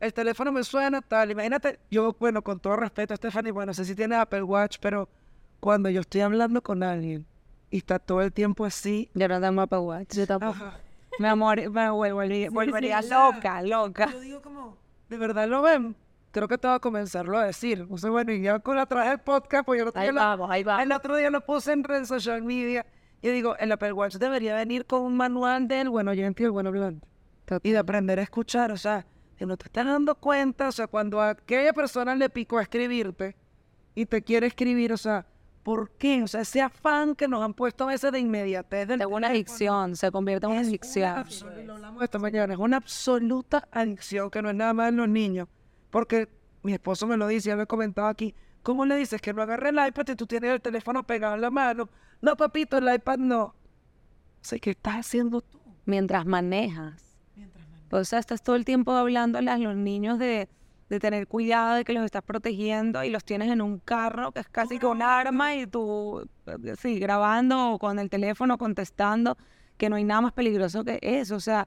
el 0.01 0.15
teléfono 0.15 0.51
me 0.51 0.65
suena 0.65 1.03
tal. 1.03 1.33
Imagínate, 1.33 1.81
yo, 1.91 2.17
bueno, 2.19 2.41
con 2.41 2.61
todo 2.61 2.77
respeto, 2.77 3.15
Stephanie, 3.15 3.53
bueno, 3.53 3.73
no 3.73 3.75
sé 3.75 3.85
si 3.85 3.95
tiene 3.95 4.17
Apple 4.17 4.45
Watch, 4.45 4.79
pero 4.81 5.07
cuando 5.61 5.91
yo 5.91 6.01
estoy 6.01 6.23
hablando 6.23 6.63
con 6.63 6.83
alguien 6.83 7.27
y 7.71 7.77
está 7.77 7.99
todo 7.99 8.23
el 8.23 8.33
tiempo 8.33 8.65
así, 8.65 9.11
Yo 9.13 9.29
no 9.29 9.39
tengo 9.39 9.61
Apple 9.61 9.81
Watch. 9.81 10.17
Yo 10.17 10.27
tampoco. 10.27 10.53
ajá, 10.65 10.81
Me 11.19 11.29
amor, 11.29 11.71
me 11.71 11.91
volvería, 11.91 12.49
sí, 12.49 12.55
volvería 12.55 13.03
loca, 13.03 13.63
loca. 13.63 14.11
Yo 14.13 14.21
digo 14.21 14.43
como, 14.43 14.77
¿de 15.09 15.17
verdad 15.17 15.49
lo 15.49 15.63
ven? 15.63 15.97
Creo 16.31 16.47
que 16.47 16.57
te 16.57 16.69
va 16.69 16.77
a 16.77 16.81
comenzarlo 16.81 17.39
a 17.39 17.45
decir. 17.45 17.87
O 17.91 17.99
sea, 17.99 18.11
bueno, 18.11 18.33
y 18.33 18.43
ya 18.43 18.61
con 18.61 18.77
la 18.77 18.87
traje 18.87 19.13
el 19.13 19.19
podcast, 19.19 19.67
pues 19.67 19.81
yo 19.81 19.91
Ahí 19.95 20.07
tengo 20.07 20.21
vamos, 20.21 20.51
ahí 20.51 20.63
vamos. 20.63 20.85
El 20.85 20.93
otro 20.93 21.17
día 21.17 21.31
lo 21.31 21.45
puse 21.45 21.73
en 21.73 21.83
redes 21.83 22.09
social 22.09 22.43
media. 22.43 22.87
Yo 23.23 23.33
digo, 23.33 23.57
el 23.59 23.73
Apple 23.73 23.93
Watch 23.93 24.15
debería 24.17 24.55
venir 24.55 24.87
con 24.87 25.03
un 25.03 25.17
manual 25.17 25.69
del 25.69 25.91
buen 25.91 26.09
oyente 26.09 26.43
y 26.43 26.47
el 26.47 26.53
buen 26.53 26.67
hablante. 26.67 27.07
Y 27.63 27.73
de 27.73 27.79
aprender 27.79 28.21
a 28.21 28.23
escuchar, 28.23 28.71
o 28.71 28.77
sea, 28.77 29.05
que 29.37 29.45
no 29.45 29.57
te 29.57 29.67
estás 29.67 29.85
dando 29.85 30.15
cuenta, 30.15 30.69
o 30.69 30.73
sea, 30.73 30.87
cuando 30.87 31.21
a 31.21 31.31
aquella 31.31 31.73
persona 31.73 32.15
le 32.15 32.31
picó 32.31 32.59
a 32.59 32.63
escribirte 32.63 33.35
y 33.95 34.07
te 34.07 34.23
quiere 34.23 34.47
escribir, 34.47 34.93
o 34.93 34.97
sea, 34.97 35.27
¿por 35.63 35.91
qué? 35.91 36.23
O 36.23 36.29
sea, 36.29 36.43
ese 36.43 36.61
afán 36.61 37.15
que 37.15 37.29
nos 37.29 37.43
han 37.43 37.55
puesto 37.55 37.85
a 37.85 37.89
veces 37.89 38.13
de 38.13 38.19
inmediatez 38.19 38.89
del 38.89 39.01
Es 39.01 39.07
una 39.07 39.29
adicción, 39.29 39.97
se 39.97 40.11
convierte 40.11 40.47
en 40.47 40.53
una 40.53 40.61
adicción. 40.63 41.25
lo 41.67 41.75
hablamos 41.75 42.03
esta 42.03 42.19
mañana, 42.19 42.55
es 42.55 42.59
una 42.59 42.79
absoluta 42.79 43.69
adicción 43.71 44.31
que 44.31 44.43
no 44.43 44.51
es 44.51 44.57
nada 44.57 44.73
más 44.73 44.89
en 44.89 44.97
los 44.97 45.09
niños. 45.09 45.49
Porque 45.91 46.29
mi 46.63 46.73
esposo 46.73 47.07
me 47.07 47.17
lo 47.17 47.27
dice, 47.27 47.49
ya 47.49 47.57
lo 47.57 47.63
he 47.63 47.67
comentado 47.67 48.09
aquí. 48.09 48.35
¿Cómo 48.63 48.85
le 48.85 48.97
dices 48.97 49.21
que 49.21 49.33
no 49.33 49.43
agarre 49.43 49.71
el 49.71 49.87
iPad 49.87 50.09
y 50.09 50.17
tú 50.17 50.27
tienes 50.27 50.51
el 50.51 50.61
teléfono 50.61 51.07
pegado 51.07 51.35
en 51.35 51.41
la 51.41 51.51
mano? 51.51 51.89
No, 52.21 52.37
papito, 52.37 52.79
el 52.79 52.95
iPad 52.95 53.19
no. 53.19 53.43
O 53.43 53.55
sea, 54.43 54.59
¿qué 54.59 54.71
estás 54.71 54.95
haciendo 54.95 55.41
tú? 55.41 55.59
Mientras 55.87 56.27
manejas. 56.27 57.17
O 57.91 58.05
sea, 58.05 58.19
estás 58.19 58.43
todo 58.43 58.57
el 58.57 58.65
tiempo 58.65 58.93
hablándoles 58.93 59.53
a 59.53 59.59
los 59.59 59.75
niños 59.75 60.19
de, 60.19 60.49
de 60.91 61.01
tener 61.01 61.27
cuidado, 61.29 61.77
de 61.77 61.85
que 61.85 61.93
los 61.95 62.05
estás 62.05 62.23
protegiendo 62.23 63.03
y 63.05 63.11
los 63.11 63.25
tienes 63.25 63.49
en 63.51 63.63
un 63.63 63.79
carro 63.79 64.33
que 64.33 64.41
es 64.41 64.49
casi 64.49 64.79
que 64.79 64.87
un 64.87 65.01
arma 65.03 65.55
y 65.55 65.67
tú, 65.67 66.29
eh, 66.47 66.75
sí, 66.79 66.99
grabando 66.99 67.73
o 67.73 67.79
con 67.79 67.99
el 67.99 68.11
teléfono 68.11 68.59
contestando, 68.59 69.39
que 69.79 69.89
no 69.89 69.97
hay 69.97 70.05
nada 70.05 70.21
más 70.21 70.33
peligroso 70.33 70.85
que 70.85 70.99
eso. 71.01 71.37
O 71.37 71.41
sea, 71.41 71.67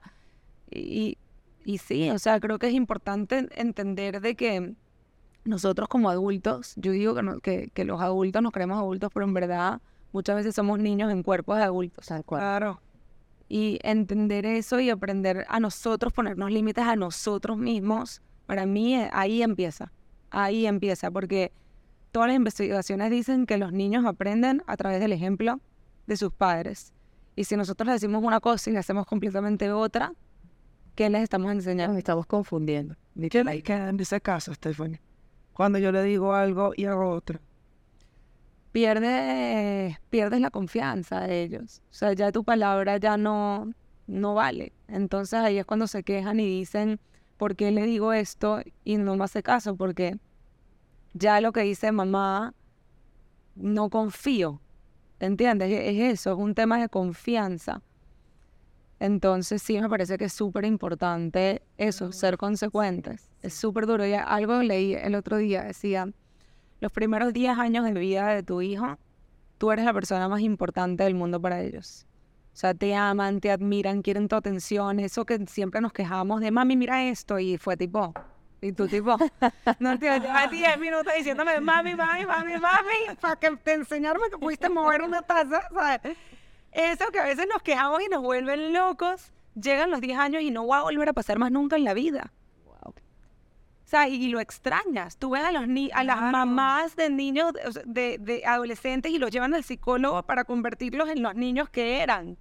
y, 0.70 1.16
y 1.64 1.78
sí, 1.78 2.10
o 2.10 2.18
sea, 2.18 2.38
creo 2.38 2.58
que 2.58 2.68
es 2.68 2.74
importante 2.74 3.48
entender 3.56 4.20
de 4.20 4.34
que 4.36 4.74
nosotros 5.44 5.88
como 5.88 6.10
adultos, 6.10 6.74
yo 6.76 6.92
digo 6.92 7.14
que, 7.14 7.22
no- 7.22 7.40
que, 7.40 7.70
que 7.74 7.84
los 7.84 8.00
adultos 8.00 8.42
nos 8.42 8.52
creemos 8.52 8.78
adultos, 8.78 9.10
pero 9.12 9.24
en 9.26 9.34
verdad 9.34 9.80
muchas 10.12 10.36
veces 10.36 10.54
somos 10.54 10.78
niños 10.78 11.10
en 11.10 11.22
cuerpos 11.22 11.56
de 11.56 11.64
adultos. 11.64 12.06
Tal 12.06 12.24
cual. 12.24 12.40
Claro. 12.42 12.80
Y 13.48 13.78
entender 13.82 14.44
eso 14.46 14.80
y 14.80 14.90
aprender 14.90 15.44
a 15.48 15.60
nosotros, 15.60 16.12
ponernos 16.12 16.50
límites 16.50 16.84
a 16.84 16.96
nosotros 16.96 17.56
mismos, 17.58 18.20
para 18.46 18.66
mí 18.66 18.94
eh, 18.94 19.10
ahí 19.12 19.42
empieza. 19.42 19.92
Ahí 20.30 20.66
empieza, 20.66 21.10
porque 21.10 21.52
todas 22.10 22.28
las 22.28 22.36
investigaciones 22.36 23.10
dicen 23.10 23.46
que 23.46 23.58
los 23.58 23.72
niños 23.72 24.04
aprenden 24.04 24.62
a 24.66 24.76
través 24.76 25.00
del 25.00 25.12
ejemplo 25.12 25.60
de 26.06 26.16
sus 26.16 26.32
padres. 26.32 26.92
Y 27.36 27.44
si 27.44 27.56
nosotros 27.56 27.86
les 27.86 28.00
decimos 28.00 28.22
una 28.22 28.40
cosa 28.40 28.70
y 28.70 28.72
le 28.72 28.78
hacemos 28.78 29.06
completamente 29.06 29.70
otra, 29.72 30.12
¿qué 30.94 31.10
les 31.10 31.22
estamos 31.22 31.48
Nos 31.48 31.56
enseñando? 31.56 31.98
estamos 31.98 32.26
confundiendo. 32.26 32.96
¿Qué 33.30 33.44
le 33.44 33.62
queda 33.62 33.88
en 33.88 34.00
ese 34.00 34.20
caso, 34.20 34.52
Stephanie? 34.54 35.00
Cuando 35.52 35.78
yo 35.78 35.92
le 35.92 36.02
digo 36.02 36.34
algo 36.34 36.72
y 36.76 36.84
hago 36.84 37.10
otro. 37.10 37.40
Pierdes, 38.72 39.96
pierdes 40.10 40.40
la 40.40 40.50
confianza 40.50 41.20
de 41.20 41.42
ellos. 41.42 41.80
O 41.90 41.94
sea, 41.94 42.12
ya 42.12 42.32
tu 42.32 42.42
palabra 42.42 42.96
ya 42.96 43.16
no, 43.16 43.72
no 44.08 44.34
vale. 44.34 44.72
Entonces 44.88 45.34
ahí 45.34 45.58
es 45.58 45.64
cuando 45.64 45.86
se 45.86 46.02
quejan 46.02 46.40
y 46.40 46.46
dicen, 46.46 46.98
¿por 47.36 47.56
qué 47.56 47.70
le 47.70 47.82
digo 47.84 48.12
esto? 48.12 48.60
Y 48.84 48.96
no 48.96 49.16
me 49.16 49.24
hace 49.24 49.42
caso, 49.42 49.76
porque 49.76 50.18
ya 51.14 51.40
lo 51.40 51.52
que 51.52 51.60
dice 51.62 51.92
mamá, 51.92 52.54
no 53.54 53.90
confío. 53.90 54.60
¿Entiendes? 55.20 55.70
E- 55.70 55.90
Es 55.90 56.20
eso, 56.20 56.32
es 56.32 56.38
un 56.38 56.54
tema 56.54 56.80
de 56.80 56.88
confianza. 56.88 57.82
Entonces 59.00 59.62
sí 59.62 59.80
me 59.80 59.88
parece 59.88 60.16
que 60.18 60.26
es 60.26 60.32
súper 60.32 60.64
importante 60.64 61.62
eso, 61.76 62.12
ser 62.12 62.36
consecuentes. 62.38 63.30
Es 63.42 63.54
súper 63.54 63.86
duro. 63.86 64.06
Ya 64.06 64.22
algo 64.22 64.62
leí 64.62 64.94
el 64.94 65.14
otro 65.14 65.36
día, 65.36 65.64
decía, 65.64 66.08
los 66.80 66.92
primeros 66.92 67.32
10 67.32 67.58
años 67.58 67.84
de 67.84 67.92
vida 67.92 68.28
de 68.28 68.42
tu 68.42 68.62
hijo, 68.62 68.98
tú 69.58 69.72
eres 69.72 69.84
la 69.84 69.94
persona 69.94 70.28
más 70.28 70.40
importante 70.40 71.04
del 71.04 71.14
mundo 71.14 71.40
para 71.40 71.62
ellos. 71.62 72.06
O 72.54 72.56
sea, 72.56 72.72
te 72.72 72.94
aman, 72.94 73.40
te 73.40 73.50
admiran, 73.50 74.00
quieren 74.00 74.28
tu 74.28 74.36
atención. 74.36 75.00
Eso 75.00 75.26
que 75.26 75.44
siempre 75.48 75.80
nos 75.80 75.92
quejamos 75.92 76.40
de, 76.40 76.52
mami, 76.52 76.76
mira 76.76 77.02
esto. 77.02 77.40
Y 77.40 77.58
fue 77.58 77.76
tipo, 77.76 78.14
y 78.60 78.70
tú 78.70 78.86
tipo, 78.86 79.16
no 79.80 79.98
te 79.98 80.20
llevas 80.20 80.50
10 80.52 80.78
minutos 80.78 81.12
diciéndome, 81.16 81.58
mami, 81.58 81.96
mami, 81.96 82.24
mami, 82.24 82.52
mami, 82.52 83.16
para 83.20 83.34
que 83.34 83.56
te 83.56 83.72
enseñarme 83.72 84.30
que 84.30 84.38
pudiste 84.38 84.68
mover 84.68 85.02
una 85.02 85.22
taza, 85.22 85.68
¿sabes? 85.74 86.16
Eso 86.70 87.10
que 87.10 87.18
a 87.18 87.24
veces 87.24 87.48
nos 87.52 87.60
quejamos 87.60 88.00
y 88.02 88.08
nos 88.08 88.22
vuelven 88.22 88.72
locos, 88.72 89.32
llegan 89.60 89.90
los 89.90 90.00
10 90.00 90.16
años 90.16 90.42
y 90.42 90.52
no 90.52 90.64
va 90.64 90.78
a 90.78 90.82
volver 90.82 91.08
a 91.08 91.12
pasar 91.12 91.40
más 91.40 91.50
nunca 91.50 91.74
en 91.74 91.82
la 91.82 91.92
vida. 91.92 92.32
O 92.84 92.94
sea, 93.86 94.08
y, 94.08 94.14
y 94.14 94.28
lo 94.28 94.38
extrañas. 94.38 95.18
Tú 95.18 95.30
ves 95.30 95.42
a, 95.44 95.50
los 95.50 95.66
ni 95.66 95.90
a 95.92 96.04
las 96.04 96.20
mamás 96.20 96.94
de 96.94 97.10
niños, 97.10 97.52
de, 97.84 98.18
de 98.18 98.46
adolescentes, 98.46 99.10
y 99.12 99.18
los 99.18 99.32
llevan 99.32 99.54
al 99.54 99.64
psicólogo 99.64 100.22
para 100.22 100.44
convertirlos 100.44 101.08
en 101.08 101.20
los 101.20 101.34
niños 101.34 101.68
que 101.68 102.00
eran. 102.00 102.38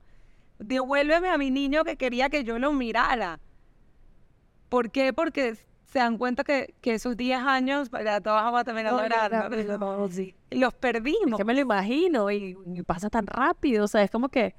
Devuélveme 0.68 1.30
a 1.30 1.38
mi 1.38 1.51
niño 1.51 1.84
que 1.84 1.97
quería 1.97 2.30
que 2.30 2.43
yo 2.43 2.57
lo 2.59 2.72
mirara. 2.72 3.39
¿Por 4.70 4.91
qué? 4.91 5.14
Porque 5.14 5.55
se 5.86 5.99
dan 5.99 6.18
cuenta 6.18 6.43
que, 6.43 6.74
que 6.82 6.95
esos 6.95 7.16
10 7.16 7.39
años, 7.39 7.91
ya 7.91 8.20
todos 8.22 8.41
vamos 8.41 8.61
a 8.61 8.64
terminar 8.64 8.93
llorando, 8.93 9.55
los 10.49 10.74
perdimos. 10.74 11.34
Es 11.34 11.38
que 11.38 11.45
me 11.45 11.53
lo 11.53 11.59
imagino 11.59 12.32
y, 12.32 12.57
y 12.66 12.82
pasa 12.82 13.09
tan 13.09 13.28
rápido. 13.28 13.86
O 13.86 13.88
sea, 13.88 14.01
es 14.03 14.09
como 14.09 14.30
que, 14.30 14.55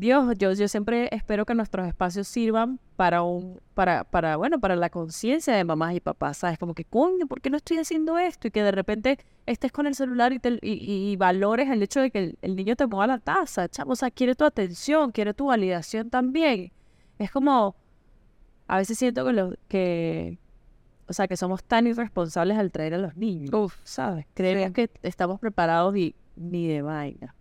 Dios, 0.00 0.34
yo, 0.38 0.52
yo 0.52 0.66
siempre 0.66 1.08
espero 1.12 1.44
que 1.44 1.54
nuestros 1.54 1.86
espacios 1.86 2.26
sirvan 2.26 2.80
para 2.96 3.22
un, 3.22 3.60
para, 3.74 4.04
para, 4.04 4.36
bueno, 4.36 4.58
para 4.58 4.74
la 4.74 4.88
conciencia 4.88 5.54
de 5.54 5.62
mamás 5.62 5.94
y 5.94 6.00
papás, 6.00 6.38
¿sabes? 6.38 6.58
Como 6.58 6.72
que, 6.74 6.86
coño, 6.86 7.26
¿por 7.26 7.42
qué 7.42 7.50
no 7.50 7.58
estoy 7.58 7.76
haciendo 7.76 8.18
esto? 8.18 8.48
Y 8.48 8.50
que 8.50 8.62
de 8.62 8.72
repente 8.72 9.18
estés 9.44 9.70
con 9.72 9.86
el 9.86 9.94
celular 9.94 10.32
y, 10.32 10.38
te- 10.38 10.58
y, 10.62 10.72
y- 10.72 11.12
y 11.12 11.16
valores 11.16 11.68
el 11.68 11.82
hecho 11.82 12.00
de 12.00 12.10
que 12.10 12.18
el, 12.18 12.38
el 12.40 12.56
niño 12.56 12.76
te 12.76 12.86
mueva 12.86 13.06
la 13.06 13.18
taza, 13.18 13.68
chamo. 13.68 13.92
O 13.92 13.96
sea, 13.96 14.10
quiere 14.10 14.34
tu 14.34 14.44
atención, 14.44 15.12
quiere 15.12 15.34
tu 15.34 15.46
validación 15.46 16.08
también. 16.08 16.72
Es 17.18 17.30
como, 17.30 17.76
a 18.68 18.78
veces 18.78 18.96
siento 18.96 19.26
que, 19.26 19.32
los 19.34 19.54
que 19.68 20.38
o 21.08 21.12
sea, 21.12 21.28
que 21.28 21.36
somos 21.36 21.62
tan 21.62 21.86
irresponsables 21.86 22.56
al 22.56 22.72
traer 22.72 22.94
a 22.94 22.98
los 22.98 23.16
niños. 23.16 23.52
Uf, 23.52 23.76
¿sabes? 23.84 24.24
Creemos 24.32 24.68
sí. 24.68 24.72
que 24.72 24.90
estamos 25.02 25.38
preparados 25.40 25.94
y 25.96 26.14
ni 26.36 26.66
de 26.68 26.80
vaina. 26.80 27.34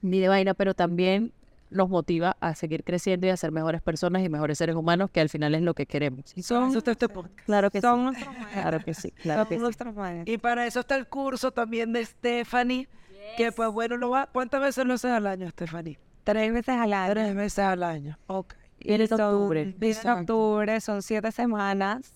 Ni 0.00 0.18
de 0.20 0.28
vaina, 0.28 0.54
pero 0.54 0.72
también 0.72 1.32
nos 1.70 1.88
motiva 1.88 2.36
a 2.40 2.54
seguir 2.54 2.84
creciendo 2.84 3.26
y 3.26 3.30
a 3.30 3.36
ser 3.36 3.52
mejores 3.52 3.82
personas 3.82 4.22
y 4.22 4.28
mejores 4.28 4.58
seres 4.58 4.76
humanos, 4.76 5.10
que 5.10 5.20
al 5.20 5.28
final 5.28 5.54
es 5.54 5.62
lo 5.62 5.74
que 5.74 5.86
queremos. 5.86 6.32
Son, 6.42 6.68
eso 6.70 6.78
está 6.78 6.92
este 6.92 7.08
podcast. 7.08 7.46
Claro 7.46 7.70
que 7.70 7.80
son 7.80 7.98
sí. 7.98 8.04
nuestros. 8.04 8.46
Claro 8.52 8.80
que 8.80 8.94
sí, 8.94 9.10
claro 9.10 9.46
Son 9.48 9.58
nuestros 9.58 9.94
maestros. 9.94 10.34
Y 10.34 10.38
para 10.38 10.66
eso 10.66 10.80
está 10.80 10.96
el 10.96 11.06
curso 11.06 11.50
también 11.50 11.92
de 11.92 12.04
Stephanie, 12.04 12.88
que 13.36 13.52
pues 13.52 13.70
bueno, 13.70 13.96
lo 13.96 14.10
va, 14.10 14.26
¿cuántas 14.26 14.60
veces 14.60 14.84
lo 14.86 14.94
haces 14.94 15.10
al 15.10 15.26
año, 15.26 15.48
Stephanie? 15.50 15.98
Tres 16.24 16.52
veces 16.52 16.76
al 16.76 16.92
año. 16.92 17.12
Tres 17.12 17.34
veces 17.34 17.58
al 17.58 17.82
año. 17.82 18.18
Ok. 18.26 18.54
Viene 18.80 19.04
en 19.04 19.12
octubre. 19.12 19.74
en 19.80 20.08
octubre, 20.08 20.80
son 20.80 21.02
siete 21.02 21.32
semanas. 21.32 22.12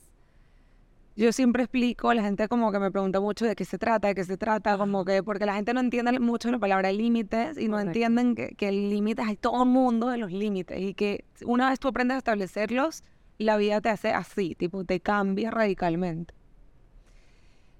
Yo 1.18 1.32
siempre 1.32 1.64
explico, 1.64 2.14
la 2.14 2.22
gente 2.22 2.46
como 2.46 2.70
que 2.70 2.78
me 2.78 2.92
pregunta 2.92 3.18
mucho 3.18 3.44
de 3.44 3.56
qué 3.56 3.64
se 3.64 3.76
trata, 3.76 4.06
de 4.06 4.14
qué 4.14 4.22
se 4.22 4.36
trata, 4.36 4.78
como 4.78 5.04
que 5.04 5.24
porque 5.24 5.46
la 5.46 5.54
gente 5.54 5.74
no 5.74 5.80
entiende 5.80 6.16
mucho 6.20 6.48
la 6.48 6.60
palabra 6.60 6.92
límites 6.92 7.58
y 7.58 7.66
no 7.66 7.72
Correcto. 7.72 7.88
entienden 7.88 8.34
que, 8.36 8.50
que 8.50 8.68
el 8.68 8.88
límite, 8.88 9.22
hay 9.22 9.34
todo 9.34 9.64
el 9.64 9.68
mundo 9.68 10.10
de 10.10 10.18
los 10.18 10.30
límites 10.30 10.78
y 10.80 10.94
que 10.94 11.24
una 11.44 11.70
vez 11.70 11.80
tú 11.80 11.88
aprendes 11.88 12.14
a 12.14 12.18
establecerlos, 12.18 13.02
la 13.36 13.56
vida 13.56 13.80
te 13.80 13.88
hace 13.88 14.12
así, 14.12 14.54
tipo, 14.54 14.84
te 14.84 15.00
cambia 15.00 15.50
radicalmente. 15.50 16.34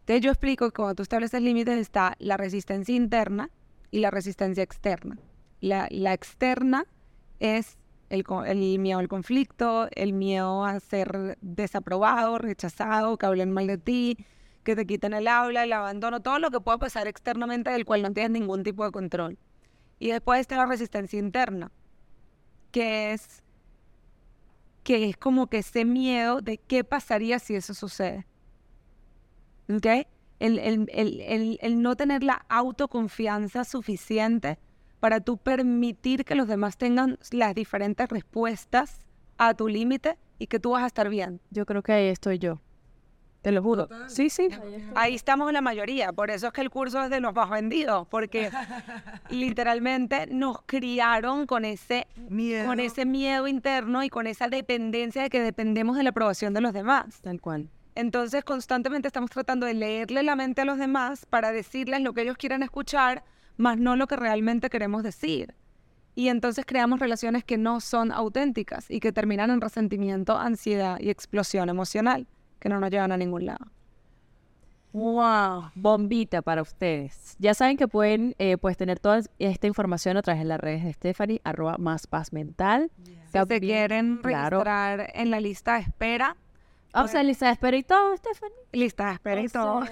Entonces 0.01 0.21
yo 0.21 0.33
explico 0.33 0.67
que 0.71 0.75
cuando 0.75 0.97
tú 0.97 1.03
estableces 1.05 1.41
límites 1.41 1.79
está 1.79 2.17
la 2.19 2.37
resistencia 2.37 2.97
interna 2.97 3.51
y 3.93 4.01
la 4.01 4.11
resistencia 4.11 4.65
externa. 4.65 5.17
La, 5.61 5.87
la 5.93 6.13
externa 6.13 6.87
es 7.39 7.78
el, 8.11 8.79
miedo 8.79 8.99
al 8.99 9.09
conflicto, 9.09 9.89
el 9.93 10.13
miedo 10.13 10.65
a 10.65 10.81
ser 10.81 11.39
desaprobado, 11.41 12.39
rechazado, 12.39 13.17
que 13.19 13.27
hablen 13.27 13.53
mal 13.53 13.67
de 13.67 13.79
ti, 13.79 14.17
que 14.65 14.75
te 14.77 14.87
quiten 14.87 15.15
el 15.15 15.29
aula, 15.29 15.65
el 15.65 15.73
abandono, 15.73 16.21
todo 16.21 16.39
lo 16.39 16.51
que 16.51 16.61
pueda 16.61 16.79
pasar 16.79 17.07
externamente 17.07 17.71
del 17.71 17.85
cual 17.85 18.03
no 18.03 18.13
tienes 18.13 18.33
ningún 18.33 18.63
tipo 18.63 18.85
de 18.85 18.93
control. 18.93 19.39
Y 19.99 20.09
después 20.09 20.41
está 20.41 20.57
la 20.57 20.67
resistencia 20.67 21.19
interna, 21.19 21.71
que 22.71 23.13
es 23.13 23.43
que 24.85 25.11
es 25.11 25.17
como 25.19 25.49
que 25.49 25.59
ese 25.59 25.85
miedo 25.85 26.41
de 26.41 26.57
qué 26.57 26.83
pasaría 26.83 27.39
si 27.39 27.55
eso 27.55 27.75
sucede. 27.75 28.27
¿Ok? 29.71 30.07
El- 30.39 30.59
el 31.61 31.83
no 31.83 31.95
tener 31.97 32.23
la 32.23 32.47
autoconfianza 32.49 33.65
suficiente 33.65 34.59
para 35.01 35.21
tú 35.21 35.37
permitir 35.39 36.25
que 36.25 36.35
los 36.35 36.49
demás 36.49 36.77
tengan 36.77 37.19
las 37.31 37.55
diferentes 37.55 38.09
respuestas 38.09 39.01
a 39.37 39.55
tu 39.55 39.69
límite 39.69 40.19
y 40.39 40.47
que 40.47 40.59
tú 40.59 40.71
vas 40.71 40.83
a 40.83 40.87
estar 40.87 41.09
bien. 41.09 41.41
Yo 41.51 41.67
creo 41.67 41.83
que 41.83 41.93
ahí 41.93 42.09
estoy 42.09 42.39
yo. 42.39 42.61
Te 43.43 43.53
lo 43.53 43.63
juro. 43.63 43.89
Sí, 44.09 44.31
sí. 44.31 44.49
Ahí 44.97 45.15
estamos 45.15 45.53
la 45.53 45.61
mayoría, 45.61 46.13
por 46.13 46.31
eso 46.31 46.49
es 46.49 46.53
que 46.53 46.61
el 46.61 46.71
curso 46.71 47.05
es 47.05 47.11
de 47.11 47.21
los 47.21 47.33
más 47.33 47.49
vendidos, 47.49 48.07
porque 48.09 48.51
literalmente 49.31 50.27
nos 50.27 50.63
criaron 50.63 51.47
con 51.47 51.65
ese, 51.65 52.09
Miedo. 52.29 52.67
con 52.67 52.81
ese 52.81 53.07
miedo 53.07 53.47
interno 53.47 54.03
y 54.03 54.09
con 54.09 54.27
esa 54.27 54.49
dependencia 54.49 55.23
de 55.23 55.31
que 55.31 55.41
dependemos 55.41 55.97
de 55.97 56.03
la 56.03 56.11
aprobación 56.11 56.53
de 56.53 56.61
los 56.61 56.73
demás. 56.73 57.21
Tal 57.23 57.41
cual. 57.41 57.71
Entonces 57.95 58.45
constantemente 58.45 59.09
estamos 59.09 59.31
tratando 59.31 59.67
de 59.67 59.75
leerle 59.75 60.23
la 60.25 60.37
mente 60.37 60.63
a 60.63 60.65
los 60.65 60.79
demás 60.79 61.25
para 61.27 61.53
decirles 61.53 62.01
lo 62.01 62.13
que 62.13 62.23
ellos 62.23 62.37
quieren 62.37 62.63
escuchar, 62.63 63.25
más 63.59 63.79
no 63.79 63.97
lo 63.97 64.07
que 64.07 64.17
realmente 64.17 64.71
queremos 64.71 65.03
decir. 65.03 65.55
Y 66.15 66.29
entonces 66.29 66.65
creamos 66.67 66.99
relaciones 66.99 67.45
que 67.45 67.59
no 67.59 67.81
son 67.81 68.11
auténticas 68.11 68.91
y 68.91 68.99
que 68.99 69.13
terminan 69.13 69.51
en 69.51 69.61
resentimiento, 69.61 70.37
ansiedad 70.37 70.99
y 70.99 71.11
explosión 71.11 71.69
emocional, 71.69 72.27
que 72.59 72.69
no 72.69 72.81
nos 72.81 72.91
llevan 72.91 73.13
a 73.13 73.17
ningún 73.17 73.47
lado. 73.47 73.67
Wow, 74.93 75.71
bombita 75.75 76.43
para 76.43 76.63
ustedes. 76.63 77.37
Ya 77.39 77.55
saben 77.55 77.77
que 77.77 77.87
pueden 77.87 78.35
eh, 78.39 78.57
pues 78.57 78.77
tener 78.77 78.99
toda 78.99 79.21
esta 79.39 79.67
información 79.67 80.17
a 80.17 80.23
través 80.23 80.43
de 80.43 80.49
las 80.49 80.59
redes 80.59 80.83
de 80.83 80.93
Stephanie, 80.93 81.41
arroba 81.45 81.77
más 81.79 82.07
paz 82.07 82.33
mental. 82.33 82.91
Si 83.05 83.39
se 83.39 83.61
quieren 83.61 84.19
claro. 84.23 84.65
registrar 84.65 85.13
en 85.15 85.31
la 85.31 85.41
lista 85.41 85.75
de 85.75 85.83
espera, 85.83 86.37
O 87.05 87.09
sea, 87.09 87.23
lista 87.23 87.47
de 87.47 87.53
espera 87.53 87.77
y 87.77 87.83
todo, 87.83 88.17
Stephanie. 88.17 88.55
lista 88.73 89.07
de 89.09 89.13
espera 89.15 89.41
y 89.41 89.49
todo. 89.49 89.83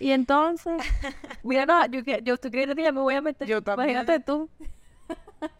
Y 0.00 0.10
entonces, 0.10 0.82
mira, 1.42 1.66
no, 1.66 1.86
yo, 1.86 2.00
yo 2.22 2.34
estoy 2.34 2.50
creyendo 2.50 2.74
que 2.76 2.82
ya 2.82 2.92
me 2.92 3.00
voy 3.00 3.14
a 3.14 3.22
meter. 3.22 3.46
Yo 3.48 3.62
también. 3.62 3.90
Imagínate 3.90 4.20
tú. 4.24 4.48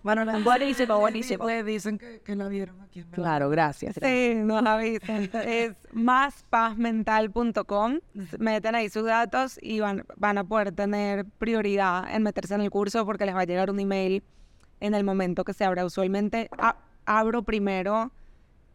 Bueno, 0.03 0.25
la- 0.25 0.39
Buenísimo, 0.39 0.99
buenísimo. 1.01 1.47
Le 1.47 1.63
dicen 1.63 1.99
que, 1.99 2.21
que 2.21 2.35
la 2.37 2.49
vieron 2.49 2.81
aquí 2.81 3.01
en 3.01 3.11
Claro, 3.11 3.51
gracias. 3.51 3.97
gracias. 3.99 4.37
Sí, 4.37 4.43
nos 4.43 4.65
avisan. 4.65 5.31
Es 5.47 5.73
máspazmental.com. 5.93 7.99
Meten 8.39 8.75
ahí 8.75 8.89
sus 8.89 9.05
datos 9.05 9.59
y 9.61 9.81
van, 9.81 10.05
van 10.17 10.39
a 10.39 10.45
poder 10.45 10.73
tener 10.73 11.27
prioridad 11.39 12.05
en 12.15 12.23
meterse 12.23 12.55
en 12.55 12.63
el 12.63 12.71
curso 12.71 13.05
porque 13.05 13.27
les 13.27 13.35
va 13.35 13.41
a 13.41 13.45
llegar 13.45 13.71
un 13.71 13.81
email 13.81 14.23
en 14.81 14.95
el 14.95 15.05
momento 15.05 15.45
que 15.45 15.53
se 15.53 15.65
abra. 15.65 15.85
Usualmente 15.85 16.49
a- 16.59 16.77
abro 17.07 17.43
primero 17.43 18.11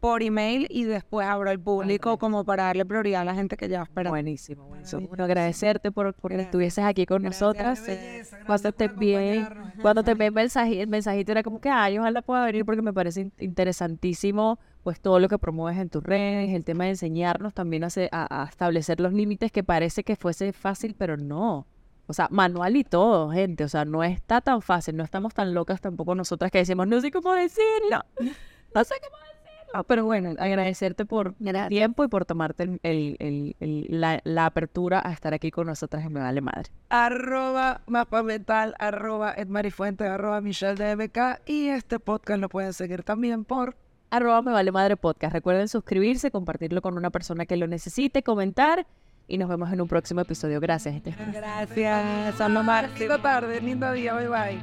por 0.00 0.22
email 0.22 0.66
y 0.70 0.84
después 0.84 1.26
abro 1.26 1.50
al 1.50 1.60
público 1.60 2.16
como 2.18 2.44
para 2.44 2.64
darle 2.64 2.86
prioridad 2.86 3.20
a 3.20 3.24
la 3.26 3.34
gente 3.34 3.56
que 3.58 3.68
ya 3.68 3.82
espera. 3.82 4.08
Buenísimo, 4.10 4.66
buenísimo. 4.66 5.06
Bueno, 5.08 5.24
agradecerte 5.24 5.92
por, 5.92 6.14
por 6.14 6.30
que 6.32 6.40
estuvieses 6.40 6.84
aquí 6.84 7.04
con 7.06 7.22
nosotras. 7.22 7.80
Belleza, 7.86 8.36
gracias 8.38 8.46
Cuando 8.46 8.72
te 8.72 8.84
envié, 8.86 9.46
cuando 9.82 10.02
te 10.02 10.10
envié 10.12 10.26
el, 10.28 10.32
mensaje, 10.32 10.80
el 10.80 10.88
mensajito 10.88 11.32
era 11.32 11.42
como 11.42 11.60
que, 11.60 11.68
ay, 11.68 11.98
ojalá 11.98 12.22
pueda 12.22 12.44
venir 12.46 12.64
porque 12.64 12.80
me 12.82 12.92
parece 12.94 13.20
in- 13.20 13.32
interesantísimo 13.38 14.58
pues 14.82 15.00
todo 15.00 15.18
lo 15.20 15.28
que 15.28 15.38
promueves 15.38 15.78
en 15.78 15.90
tus 15.90 16.02
redes, 16.02 16.54
el 16.54 16.64
tema 16.64 16.84
de 16.84 16.90
enseñarnos 16.90 17.52
también 17.52 17.84
a, 17.84 17.88
a- 18.10 18.42
a 18.42 18.46
establecer 18.48 19.00
los 19.00 19.12
límites 19.12 19.52
que 19.52 19.62
parece 19.62 20.02
que 20.04 20.16
fuese 20.16 20.52
fácil, 20.54 20.94
pero 20.96 21.16
no. 21.18 21.66
O 22.06 22.12
sea, 22.14 22.26
manual 22.30 22.74
y 22.76 22.84
todo, 22.84 23.30
gente. 23.30 23.62
O 23.64 23.68
sea, 23.68 23.84
no 23.84 24.02
está 24.02 24.40
tan 24.40 24.62
fácil, 24.62 24.96
no 24.96 25.04
estamos 25.04 25.34
tan 25.34 25.52
locas 25.54 25.80
tampoco 25.80 26.14
nosotras 26.14 26.50
que 26.50 26.58
decimos, 26.58 26.88
no 26.88 27.00
sé 27.02 27.10
cómo 27.10 27.32
decirlo. 27.34 28.00
No 28.72 28.84
sé 28.84 28.94
cómo 29.02 29.16
decirlo. 29.18 29.39
Pero 29.86 30.04
bueno, 30.04 30.30
agradecerte 30.38 31.04
por 31.04 31.34
el 31.44 31.68
tiempo 31.68 32.04
y 32.04 32.08
por 32.08 32.24
tomarte 32.24 32.64
el- 32.64 32.80
el- 32.82 33.16
el- 33.20 33.56
el- 33.60 33.86
la, 34.00 34.20
la 34.24 34.46
apertura 34.46 35.00
a 35.04 35.12
estar 35.12 35.32
aquí 35.34 35.50
con 35.50 35.66
nosotras 35.68 36.04
en 36.04 36.12
Me 36.12 36.20
Vale 36.20 36.40
Madre. 36.40 36.70
arroba 36.88 37.80
mapa 37.86 38.22
mental, 38.22 38.74
arroba 38.78 39.32
edmarifuente, 39.36 40.04
arroba 40.06 40.40
michelle 40.40 40.74
DMK 40.74 41.40
y 41.46 41.68
este 41.68 41.98
podcast 42.00 42.40
lo 42.40 42.48
pueden 42.48 42.72
seguir 42.72 43.02
también 43.04 43.44
por 43.44 43.76
arroba 44.10 44.42
me 44.42 44.50
vale 44.50 44.72
madre 44.72 44.96
podcast. 44.96 45.32
Recuerden 45.32 45.68
suscribirse, 45.68 46.30
compartirlo 46.32 46.82
con 46.82 46.96
una 46.96 47.10
persona 47.10 47.46
que 47.46 47.56
lo 47.56 47.68
necesite, 47.68 48.24
comentar 48.24 48.86
y 49.28 49.38
nos 49.38 49.48
vemos 49.48 49.72
en 49.72 49.80
un 49.80 49.86
próximo 49.86 50.20
episodio. 50.22 50.58
Gracias. 50.58 50.96
Este 50.96 51.14
Gracias, 51.32 52.34
son 52.34 52.54
lo 52.54 52.64
máximo. 52.64 52.98
linda 52.98 53.22
tarde, 53.22 53.60
lindo 53.60 53.92
día, 53.92 54.14
bye 54.14 54.28
bye. 54.28 54.60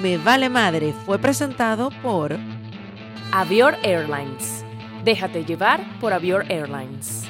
Me 0.00 0.16
vale 0.18 0.48
madre 0.48 0.92
fue 1.04 1.18
presentado 1.18 1.90
por 2.02 2.36
Avior 3.32 3.76
Airlines. 3.82 4.64
Déjate 5.04 5.44
llevar 5.44 5.80
por 6.00 6.12
Avior 6.12 6.44
Airlines. 6.48 7.24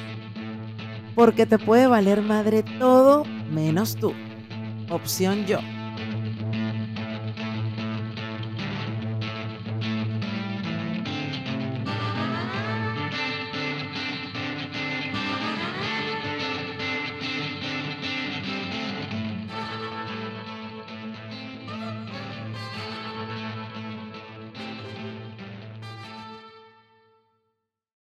Porque 1.14 1.46
te 1.46 1.58
puede 1.58 1.86
valer 1.86 2.22
madre 2.22 2.62
todo 2.62 3.24
menos 3.50 3.96
tú. 3.96 4.12
Opción 4.90 5.44
yo. 5.46 5.58